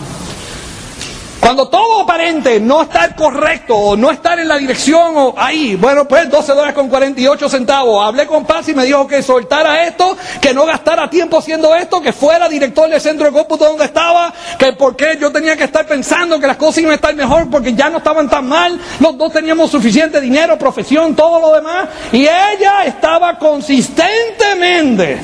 Cuando 1.40 1.68
todo 1.68 2.02
aparente 2.02 2.60
no 2.60 2.82
estar 2.82 3.16
correcto 3.16 3.74
o 3.74 3.96
no 3.96 4.10
estar 4.10 4.38
en 4.38 4.46
la 4.46 4.58
dirección 4.58 5.16
o 5.16 5.34
ahí, 5.38 5.74
bueno, 5.74 6.06
pues 6.06 6.28
12 6.30 6.52
dólares 6.52 6.74
con 6.74 6.88
48 6.88 7.48
centavos. 7.48 8.04
Hablé 8.04 8.26
con 8.26 8.44
Paz 8.44 8.68
y 8.68 8.74
me 8.74 8.84
dijo 8.84 9.06
que 9.06 9.22
soltara 9.22 9.86
esto, 9.86 10.18
que 10.40 10.52
no 10.52 10.66
gastara 10.66 11.08
tiempo 11.08 11.38
haciendo 11.38 11.74
esto, 11.74 12.02
que 12.02 12.12
fuera 12.12 12.46
director 12.46 12.90
del 12.90 13.00
centro 13.00 13.24
de 13.26 13.32
cómputo 13.32 13.64
donde 13.64 13.86
estaba, 13.86 14.34
que 14.58 14.74
por 14.74 14.94
qué 14.94 15.16
yo 15.18 15.32
tenía 15.32 15.56
que 15.56 15.64
estar 15.64 15.86
pensando 15.86 16.38
que 16.38 16.46
las 16.46 16.58
cosas 16.58 16.78
iban 16.78 16.92
a 16.92 16.96
estar 16.96 17.14
mejor 17.14 17.48
porque 17.50 17.72
ya 17.72 17.88
no 17.88 17.98
estaban 17.98 18.28
tan 18.28 18.46
mal, 18.46 18.78
los 19.00 19.16
dos 19.16 19.32
teníamos 19.32 19.70
suficiente 19.70 20.20
dinero, 20.20 20.58
profesión, 20.58 21.16
todo 21.16 21.40
lo 21.40 21.54
demás, 21.54 21.88
y 22.12 22.20
ella 22.20 22.84
estaba 22.84 23.38
consistentemente 23.38 25.18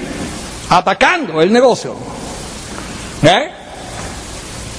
atacando 0.71 1.43
el 1.43 1.53
negocio. 1.53 1.95
¿Eh? 3.23 3.51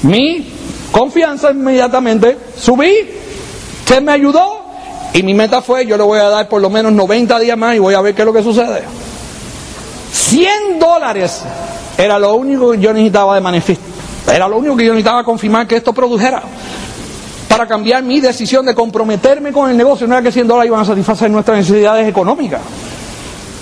Mi 0.03 0.56
confianza 0.97 1.51
inmediatamente, 1.51 2.37
subí, 2.57 2.91
se 3.85 4.01
me 4.01 4.11
ayudó 4.13 4.61
y 5.13 5.21
mi 5.21 5.35
meta 5.35 5.61
fue, 5.61 5.85
yo 5.85 5.95
le 5.95 6.03
voy 6.03 6.19
a 6.19 6.29
dar 6.29 6.49
por 6.49 6.59
lo 6.59 6.71
menos 6.71 6.91
90 6.91 7.39
días 7.39 7.57
más 7.57 7.75
y 7.75 7.79
voy 7.79 7.93
a 7.93 8.01
ver 8.01 8.15
qué 8.15 8.23
es 8.23 8.25
lo 8.25 8.33
que 8.33 8.41
sucede. 8.41 8.81
100 10.11 10.79
dólares 10.79 11.43
era 11.97 12.17
lo 12.17 12.33
único 12.33 12.71
que 12.71 12.79
yo 12.79 12.93
necesitaba 12.93 13.35
de 13.35 13.41
manifiesto. 13.41 13.85
Era 14.33 14.47
lo 14.47 14.57
único 14.57 14.75
que 14.75 14.85
yo 14.85 14.93
necesitaba 14.93 15.23
confirmar 15.23 15.67
que 15.67 15.75
esto 15.75 15.93
produjera. 15.93 16.41
Para 17.47 17.67
cambiar 17.67 18.01
mi 18.01 18.19
decisión 18.19 18.65
de 18.65 18.73
comprometerme 18.73 19.51
con 19.51 19.69
el 19.69 19.77
negocio, 19.77 20.07
no 20.07 20.15
era 20.15 20.23
que 20.23 20.31
100 20.31 20.47
dólares 20.47 20.67
iban 20.67 20.81
a 20.81 20.85
satisfacer 20.85 21.29
nuestras 21.29 21.59
necesidades 21.59 22.07
económicas. 22.07 22.61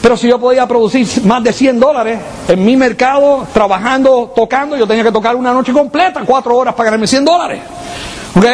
Pero 0.06 0.18
si 0.18 0.28
yo 0.28 0.38
podía 0.38 0.68
producir 0.68 1.08
más 1.24 1.44
de 1.44 1.52
100 1.52 1.80
dólares 1.80 2.20
en 2.48 2.64
mi 2.64 2.78
mercado, 2.78 3.48
trabajando, 3.52 4.32
tocando, 4.36 4.78
yo 4.78 4.86
tenía 4.86 5.04
que 5.04 5.12
tocar 5.12 5.36
una 5.36 5.52
noche 5.52 5.74
completa, 5.74 6.22
cuatro 6.24 6.56
horas 6.56 6.76
para 6.76 6.92
ganarme 6.92 7.08
100 7.08 7.26
dólares. 7.26 7.60
¿Ok? 8.36 8.46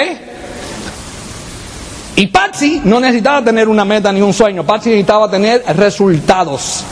Y 2.16 2.28
Patsy 2.28 2.82
no 2.86 3.02
necesitaba 3.02 3.44
tener 3.44 3.68
una 3.68 3.84
meta 3.84 4.14
ni 4.14 4.22
un 4.22 4.32
sueño, 4.32 4.64
Patsy 4.64 4.92
necesitaba 4.92 5.30
tener 5.30 5.62
resultados. 5.76 6.86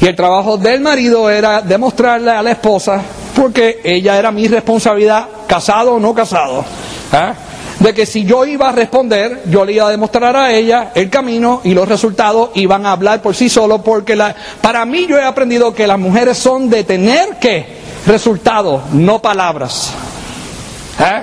Y 0.00 0.06
el 0.08 0.16
trabajo 0.16 0.56
del 0.56 0.80
marido 0.80 1.30
era 1.30 1.62
demostrarle 1.62 2.32
a 2.32 2.42
la 2.42 2.50
esposa, 2.50 3.00
porque 3.36 3.80
ella 3.84 4.18
era 4.18 4.32
mi 4.32 4.48
responsabilidad, 4.48 5.24
casado 5.46 5.92
o 5.92 6.00
no 6.00 6.12
casado, 6.12 6.64
¿eh? 7.12 7.47
De 7.80 7.94
que 7.94 8.06
si 8.06 8.24
yo 8.24 8.44
iba 8.44 8.68
a 8.68 8.72
responder, 8.72 9.42
yo 9.46 9.64
le 9.64 9.72
iba 9.74 9.86
a 9.86 9.90
demostrar 9.90 10.34
a 10.36 10.52
ella 10.52 10.90
el 10.94 11.08
camino 11.10 11.60
y 11.62 11.74
los 11.74 11.88
resultados 11.88 12.50
iban 12.54 12.84
a 12.86 12.92
hablar 12.92 13.22
por 13.22 13.34
sí 13.34 13.48
solos, 13.48 13.82
porque 13.84 14.16
la, 14.16 14.34
para 14.60 14.84
mí 14.84 15.06
yo 15.06 15.16
he 15.16 15.24
aprendido 15.24 15.72
que 15.74 15.86
las 15.86 15.98
mujeres 15.98 16.38
son 16.38 16.68
de 16.68 16.84
tener 16.84 17.36
que 17.40 17.66
resultados, 18.06 18.82
no 18.92 19.20
palabras. 19.20 19.92
¿Eh? 20.98 21.22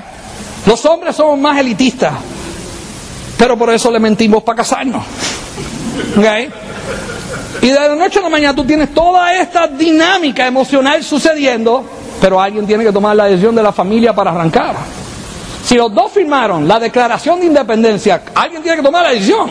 Los 0.65 0.85
hombres 0.85 1.15
somos 1.15 1.37
más 1.37 1.57
elitistas, 1.59 2.13
pero 3.37 3.57
por 3.57 3.69
eso 3.71 3.91
le 3.91 3.99
mentimos 3.99 4.41
para 4.43 4.57
casarnos. 4.57 5.03
¿Okay? 6.17 6.49
Y 7.61 7.67
de 7.67 7.79
la 7.79 7.95
noche 7.95 8.19
a 8.19 8.21
la 8.21 8.29
mañana 8.29 8.55
tú 8.55 8.63
tienes 8.63 8.93
toda 8.93 9.35
esta 9.35 9.67
dinámica 9.67 10.47
emocional 10.47 11.03
sucediendo, 11.03 11.83
pero 12.21 12.39
alguien 12.39 12.65
tiene 12.65 12.85
que 12.85 12.93
tomar 12.93 13.15
la 13.15 13.25
decisión 13.25 13.55
de 13.55 13.63
la 13.63 13.73
familia 13.73 14.13
para 14.13 14.31
arrancar. 14.31 15.04
Si 15.65 15.73
los 15.73 15.91
dos 15.91 16.11
firmaron 16.11 16.67
la 16.67 16.79
declaración 16.79 17.39
de 17.39 17.47
independencia, 17.47 18.21
alguien 18.35 18.61
tiene 18.61 18.77
que 18.77 18.83
tomar 18.83 19.01
la 19.01 19.09
decisión. 19.09 19.49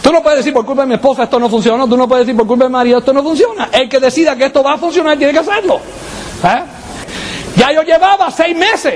Tú 0.00 0.10
no 0.10 0.22
puedes 0.22 0.38
decir 0.38 0.54
por 0.54 0.64
culpa 0.64 0.82
de 0.82 0.88
mi 0.88 0.94
esposa 0.94 1.24
esto 1.24 1.38
no 1.38 1.50
funciona, 1.50 1.84
tú 1.86 1.94
no 1.94 2.08
puedes 2.08 2.26
decir 2.26 2.34
por 2.34 2.46
culpa 2.46 2.64
de 2.64 2.70
mi 2.70 2.72
marido 2.72 2.98
esto 2.98 3.12
no 3.12 3.22
funciona. 3.22 3.68
El 3.70 3.86
que 3.86 4.00
decida 4.00 4.34
que 4.34 4.46
esto 4.46 4.62
va 4.62 4.72
a 4.72 4.78
funcionar 4.78 5.18
tiene 5.18 5.34
que 5.34 5.40
hacerlo. 5.40 5.78
¿Eh? 6.42 6.62
Ya 7.56 7.70
yo 7.70 7.82
llevaba 7.82 8.30
seis 8.30 8.56
meses 8.56 8.94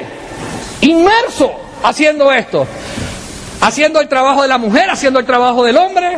inmerso 0.80 1.52
haciendo 1.82 2.32
esto, 2.32 2.66
haciendo 3.60 4.00
el 4.00 4.08
trabajo 4.08 4.40
de 4.40 4.48
la 4.48 4.56
mujer, 4.56 4.88
haciendo 4.88 5.20
el 5.20 5.26
trabajo 5.26 5.62
del 5.62 5.76
hombre. 5.76 6.16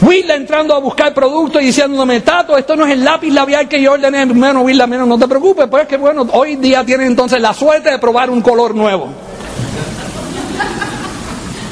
Will 0.00 0.30
entrando 0.30 0.74
a 0.74 0.78
buscar 0.78 1.12
productos 1.12 1.60
y 1.60 1.66
diciéndome, 1.66 2.20
Tato, 2.20 2.56
esto 2.56 2.76
no 2.76 2.86
es 2.86 2.92
el 2.92 3.04
lápiz 3.04 3.32
labial 3.32 3.68
que 3.68 3.82
yo 3.82 3.92
ordené. 3.92 4.26
Menos, 4.26 4.62
Will, 4.62 4.86
menos, 4.86 5.08
no 5.08 5.18
te 5.18 5.26
preocupes, 5.26 5.66
pues 5.68 5.82
es 5.82 5.88
que 5.88 5.96
bueno, 5.96 6.26
hoy 6.32 6.56
día 6.56 6.84
tienes 6.84 7.08
entonces 7.08 7.40
la 7.40 7.52
suerte 7.52 7.90
de 7.90 7.98
probar 7.98 8.30
un 8.30 8.40
color 8.40 8.74
nuevo. 8.74 9.08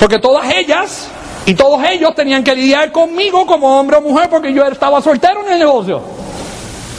Porque 0.00 0.18
todas 0.18 0.52
ellas 0.54 1.08
y 1.46 1.54
todos 1.54 1.80
ellos 1.88 2.14
tenían 2.16 2.42
que 2.42 2.54
lidiar 2.54 2.90
conmigo 2.90 3.46
como 3.46 3.78
hombre 3.78 3.98
o 3.98 4.00
mujer 4.00 4.28
porque 4.28 4.52
yo 4.52 4.64
estaba 4.66 5.00
soltero 5.00 5.46
en 5.46 5.52
el 5.52 5.58
negocio. 5.60 6.02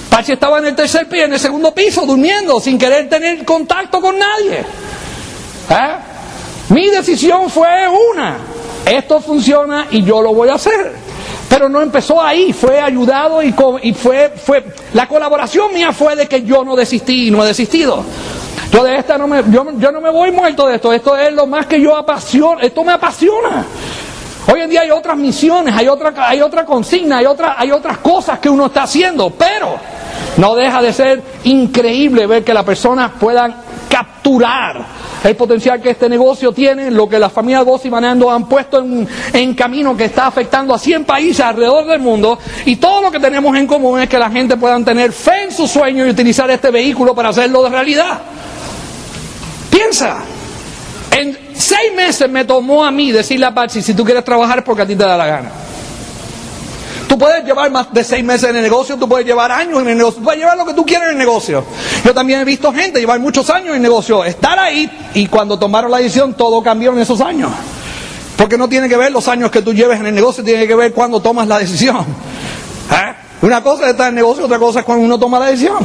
Pachi 0.09 0.31
estaba 0.31 0.59
en 0.59 0.67
el 0.67 0.75
tercer 0.75 1.09
piso, 1.09 1.25
en 1.25 1.33
el 1.33 1.39
segundo 1.39 1.73
piso, 1.73 2.05
durmiendo, 2.05 2.59
sin 2.61 2.77
querer 2.77 3.09
tener 3.09 3.43
contacto 3.43 3.99
con 3.99 4.17
nadie. 4.17 4.59
¿Eh? 5.69 5.95
Mi 6.69 6.89
decisión 6.89 7.49
fue 7.49 7.67
una, 8.11 8.37
esto 8.85 9.19
funciona 9.19 9.87
y 9.91 10.03
yo 10.03 10.21
lo 10.21 10.33
voy 10.33 10.47
a 10.47 10.53
hacer. 10.53 11.06
Pero 11.49 11.69
no 11.69 11.81
empezó 11.81 12.21
ahí, 12.21 12.51
fue 12.53 12.79
ayudado 12.79 13.41
y, 13.41 13.53
fue, 13.93 14.33
fue, 14.35 14.65
la 14.93 15.07
colaboración 15.07 15.73
mía 15.73 15.91
fue 15.93 16.15
de 16.15 16.27
que 16.27 16.43
yo 16.43 16.63
no 16.63 16.75
desistí 16.75 17.27
y 17.27 17.31
no 17.31 17.43
he 17.43 17.47
desistido. 17.47 18.03
Yo 18.71 18.83
de 18.83 18.97
esta 18.97 19.17
no 19.17 19.27
me, 19.27 19.43
yo, 19.49 19.65
yo 19.77 19.91
no 19.91 20.01
me 20.01 20.09
voy 20.09 20.31
muerto 20.31 20.67
de 20.67 20.75
esto, 20.75 20.91
esto 20.91 21.15
es 21.15 21.31
lo 21.31 21.47
más 21.47 21.65
que 21.65 21.79
yo 21.79 21.95
apasiono, 21.95 22.59
esto 22.59 22.83
me 22.83 22.91
apasiona. 22.91 23.65
Hoy 24.51 24.61
en 24.61 24.69
día 24.69 24.81
hay 24.81 24.91
otras 24.91 25.17
misiones, 25.17 25.73
hay 25.75 25.87
otra, 25.87 26.13
hay 26.17 26.41
otra 26.41 26.65
consigna, 26.65 27.17
hay, 27.17 27.25
otra, 27.25 27.55
hay 27.57 27.71
otras 27.71 27.97
cosas 27.97 28.39
que 28.39 28.49
uno 28.49 28.67
está 28.67 28.83
haciendo, 28.83 29.29
pero 29.29 29.77
no 30.37 30.55
deja 30.55 30.81
de 30.81 30.93
ser 30.93 31.21
increíble 31.43 32.27
ver 32.27 32.43
que 32.43 32.53
las 32.53 32.63
personas 32.63 33.11
puedan 33.19 33.66
capturar 33.89 34.85
el 35.23 35.35
potencial 35.35 35.81
que 35.81 35.91
este 35.91 36.07
negocio 36.07 36.51
tiene, 36.51 36.91
lo 36.91 37.07
que 37.07 37.19
las 37.19 37.31
familias 37.31 37.65
Bossi 37.65 37.89
Manando 37.89 38.29
han 38.29 38.47
puesto 38.47 38.79
en, 38.79 39.07
en, 39.33 39.53
camino 39.53 39.95
que 39.95 40.05
está 40.05 40.27
afectando 40.27 40.73
a 40.73 40.79
100 40.79 41.05
países 41.05 41.39
alrededor 41.39 41.85
del 41.85 41.99
mundo 41.99 42.37
y 42.65 42.75
todo 42.75 43.01
lo 43.01 43.11
que 43.11 43.19
tenemos 43.19 43.55
en 43.57 43.67
común 43.67 43.99
es 44.01 44.09
que 44.09 44.19
la 44.19 44.29
gente 44.29 44.57
pueda 44.57 44.79
tener 44.83 45.11
fe 45.11 45.43
en 45.43 45.51
su 45.51 45.67
sueño 45.67 46.05
y 46.05 46.09
utilizar 46.09 46.49
este 46.49 46.71
vehículo 46.71 47.15
para 47.15 47.29
hacerlo 47.29 47.63
de 47.63 47.69
realidad. 47.69 48.19
Piensa, 49.69 50.19
en 51.11 51.37
seis 51.53 51.93
meses 51.95 52.29
me 52.29 52.45
tomó 52.45 52.85
a 52.85 52.91
mí 52.91 53.11
decirle 53.11 53.45
a 53.45 53.53
Patsy, 53.53 53.81
si 53.81 53.93
tú 53.93 54.03
quieres 54.03 54.23
trabajar 54.23 54.63
porque 54.63 54.83
a 54.83 54.87
ti 54.87 54.95
te 54.95 55.03
da 55.03 55.17
la 55.17 55.25
gana. 55.25 55.66
Tú 57.07 57.17
puedes 57.17 57.43
llevar 57.45 57.71
más 57.71 57.93
de 57.93 58.03
seis 58.03 58.23
meses 58.23 58.49
en 58.49 58.57
el 58.57 58.63
negocio, 58.63 58.97
tú 58.97 59.07
puedes 59.07 59.25
llevar 59.25 59.51
años 59.51 59.81
en 59.81 59.89
el 59.89 59.97
negocio, 59.97 60.19
tú 60.19 60.25
puedes 60.25 60.39
llevar 60.39 60.57
lo 60.57 60.65
que 60.65 60.73
tú 60.73 60.85
quieras 60.85 61.07
en 61.07 61.13
el 61.13 61.17
negocio. 61.17 61.63
Yo 62.03 62.13
también 62.13 62.41
he 62.41 62.45
visto 62.45 62.71
gente 62.73 62.99
llevar 62.99 63.19
muchos 63.19 63.49
años 63.49 63.69
en 63.69 63.75
el 63.75 63.81
negocio, 63.81 64.25
estar 64.25 64.59
ahí 64.59 65.09
y 65.13 65.27
cuando 65.27 65.57
tomaron 65.57 65.89
la 65.89 65.97
decisión 65.97 66.33
todo 66.33 66.61
cambió 66.61 66.91
en 66.91 66.99
esos 66.99 67.21
años. 67.21 67.49
Porque 68.35 68.57
no 68.57 68.67
tiene 68.67 68.89
que 68.89 68.97
ver 68.97 69.11
los 69.11 69.27
años 69.27 69.49
que 69.49 69.61
tú 69.61 69.73
lleves 69.73 69.99
en 69.99 70.07
el 70.07 70.15
negocio, 70.15 70.43
tiene 70.43 70.67
que 70.67 70.75
ver 70.75 70.93
cuando 70.93 71.21
tomas 71.21 71.47
la 71.47 71.59
decisión. 71.59 72.05
¿Eh? 72.91 73.15
Una 73.41 73.63
cosa 73.63 73.85
es 73.85 73.91
estar 73.91 74.07
en 74.07 74.09
el 74.09 74.15
negocio, 74.15 74.45
otra 74.45 74.59
cosa 74.59 74.79
es 74.79 74.85
cuando 74.85 75.05
uno 75.05 75.17
toma 75.17 75.39
la 75.39 75.47
decisión. 75.47 75.77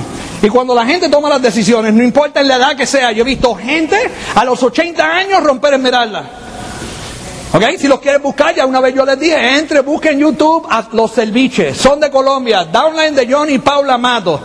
Y 0.43 0.49
cuando 0.49 0.75
la 0.75 0.85
gente 0.85 1.09
toma 1.09 1.29
las 1.29 1.41
decisiones, 1.41 1.95
no 1.95 2.03
importa 2.03 2.41
en 2.41 2.49
la 2.49 2.57
edad 2.57 2.77
que 2.77 2.85
sea, 2.85 3.13
yo 3.13 3.23
he 3.23 3.27
visto 3.27 3.55
gente 3.55 3.97
a 4.35 4.45
los 4.45 4.61
80 4.61 5.05
años 5.05 5.43
romper 5.43 5.75
esmeralda. 5.75 6.42
¿Ok? 7.55 7.63
Si 7.79 7.87
los 7.87 8.01
quieren 8.01 8.23
buscar, 8.23 8.55
ya 8.55 8.65
una 8.65 8.81
vez 8.81 8.95
yo 8.95 9.05
les 9.05 9.19
dije, 9.21 9.59
entre, 9.59 9.81
busquen 9.81 10.19
YouTube 10.19 10.67
a 10.71 10.87
los 10.93 11.11
Selviches, 11.13 11.77
son 11.77 12.01
de 12.01 12.11
Colombia, 12.11 12.65
downline 12.65 13.15
de 13.15 13.31
Johnny 13.31 13.55
y 13.55 13.59
Paula 13.59 13.99
Mato. 13.99 14.41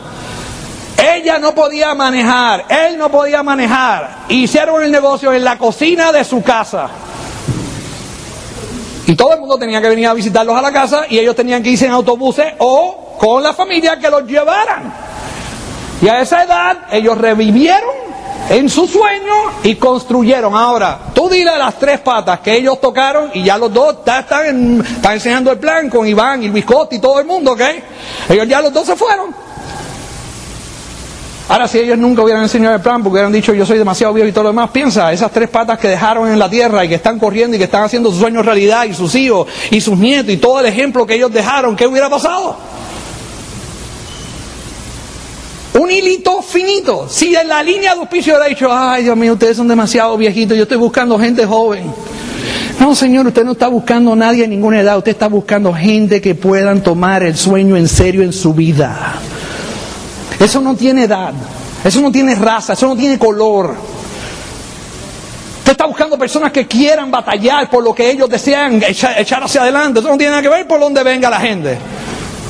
Ella 0.98 1.38
no 1.40 1.56
podía 1.56 1.94
manejar, 1.94 2.66
él 2.68 2.98
no 2.98 3.10
podía 3.10 3.44
manejar. 3.44 4.26
Hicieron 4.28 4.84
el 4.84 4.92
negocio 4.92 5.32
en 5.32 5.44
la 5.44 5.58
cocina 5.58 6.12
de 6.12 6.26
su 6.26 6.44
casa. 6.44 6.90
Y 9.06 9.16
todo 9.16 9.34
el 9.34 9.40
mundo 9.40 9.58
tenía 9.58 9.82
que 9.82 9.88
venir 9.88 10.08
a 10.08 10.14
visitarlos 10.14 10.58
a 10.58 10.62
la 10.62 10.74
casa 10.74 11.06
y 11.08 11.18
ellos 11.18 11.36
tenían 11.36 11.64
que 11.64 11.70
irse 11.70 11.86
en 11.86 11.94
autobuses 11.94 12.56
o 12.58 13.16
con 13.18 13.42
la 13.42 13.54
familia 13.54 13.98
que 13.98 14.10
los 14.10 14.24
llevaran. 14.26 14.94
Y 16.02 16.10
a 16.10 16.20
esa 16.20 16.44
edad 16.44 16.78
ellos 16.92 17.18
revivieron 17.18 18.07
en 18.50 18.70
su 18.70 18.88
sueño 18.88 19.34
y 19.64 19.76
construyeron. 19.76 20.56
Ahora, 20.56 21.00
tú 21.14 21.30
dile 21.30 21.58
las 21.58 21.78
tres 21.78 22.00
patas 22.00 22.40
que 22.40 22.56
ellos 22.56 22.80
tocaron 22.80 23.32
y 23.34 23.44
ya 23.44 23.58
los 23.58 23.74
dos 23.74 23.96
están, 24.06 24.82
están 24.82 25.14
enseñando 25.14 25.52
el 25.52 25.58
plan 25.58 25.90
con 25.90 26.08
Iván 26.08 26.44
y 26.44 26.50
Luis 26.50 26.66
y 26.92 27.00
todo 27.00 27.20
el 27.20 27.26
mundo, 27.26 27.52
¿ok? 27.52 27.62
Ellos 28.30 28.48
ya 28.48 28.62
los 28.62 28.74
dos 28.74 28.86
se 28.86 28.96
fueron. 28.96 29.48
Ahora, 31.50 31.66
si 31.66 31.80
ellos 31.80 31.98
nunca 31.98 32.24
hubieran 32.24 32.44
enseñado 32.44 32.76
el 32.76 32.82
plan, 32.82 33.02
porque 33.02 33.14
hubieran 33.14 33.32
dicho 33.32 33.54
yo 33.54 33.66
soy 33.66 33.78
demasiado 33.78 34.14
viejo 34.14 34.28
y 34.28 34.34
todo 34.34 34.44
lo 34.46 34.50
demás, 34.50 34.70
piensa, 34.72 35.14
esas 35.14 35.32
tres 35.32 35.50
patas 35.50 35.80
que 35.80 35.88
dejaron 35.88 36.30
en 36.30 36.38
la 36.38 36.50
tierra 36.50 36.84
y 36.84 36.90
que 36.90 36.96
están 36.96 37.18
corriendo 37.18 37.56
y 37.56 37.58
que 37.58 37.66
están 37.66 37.84
haciendo 37.84 38.10
sus 38.10 38.20
sueños 38.20 38.46
realidad 38.46 38.84
y 38.84 38.94
sus 38.94 39.16
hijos 39.16 39.48
y 39.72 39.80
sus 39.80 39.98
nietos 39.98 40.34
y 40.34 40.38
todo 40.38 40.60
el 40.60 40.66
ejemplo 40.66 41.06
que 41.06 41.16
ellos 41.16 41.32
dejaron, 41.32 41.78
¿qué 41.78 41.88
hubiera 41.88 42.10
pasado? 42.10 42.58
Un 45.74 45.92
hilito 45.92 46.42
finito. 46.42 47.08
Si 47.10 47.36
en 47.36 47.48
la 47.48 47.62
línea 47.62 47.94
de 47.94 48.00
auspicio 48.00 48.34
hubiera 48.34 48.50
dicho, 48.50 48.70
ay 48.72 49.04
Dios 49.04 49.18
mío, 49.18 49.34
ustedes 49.34 49.58
son 49.58 49.68
demasiado 49.68 50.18
viejitos, 50.18 50.58
yo 50.58 50.64
estoy 50.64 50.78
buscando 50.78 51.20
gente 51.20 51.46
joven. 51.46 51.92
No, 52.80 52.94
Señor, 52.96 53.28
usted 53.28 53.44
no 53.44 53.54
está 53.54 53.68
buscando 53.68 54.14
a 54.14 54.16
nadie 54.16 54.44
de 54.44 54.48
ninguna 54.48 54.80
edad, 54.80 54.98
usted 54.98 55.12
está 55.12 55.28
buscando 55.28 55.74
gente 55.74 56.22
que 56.22 56.36
puedan 56.36 56.82
tomar 56.82 57.24
el 57.24 57.36
sueño 57.36 57.76
en 57.76 57.88
serio 57.88 58.22
en 58.22 58.34
su 58.34 58.54
vida. 58.54 59.16
Eso 60.40 60.62
no 60.62 60.76
tiene 60.76 61.06
edad, 61.06 61.34
eso 61.84 62.02
no 62.02 62.12
tiene 62.12 62.36
raza, 62.36 62.74
eso 62.74 62.88
no 62.88 62.96
tiene 62.96 63.18
color. 63.18 63.76
Usted 65.60 65.72
está 65.72 65.86
buscando 65.86 66.18
personas 66.18 66.52
que 66.52 66.68
quieran 66.68 67.12
batallar 67.12 67.70
por 67.70 67.84
lo 67.84 67.94
que 67.94 68.10
ellos 68.10 68.30
desean 68.30 68.82
echar, 68.84 69.44
hacia 69.44 69.62
adelante. 69.62 70.00
Eso 70.00 70.08
no 70.08 70.18
tiene 70.18 70.32
nada 70.32 70.42
que 70.42 70.50
ver 70.50 70.68
por 70.68 70.80
dónde 70.80 71.04
venga 71.04 71.30
la 71.30 71.40
gente. 71.40 71.78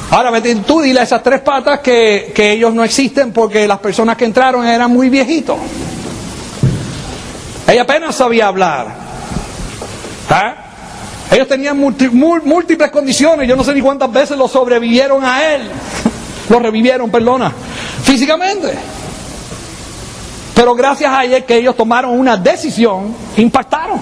Ahora, 0.10 0.32
tú 0.66 0.82
dile 0.82 1.02
a 1.02 1.04
esas 1.04 1.22
tres 1.22 1.42
patas 1.42 1.80
que, 1.80 2.34
ellos 2.38 2.74
no 2.74 2.84
existen 2.84 3.34
porque 3.34 3.68
las 3.68 3.80
personas 3.80 4.16
que 4.16 4.26
entraron 4.26 4.66
eran 4.66 4.92
muy 4.92 5.10
viejitos. 5.10 5.58
Ella 7.68 7.82
apenas 7.82 8.16
sabía 8.16 8.48
hablar. 8.48 8.88
¿Ah? 10.30 10.56
Ellos 11.30 11.48
tenían 11.48 11.78
múltiples 11.78 12.90
condiciones. 12.90 13.48
Yo 13.50 13.58
no 13.58 13.64
sé 13.64 13.74
ni 13.74 13.82
cuántas 13.82 14.12
veces 14.12 14.38
lo 14.38 14.48
sobrevivieron 14.48 15.24
a 15.26 15.54
él. 15.54 15.62
Lo 16.50 16.60
revivieron, 16.60 17.12
perdona, 17.12 17.52
físicamente. 18.04 18.74
Pero 20.56 20.74
gracias 20.74 21.12
a 21.12 21.26
ella 21.26 21.42
que 21.42 21.58
ellos 21.58 21.76
tomaron 21.76 22.18
una 22.18 22.38
decisión, 22.38 23.14
impactaron. 23.36 24.00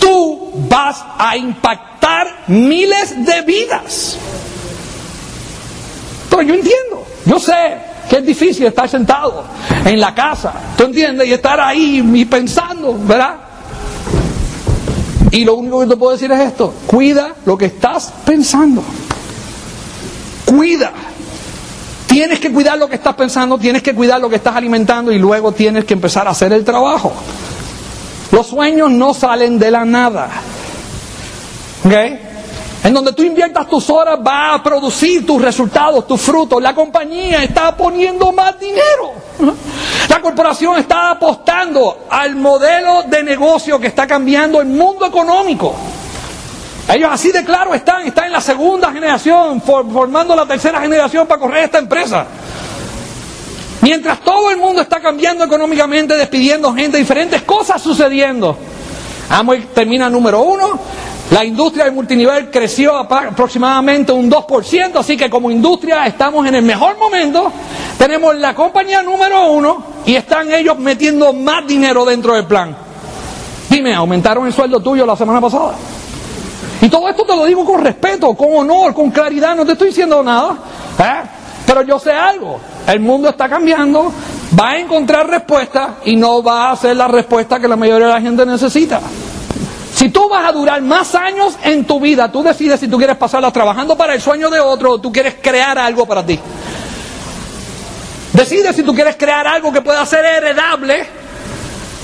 Tú 0.00 0.50
vas 0.68 1.04
a 1.16 1.36
impactar 1.36 2.42
miles 2.48 3.24
de 3.24 3.42
vidas. 3.42 4.18
Yo 6.42 6.54
entiendo, 6.54 7.06
yo 7.24 7.38
sé 7.38 7.78
que 8.08 8.16
es 8.16 8.26
difícil 8.26 8.66
estar 8.66 8.88
sentado 8.88 9.44
en 9.84 10.00
la 10.00 10.14
casa, 10.14 10.52
¿tú 10.76 10.84
entiendes? 10.84 11.28
Y 11.28 11.32
estar 11.32 11.60
ahí 11.60 12.02
y 12.14 12.24
pensando, 12.24 12.96
¿verdad? 12.98 13.36
Y 15.30 15.44
lo 15.44 15.54
único 15.54 15.80
que 15.80 15.86
te 15.86 15.96
puedo 15.96 16.12
decir 16.12 16.30
es 16.30 16.40
esto, 16.40 16.72
cuida 16.86 17.34
lo 17.44 17.58
que 17.58 17.66
estás 17.66 18.12
pensando. 18.24 18.82
Cuida. 20.44 20.92
Tienes 22.06 22.38
que 22.38 22.52
cuidar 22.52 22.78
lo 22.78 22.88
que 22.88 22.94
estás 22.94 23.14
pensando, 23.14 23.58
tienes 23.58 23.82
que 23.82 23.94
cuidar 23.94 24.20
lo 24.20 24.30
que 24.30 24.36
estás 24.36 24.54
alimentando 24.56 25.10
y 25.12 25.18
luego 25.18 25.52
tienes 25.52 25.84
que 25.84 25.94
empezar 25.94 26.28
a 26.28 26.30
hacer 26.30 26.52
el 26.52 26.64
trabajo. 26.64 27.12
Los 28.30 28.46
sueños 28.46 28.90
no 28.90 29.12
salen 29.12 29.58
de 29.58 29.70
la 29.70 29.84
nada. 29.84 30.30
¿Ok? 31.84 31.92
En 32.86 32.94
donde 32.94 33.12
tú 33.14 33.24
inviertas 33.24 33.68
tus 33.68 33.90
horas 33.90 34.16
va 34.24 34.54
a 34.54 34.62
producir 34.62 35.26
tus 35.26 35.42
resultados, 35.42 36.06
tus 36.06 36.20
frutos. 36.20 36.62
La 36.62 36.72
compañía 36.72 37.42
está 37.42 37.76
poniendo 37.76 38.30
más 38.30 38.60
dinero. 38.60 39.12
La 40.08 40.20
corporación 40.20 40.78
está 40.78 41.10
apostando 41.10 42.06
al 42.08 42.36
modelo 42.36 43.02
de 43.02 43.24
negocio 43.24 43.80
que 43.80 43.88
está 43.88 44.06
cambiando 44.06 44.60
el 44.60 44.68
mundo 44.68 45.04
económico. 45.04 45.74
Ellos 46.88 47.10
así 47.12 47.32
de 47.32 47.44
claro 47.44 47.74
están, 47.74 48.06
están 48.06 48.26
en 48.26 48.32
la 48.32 48.40
segunda 48.40 48.92
generación, 48.92 49.60
formando 49.62 50.36
la 50.36 50.46
tercera 50.46 50.80
generación 50.80 51.26
para 51.26 51.40
correr 51.40 51.64
esta 51.64 51.78
empresa. 51.78 52.24
Mientras 53.80 54.20
todo 54.20 54.48
el 54.52 54.58
mundo 54.58 54.82
está 54.82 55.00
cambiando 55.00 55.42
económicamente, 55.42 56.14
despidiendo 56.14 56.72
gente, 56.72 56.98
diferentes 56.98 57.42
cosas 57.42 57.82
sucediendo. 57.82 58.56
Amway 59.28 59.62
termina 59.74 60.08
número 60.08 60.42
uno, 60.42 60.78
la 61.30 61.44
industria 61.44 61.84
del 61.84 61.94
multinivel 61.94 62.50
creció 62.50 62.96
aproximadamente 62.96 64.12
un 64.12 64.30
2%, 64.30 64.96
así 64.96 65.16
que 65.16 65.28
como 65.28 65.50
industria 65.50 66.06
estamos 66.06 66.46
en 66.46 66.54
el 66.54 66.62
mejor 66.62 66.96
momento. 66.98 67.50
Tenemos 67.98 68.36
la 68.36 68.54
compañía 68.54 69.02
número 69.02 69.50
uno 69.50 69.82
y 70.04 70.14
están 70.14 70.52
ellos 70.52 70.78
metiendo 70.78 71.32
más 71.32 71.66
dinero 71.66 72.04
dentro 72.04 72.34
del 72.34 72.44
plan. 72.44 72.76
Dime, 73.68 73.92
¿aumentaron 73.94 74.46
el 74.46 74.52
sueldo 74.52 74.80
tuyo 74.80 75.04
la 75.04 75.16
semana 75.16 75.40
pasada? 75.40 75.74
Y 76.80 76.88
todo 76.88 77.08
esto 77.08 77.24
te 77.24 77.34
lo 77.34 77.44
digo 77.44 77.64
con 77.64 77.82
respeto, 77.82 78.34
con 78.34 78.48
honor, 78.54 78.94
con 78.94 79.10
claridad, 79.10 79.56
no 79.56 79.66
te 79.66 79.72
estoy 79.72 79.88
diciendo 79.88 80.22
nada. 80.22 80.56
¿eh? 81.00 81.22
Pero 81.66 81.82
yo 81.82 81.98
sé 81.98 82.12
algo, 82.12 82.60
el 82.86 83.00
mundo 83.00 83.30
está 83.30 83.48
cambiando, 83.48 84.12
va 84.58 84.70
a 84.70 84.78
encontrar 84.78 85.28
respuesta 85.28 85.96
y 86.04 86.14
no 86.14 86.40
va 86.40 86.70
a 86.70 86.76
ser 86.76 86.96
la 86.96 87.08
respuesta 87.08 87.58
que 87.58 87.66
la 87.66 87.74
mayoría 87.74 88.06
de 88.06 88.12
la 88.12 88.20
gente 88.20 88.46
necesita. 88.46 89.00
Si 90.06 90.12
tú 90.12 90.28
vas 90.28 90.48
a 90.48 90.52
durar 90.52 90.80
más 90.82 91.16
años 91.16 91.58
en 91.64 91.84
tu 91.84 91.98
vida, 91.98 92.30
tú 92.30 92.40
decides 92.40 92.78
si 92.78 92.86
tú 92.86 92.96
quieres 92.96 93.16
pasarla 93.16 93.50
trabajando 93.50 93.96
para 93.96 94.14
el 94.14 94.20
sueño 94.20 94.48
de 94.48 94.60
otro 94.60 94.92
o 94.92 94.98
tú 95.00 95.10
quieres 95.10 95.34
crear 95.42 95.76
algo 95.76 96.06
para 96.06 96.24
ti. 96.24 96.38
Decide 98.32 98.72
si 98.72 98.84
tú 98.84 98.94
quieres 98.94 99.16
crear 99.16 99.48
algo 99.48 99.72
que 99.72 99.80
pueda 99.80 100.06
ser 100.06 100.24
heredable 100.24 101.08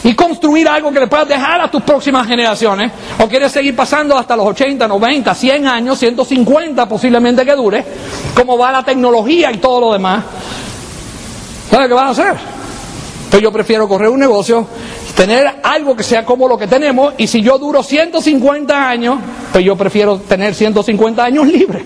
y 0.02 0.16
construir 0.16 0.66
algo 0.66 0.90
que 0.90 0.98
le 0.98 1.06
puedas 1.06 1.28
dejar 1.28 1.60
a 1.60 1.70
tus 1.70 1.80
próximas 1.82 2.26
generaciones, 2.26 2.90
o 3.20 3.28
quieres 3.28 3.52
seguir 3.52 3.76
pasando 3.76 4.18
hasta 4.18 4.34
los 4.34 4.46
80, 4.46 4.88
90, 4.88 5.32
100 5.32 5.68
años, 5.68 5.96
150 6.00 6.88
posiblemente 6.88 7.44
que 7.44 7.54
dure, 7.54 7.84
como 8.34 8.58
va 8.58 8.72
la 8.72 8.82
tecnología 8.82 9.52
y 9.52 9.58
todo 9.58 9.78
lo 9.78 9.92
demás. 9.92 10.24
¿Sabes 11.70 11.86
qué 11.86 11.94
vas 11.94 12.06
a 12.06 12.20
hacer? 12.20 12.34
Pues 13.30 13.40
yo 13.40 13.52
prefiero 13.52 13.86
correr 13.86 14.08
un 14.08 14.18
negocio, 14.18 14.66
tener 15.16 15.60
algo 15.62 15.96
que 15.96 16.02
sea 16.02 16.24
como 16.24 16.48
lo 16.48 16.58
que 16.58 16.66
tenemos, 16.66 17.14
y 17.18 17.26
si 17.26 17.42
yo 17.42 17.58
duro 17.58 17.82
150 17.82 18.88
años, 18.88 19.18
pues 19.52 19.64
yo 19.64 19.76
prefiero 19.76 20.18
tener 20.18 20.54
150 20.54 21.22
años 21.22 21.46
libres. 21.46 21.84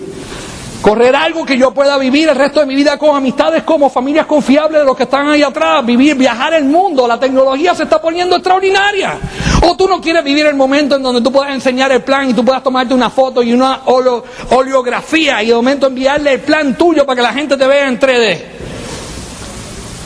Correr 0.81 1.15
algo 1.15 1.43
que 1.43 1.57
yo 1.57 1.71
pueda 1.71 1.97
vivir 1.97 2.29
el 2.29 2.35
resto 2.35 2.59
de 2.59 2.65
mi 2.65 2.75
vida 2.75 2.97
con 2.97 3.15
amistades 3.15 3.63
como 3.63 3.89
familias 3.89 4.27
confiables 4.27 4.79
de 4.79 4.85
los 4.85 4.95
que 4.95 5.03
están 5.03 5.27
ahí 5.27 5.41
atrás, 5.41 5.83
vivir, 5.85 6.15
viajar 6.15 6.53
el 6.53 6.65
mundo, 6.65 7.07
la 7.07 7.19
tecnología 7.19 7.73
se 7.73 7.83
está 7.83 7.99
poniendo 7.99 8.35
extraordinaria. 8.35 9.17
O 9.63 9.75
tú 9.75 9.87
no 9.87 9.99
quieres 9.99 10.23
vivir 10.23 10.45
el 10.45 10.55
momento 10.55 10.95
en 10.95 11.03
donde 11.03 11.21
tú 11.21 11.31
puedas 11.31 11.53
enseñar 11.53 11.91
el 11.91 12.03
plan 12.03 12.29
y 12.29 12.33
tú 12.33 12.45
puedas 12.45 12.61
tomarte 12.61 12.93
una 12.93 13.09
foto 13.09 13.41
y 13.41 13.53
una 13.53 13.81
oleografía 13.85 15.41
y 15.41 15.47
de 15.47 15.55
momento 15.55 15.87
enviarle 15.87 16.33
el 16.33 16.39
plan 16.41 16.77
tuyo 16.77 17.05
para 17.05 17.15
que 17.17 17.21
la 17.23 17.33
gente 17.33 17.57
te 17.57 17.65
vea 17.65 17.87
en 17.87 17.99
3D. 17.99 18.41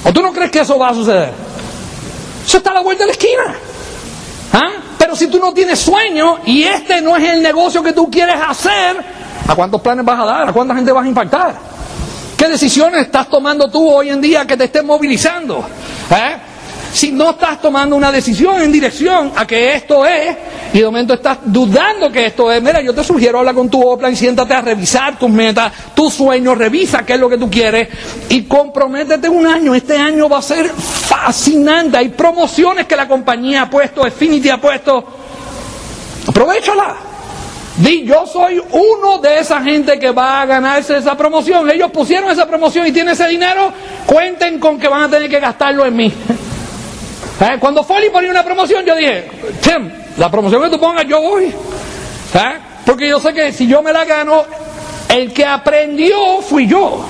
¿O 0.05 0.13
tú 0.13 0.21
no 0.21 0.31
crees 0.31 0.51
que 0.51 0.61
eso 0.61 0.79
va 0.79 0.89
a 0.89 0.93
suceder? 0.93 1.50
Eso 2.45 2.57
está 2.57 2.71
a 2.71 2.75
la 2.75 2.81
vuelta 2.81 3.03
de 3.03 3.07
la 3.07 3.13
esquina. 3.13 3.55
¿Ah? 4.53 4.69
Pero 4.97 5.15
si 5.15 5.27
tú 5.27 5.39
no 5.39 5.53
tienes 5.53 5.79
sueño 5.79 6.39
y 6.45 6.63
este 6.63 7.01
no 7.01 7.15
es 7.15 7.29
el 7.29 7.41
negocio 7.41 7.81
que 7.81 7.93
tú 7.93 8.09
quieres 8.09 8.35
hacer, 8.45 9.03
¿A 9.47 9.55
cuántos 9.55 9.81
planes 9.81 10.05
vas 10.05 10.19
a 10.19 10.25
dar? 10.25 10.49
¿A 10.49 10.53
cuánta 10.53 10.75
gente 10.75 10.91
vas 10.91 11.03
a 11.03 11.07
impactar? 11.07 11.55
¿Qué 12.37 12.47
decisiones 12.47 13.01
estás 13.01 13.27
tomando 13.27 13.69
tú 13.69 13.89
hoy 13.89 14.09
en 14.09 14.21
día 14.21 14.45
que 14.45 14.55
te 14.55 14.65
estén 14.65 14.85
movilizando? 14.85 15.65
¿Eh? 16.09 16.37
Si 16.93 17.11
no 17.11 17.31
estás 17.31 17.61
tomando 17.61 17.95
una 17.95 18.11
decisión 18.11 18.61
en 18.61 18.71
dirección 18.71 19.31
a 19.35 19.47
que 19.47 19.75
esto 19.75 20.05
es, 20.05 20.35
y 20.73 20.79
de 20.79 20.85
momento 20.85 21.13
estás 21.13 21.39
dudando 21.45 22.11
que 22.11 22.27
esto 22.27 22.51
es, 22.51 22.61
mira, 22.61 22.81
yo 22.81 22.93
te 22.93 23.03
sugiero 23.03 23.39
hablar 23.39 23.55
con 23.55 23.69
tu 23.69 23.81
Oplan, 23.81 24.15
siéntate 24.15 24.53
a 24.53 24.61
revisar 24.61 25.17
tus 25.17 25.29
metas, 25.29 25.71
tus 25.93 26.13
sueños, 26.13 26.57
revisa 26.57 27.05
qué 27.05 27.13
es 27.13 27.19
lo 27.19 27.29
que 27.29 27.37
tú 27.37 27.49
quieres 27.49 27.87
y 28.29 28.43
comprométete 28.43 29.29
un 29.29 29.47
año. 29.47 29.73
Este 29.73 29.97
año 29.97 30.27
va 30.27 30.39
a 30.39 30.41
ser 30.41 30.69
fascinante. 30.69 31.97
Hay 31.97 32.09
promociones 32.09 32.85
que 32.85 32.95
la 32.95 33.07
compañía 33.07 33.63
ha 33.63 33.69
puesto, 33.69 34.03
Affinity 34.03 34.49
ha 34.49 34.59
puesto. 34.59 35.03
Aprovechala. 36.27 36.95
Di, 37.77 38.03
yo 38.03 38.27
soy 38.27 38.61
uno 38.71 39.17
de 39.19 39.39
esa 39.39 39.61
gente 39.61 39.97
que 39.97 40.11
va 40.11 40.41
a 40.41 40.45
ganarse 40.45 40.97
esa 40.97 41.15
promoción. 41.15 41.69
Ellos 41.71 41.89
pusieron 41.89 42.29
esa 42.29 42.45
promoción 42.45 42.85
y 42.85 42.91
tienen 42.91 43.13
ese 43.13 43.27
dinero, 43.27 43.71
cuenten 44.05 44.59
con 44.59 44.77
que 44.77 44.89
van 44.89 45.03
a 45.03 45.09
tener 45.09 45.29
que 45.29 45.39
gastarlo 45.39 45.85
en 45.85 45.95
mí. 45.95 46.13
¿Eh? 47.41 47.57
Cuando 47.59 47.83
Foley 47.83 48.09
ponía 48.11 48.29
una 48.29 48.43
promoción, 48.43 48.85
yo 48.85 48.95
dije, 48.95 49.27
Tim, 49.61 49.91
la 50.17 50.29
promoción 50.29 50.61
que 50.61 50.69
tú 50.69 50.79
pongas, 50.79 51.05
yo 51.07 51.19
voy. 51.19 51.45
¿Eh? 51.45 52.59
Porque 52.85 53.09
yo 53.09 53.19
sé 53.19 53.33
que 53.33 53.51
si 53.51 53.67
yo 53.67 53.81
me 53.81 53.91
la 53.91 54.05
gano, 54.05 54.43
el 55.09 55.33
que 55.33 55.45
aprendió 55.45 56.41
fui 56.41 56.67
yo. 56.67 57.03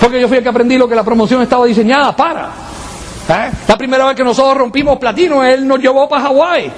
Porque 0.00 0.20
yo 0.20 0.28
fui 0.28 0.38
el 0.38 0.42
que 0.42 0.48
aprendí 0.48 0.78
lo 0.78 0.88
que 0.88 0.94
la 0.94 1.04
promoción 1.04 1.42
estaba 1.42 1.66
diseñada 1.66 2.16
para. 2.16 2.50
¿Eh? 3.28 3.50
La 3.66 3.76
primera 3.76 4.06
vez 4.06 4.16
que 4.16 4.24
nosotros 4.24 4.56
rompimos 4.56 4.98
platino, 4.98 5.44
él 5.44 5.66
nos 5.66 5.78
llevó 5.78 6.08
para 6.08 6.22
Hawái. 6.22 6.72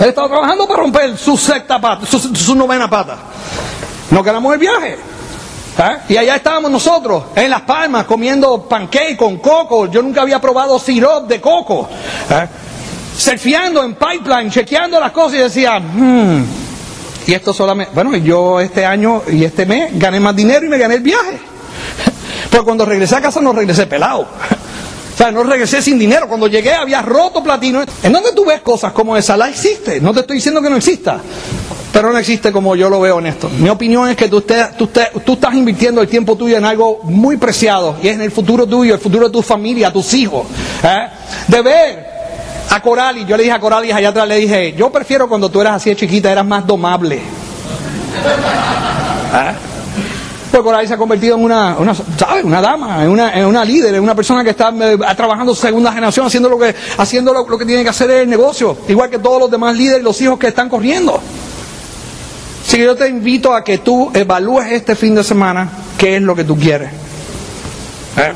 Él 0.00 0.08
estaba 0.08 0.28
trabajando 0.28 0.66
para 0.66 0.80
romper 0.80 1.18
su 1.18 1.36
sexta 1.36 1.78
pata, 1.80 2.06
su, 2.06 2.54
novena 2.54 2.88
pata. 2.88 3.18
No 4.10 4.22
ganamos 4.22 4.54
el 4.54 4.58
viaje. 4.58 4.96
¿Ah? 5.78 5.98
Y 6.08 6.16
allá 6.16 6.36
estábamos 6.36 6.70
nosotros, 6.70 7.24
en 7.34 7.50
Las 7.50 7.62
Palmas, 7.62 8.04
comiendo 8.04 8.68
pancake 8.68 9.16
con 9.16 9.38
coco. 9.38 9.86
Yo 9.86 10.02
nunca 10.02 10.22
había 10.22 10.40
probado 10.40 10.78
sirop 10.78 11.26
de 11.26 11.40
coco. 11.40 11.88
¿Ah? 12.30 12.46
Surfeando 13.16 13.82
en 13.82 13.94
pipeline, 13.94 14.50
chequeando 14.50 14.98
las 15.00 15.12
cosas 15.12 15.34
y 15.34 15.42
decía, 15.42 15.78
hmm, 15.78 16.44
y 17.26 17.32
esto 17.32 17.52
solamente, 17.52 17.92
bueno, 17.94 18.16
yo 18.16 18.60
este 18.60 18.84
año 18.84 19.22
y 19.30 19.44
este 19.44 19.66
mes 19.66 19.98
gané 19.98 20.20
más 20.20 20.36
dinero 20.36 20.66
y 20.66 20.68
me 20.68 20.78
gané 20.78 20.96
el 20.96 21.02
viaje. 21.02 21.38
Pero 22.50 22.64
cuando 22.64 22.84
regresé 22.84 23.16
a 23.16 23.20
casa 23.20 23.40
no 23.40 23.52
regresé 23.52 23.86
pelado. 23.86 24.26
O 25.14 25.16
sea, 25.16 25.30
no 25.30 25.44
regresé 25.44 25.80
sin 25.80 25.96
dinero. 25.96 26.26
Cuando 26.26 26.48
llegué 26.48 26.74
había 26.74 27.00
roto 27.00 27.40
platino. 27.40 27.84
¿En 28.02 28.12
dónde 28.12 28.32
tú 28.32 28.44
ves 28.44 28.62
cosas 28.62 28.92
como 28.92 29.16
esa? 29.16 29.36
La 29.36 29.48
existe. 29.48 30.00
No 30.00 30.12
te 30.12 30.20
estoy 30.20 30.38
diciendo 30.38 30.60
que 30.60 30.68
no 30.68 30.76
exista. 30.76 31.20
Pero 31.94 32.12
no 32.12 32.18
existe 32.18 32.50
como 32.50 32.74
yo 32.74 32.90
lo 32.90 33.00
veo 33.00 33.20
en 33.20 33.26
esto. 33.26 33.48
Mi 33.48 33.68
opinión 33.68 34.08
es 34.08 34.16
que 34.16 34.28
tú, 34.28 34.40
tú, 34.76 34.88
tú 35.24 35.32
estás 35.34 35.54
invirtiendo 35.54 36.00
el 36.02 36.08
tiempo 36.08 36.34
tuyo 36.34 36.56
en 36.56 36.64
algo 36.64 36.98
muy 37.04 37.36
preciado. 37.36 37.94
Y 38.02 38.08
es 38.08 38.16
en 38.16 38.22
el 38.22 38.32
futuro 38.32 38.66
tuyo, 38.66 38.94
el 38.94 39.00
futuro 39.00 39.26
de 39.26 39.32
tu 39.32 39.42
familia, 39.42 39.92
tus 39.92 40.12
hijos. 40.12 40.44
¿eh? 40.82 41.06
De 41.46 41.62
ver 41.62 42.04
a 42.70 42.82
Coralis, 42.82 43.24
yo 43.28 43.36
le 43.36 43.44
dije 43.44 43.54
a 43.54 43.60
Coralis 43.60 43.94
allá 43.94 44.08
atrás, 44.08 44.26
le 44.26 44.38
dije, 44.38 44.74
yo 44.76 44.90
prefiero 44.90 45.28
cuando 45.28 45.48
tú 45.48 45.60
eras 45.60 45.74
así 45.76 45.90
de 45.90 45.94
chiquita, 45.94 46.32
eras 46.32 46.44
más 46.44 46.66
domable. 46.66 47.14
¿Eh? 47.14 47.20
Pues 50.50 50.62
Coralis 50.64 50.88
se 50.88 50.94
ha 50.94 50.98
convertido 50.98 51.36
en 51.36 51.44
una, 51.44 51.76
una 51.78 51.94
¿sabes? 51.94 52.42
Una 52.42 52.60
dama, 52.60 53.04
en 53.04 53.10
una, 53.10 53.32
en 53.34 53.46
una 53.46 53.64
líder, 53.64 53.94
en 53.94 54.02
una 54.02 54.16
persona 54.16 54.42
que 54.42 54.50
está 54.50 54.74
eh, 54.80 54.98
trabajando 55.16 55.54
segunda 55.54 55.92
generación, 55.92 56.26
haciendo 56.26 56.48
lo 56.48 56.58
que, 56.58 56.74
haciendo 56.98 57.32
lo, 57.32 57.46
que 57.56 57.64
tiene 57.64 57.84
que 57.84 57.90
hacer 57.90 58.10
en 58.10 58.18
el 58.18 58.30
negocio, 58.30 58.76
igual 58.88 59.10
que 59.10 59.20
todos 59.20 59.38
los 59.38 59.50
demás 59.50 59.76
líderes 59.76 60.00
y 60.00 60.04
los 60.04 60.20
hijos 60.20 60.40
que 60.40 60.48
están 60.48 60.68
corriendo. 60.68 61.20
Así 62.66 62.78
que 62.78 62.84
yo 62.84 62.96
te 62.96 63.08
invito 63.08 63.54
a 63.54 63.62
que 63.62 63.78
tú 63.78 64.10
evalúes 64.14 64.72
este 64.72 64.96
fin 64.96 65.14
de 65.14 65.22
semana 65.22 65.68
qué 65.98 66.16
es 66.16 66.22
lo 66.22 66.34
que 66.34 66.44
tú 66.44 66.56
quieres. 66.56 66.90
¿Eh? 68.16 68.32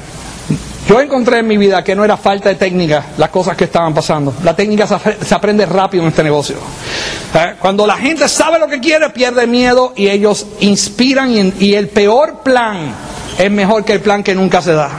Yo 0.89 1.01
encontré 1.01 1.41
en 1.41 1.47
mi 1.47 1.57
vida 1.57 1.85
que 1.85 1.95
no 1.95 2.05
era 2.05 2.16
falta 2.16 2.49
de 2.49 2.55
técnica 2.55 3.05
las 3.18 3.31
cosas 3.31 3.57
que 3.57 3.64
estaban 3.64 3.93
pasando. 3.93 4.35
La 4.43 4.55
técnica 4.57 4.87
se, 4.87 5.35
aprende 5.35 5.66
rápido 5.66 6.03
en 6.03 6.09
este 6.09 6.22
negocio. 6.22 6.57
¿Eh? 7.35 7.57
Cuando 7.59 7.87
la 7.87 7.97
gente 7.97 8.29
sabe 8.29 8.59
lo 8.59 8.68
que 8.68 8.81
quiere, 8.81 9.11
pierde 9.11 9.47
miedo 9.47 9.93
y 9.97 10.09
ellos 10.09 10.47
inspiran 10.61 11.31
y, 11.59 11.74
el 11.74 11.89
peor 11.89 12.41
plan 12.43 12.95
es 13.39 13.51
mejor 13.51 13.85
que 13.85 13.95
el 13.95 14.01
plan 14.01 14.22
que 14.22 14.35
nunca 14.35 14.62
se 14.62 14.72
da. 14.72 14.91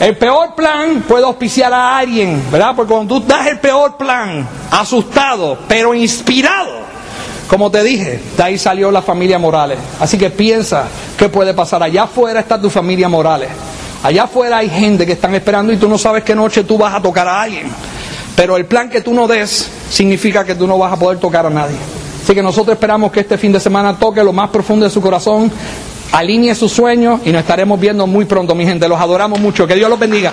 El 0.00 0.16
peor 0.16 0.54
plan 0.56 1.04
puede 1.06 1.24
auspiciar 1.24 1.72
a 1.72 1.98
alguien, 1.98 2.42
¿verdad? 2.50 2.74
Porque 2.74 2.92
cuando 2.92 3.20
tú 3.20 3.26
das 3.26 3.46
el 3.46 3.60
peor 3.60 3.96
plan, 3.96 4.44
asustado, 4.72 5.58
pero 5.68 5.94
inspirado, 5.94 6.91
como 7.48 7.70
te 7.70 7.82
dije, 7.82 8.20
de 8.36 8.42
ahí 8.42 8.58
salió 8.58 8.90
la 8.90 9.02
familia 9.02 9.38
Morales. 9.38 9.78
Así 10.00 10.16
que 10.16 10.30
piensa 10.30 10.84
qué 11.16 11.28
puede 11.28 11.54
pasar. 11.54 11.82
Allá 11.82 12.04
afuera 12.04 12.40
está 12.40 12.60
tu 12.60 12.70
familia 12.70 13.08
Morales. 13.08 13.50
Allá 14.02 14.24
afuera 14.24 14.58
hay 14.58 14.68
gente 14.68 15.06
que 15.06 15.12
están 15.12 15.34
esperando 15.34 15.72
y 15.72 15.76
tú 15.76 15.88
no 15.88 15.98
sabes 15.98 16.24
qué 16.24 16.34
noche 16.34 16.64
tú 16.64 16.76
vas 16.78 16.94
a 16.94 17.02
tocar 17.02 17.28
a 17.28 17.42
alguien. 17.42 17.70
Pero 18.34 18.56
el 18.56 18.64
plan 18.64 18.88
que 18.88 19.00
tú 19.00 19.14
no 19.14 19.28
des 19.28 19.70
significa 19.90 20.44
que 20.44 20.54
tú 20.54 20.66
no 20.66 20.78
vas 20.78 20.92
a 20.92 20.96
poder 20.96 21.18
tocar 21.18 21.46
a 21.46 21.50
nadie. 21.50 21.76
Así 22.22 22.34
que 22.34 22.42
nosotros 22.42 22.74
esperamos 22.74 23.12
que 23.12 23.20
este 23.20 23.36
fin 23.36 23.52
de 23.52 23.60
semana 23.60 23.96
toque 23.98 24.24
lo 24.24 24.32
más 24.32 24.48
profundo 24.50 24.84
de 24.84 24.90
su 24.90 25.00
corazón, 25.00 25.50
alinee 26.12 26.54
sus 26.54 26.72
sueños 26.72 27.20
y 27.24 27.32
nos 27.32 27.40
estaremos 27.40 27.78
viendo 27.78 28.06
muy 28.06 28.24
pronto, 28.24 28.54
mi 28.54 28.64
gente. 28.64 28.88
Los 28.88 29.00
adoramos 29.00 29.40
mucho. 29.40 29.66
Que 29.66 29.74
Dios 29.74 29.90
los 29.90 29.98
bendiga. 29.98 30.32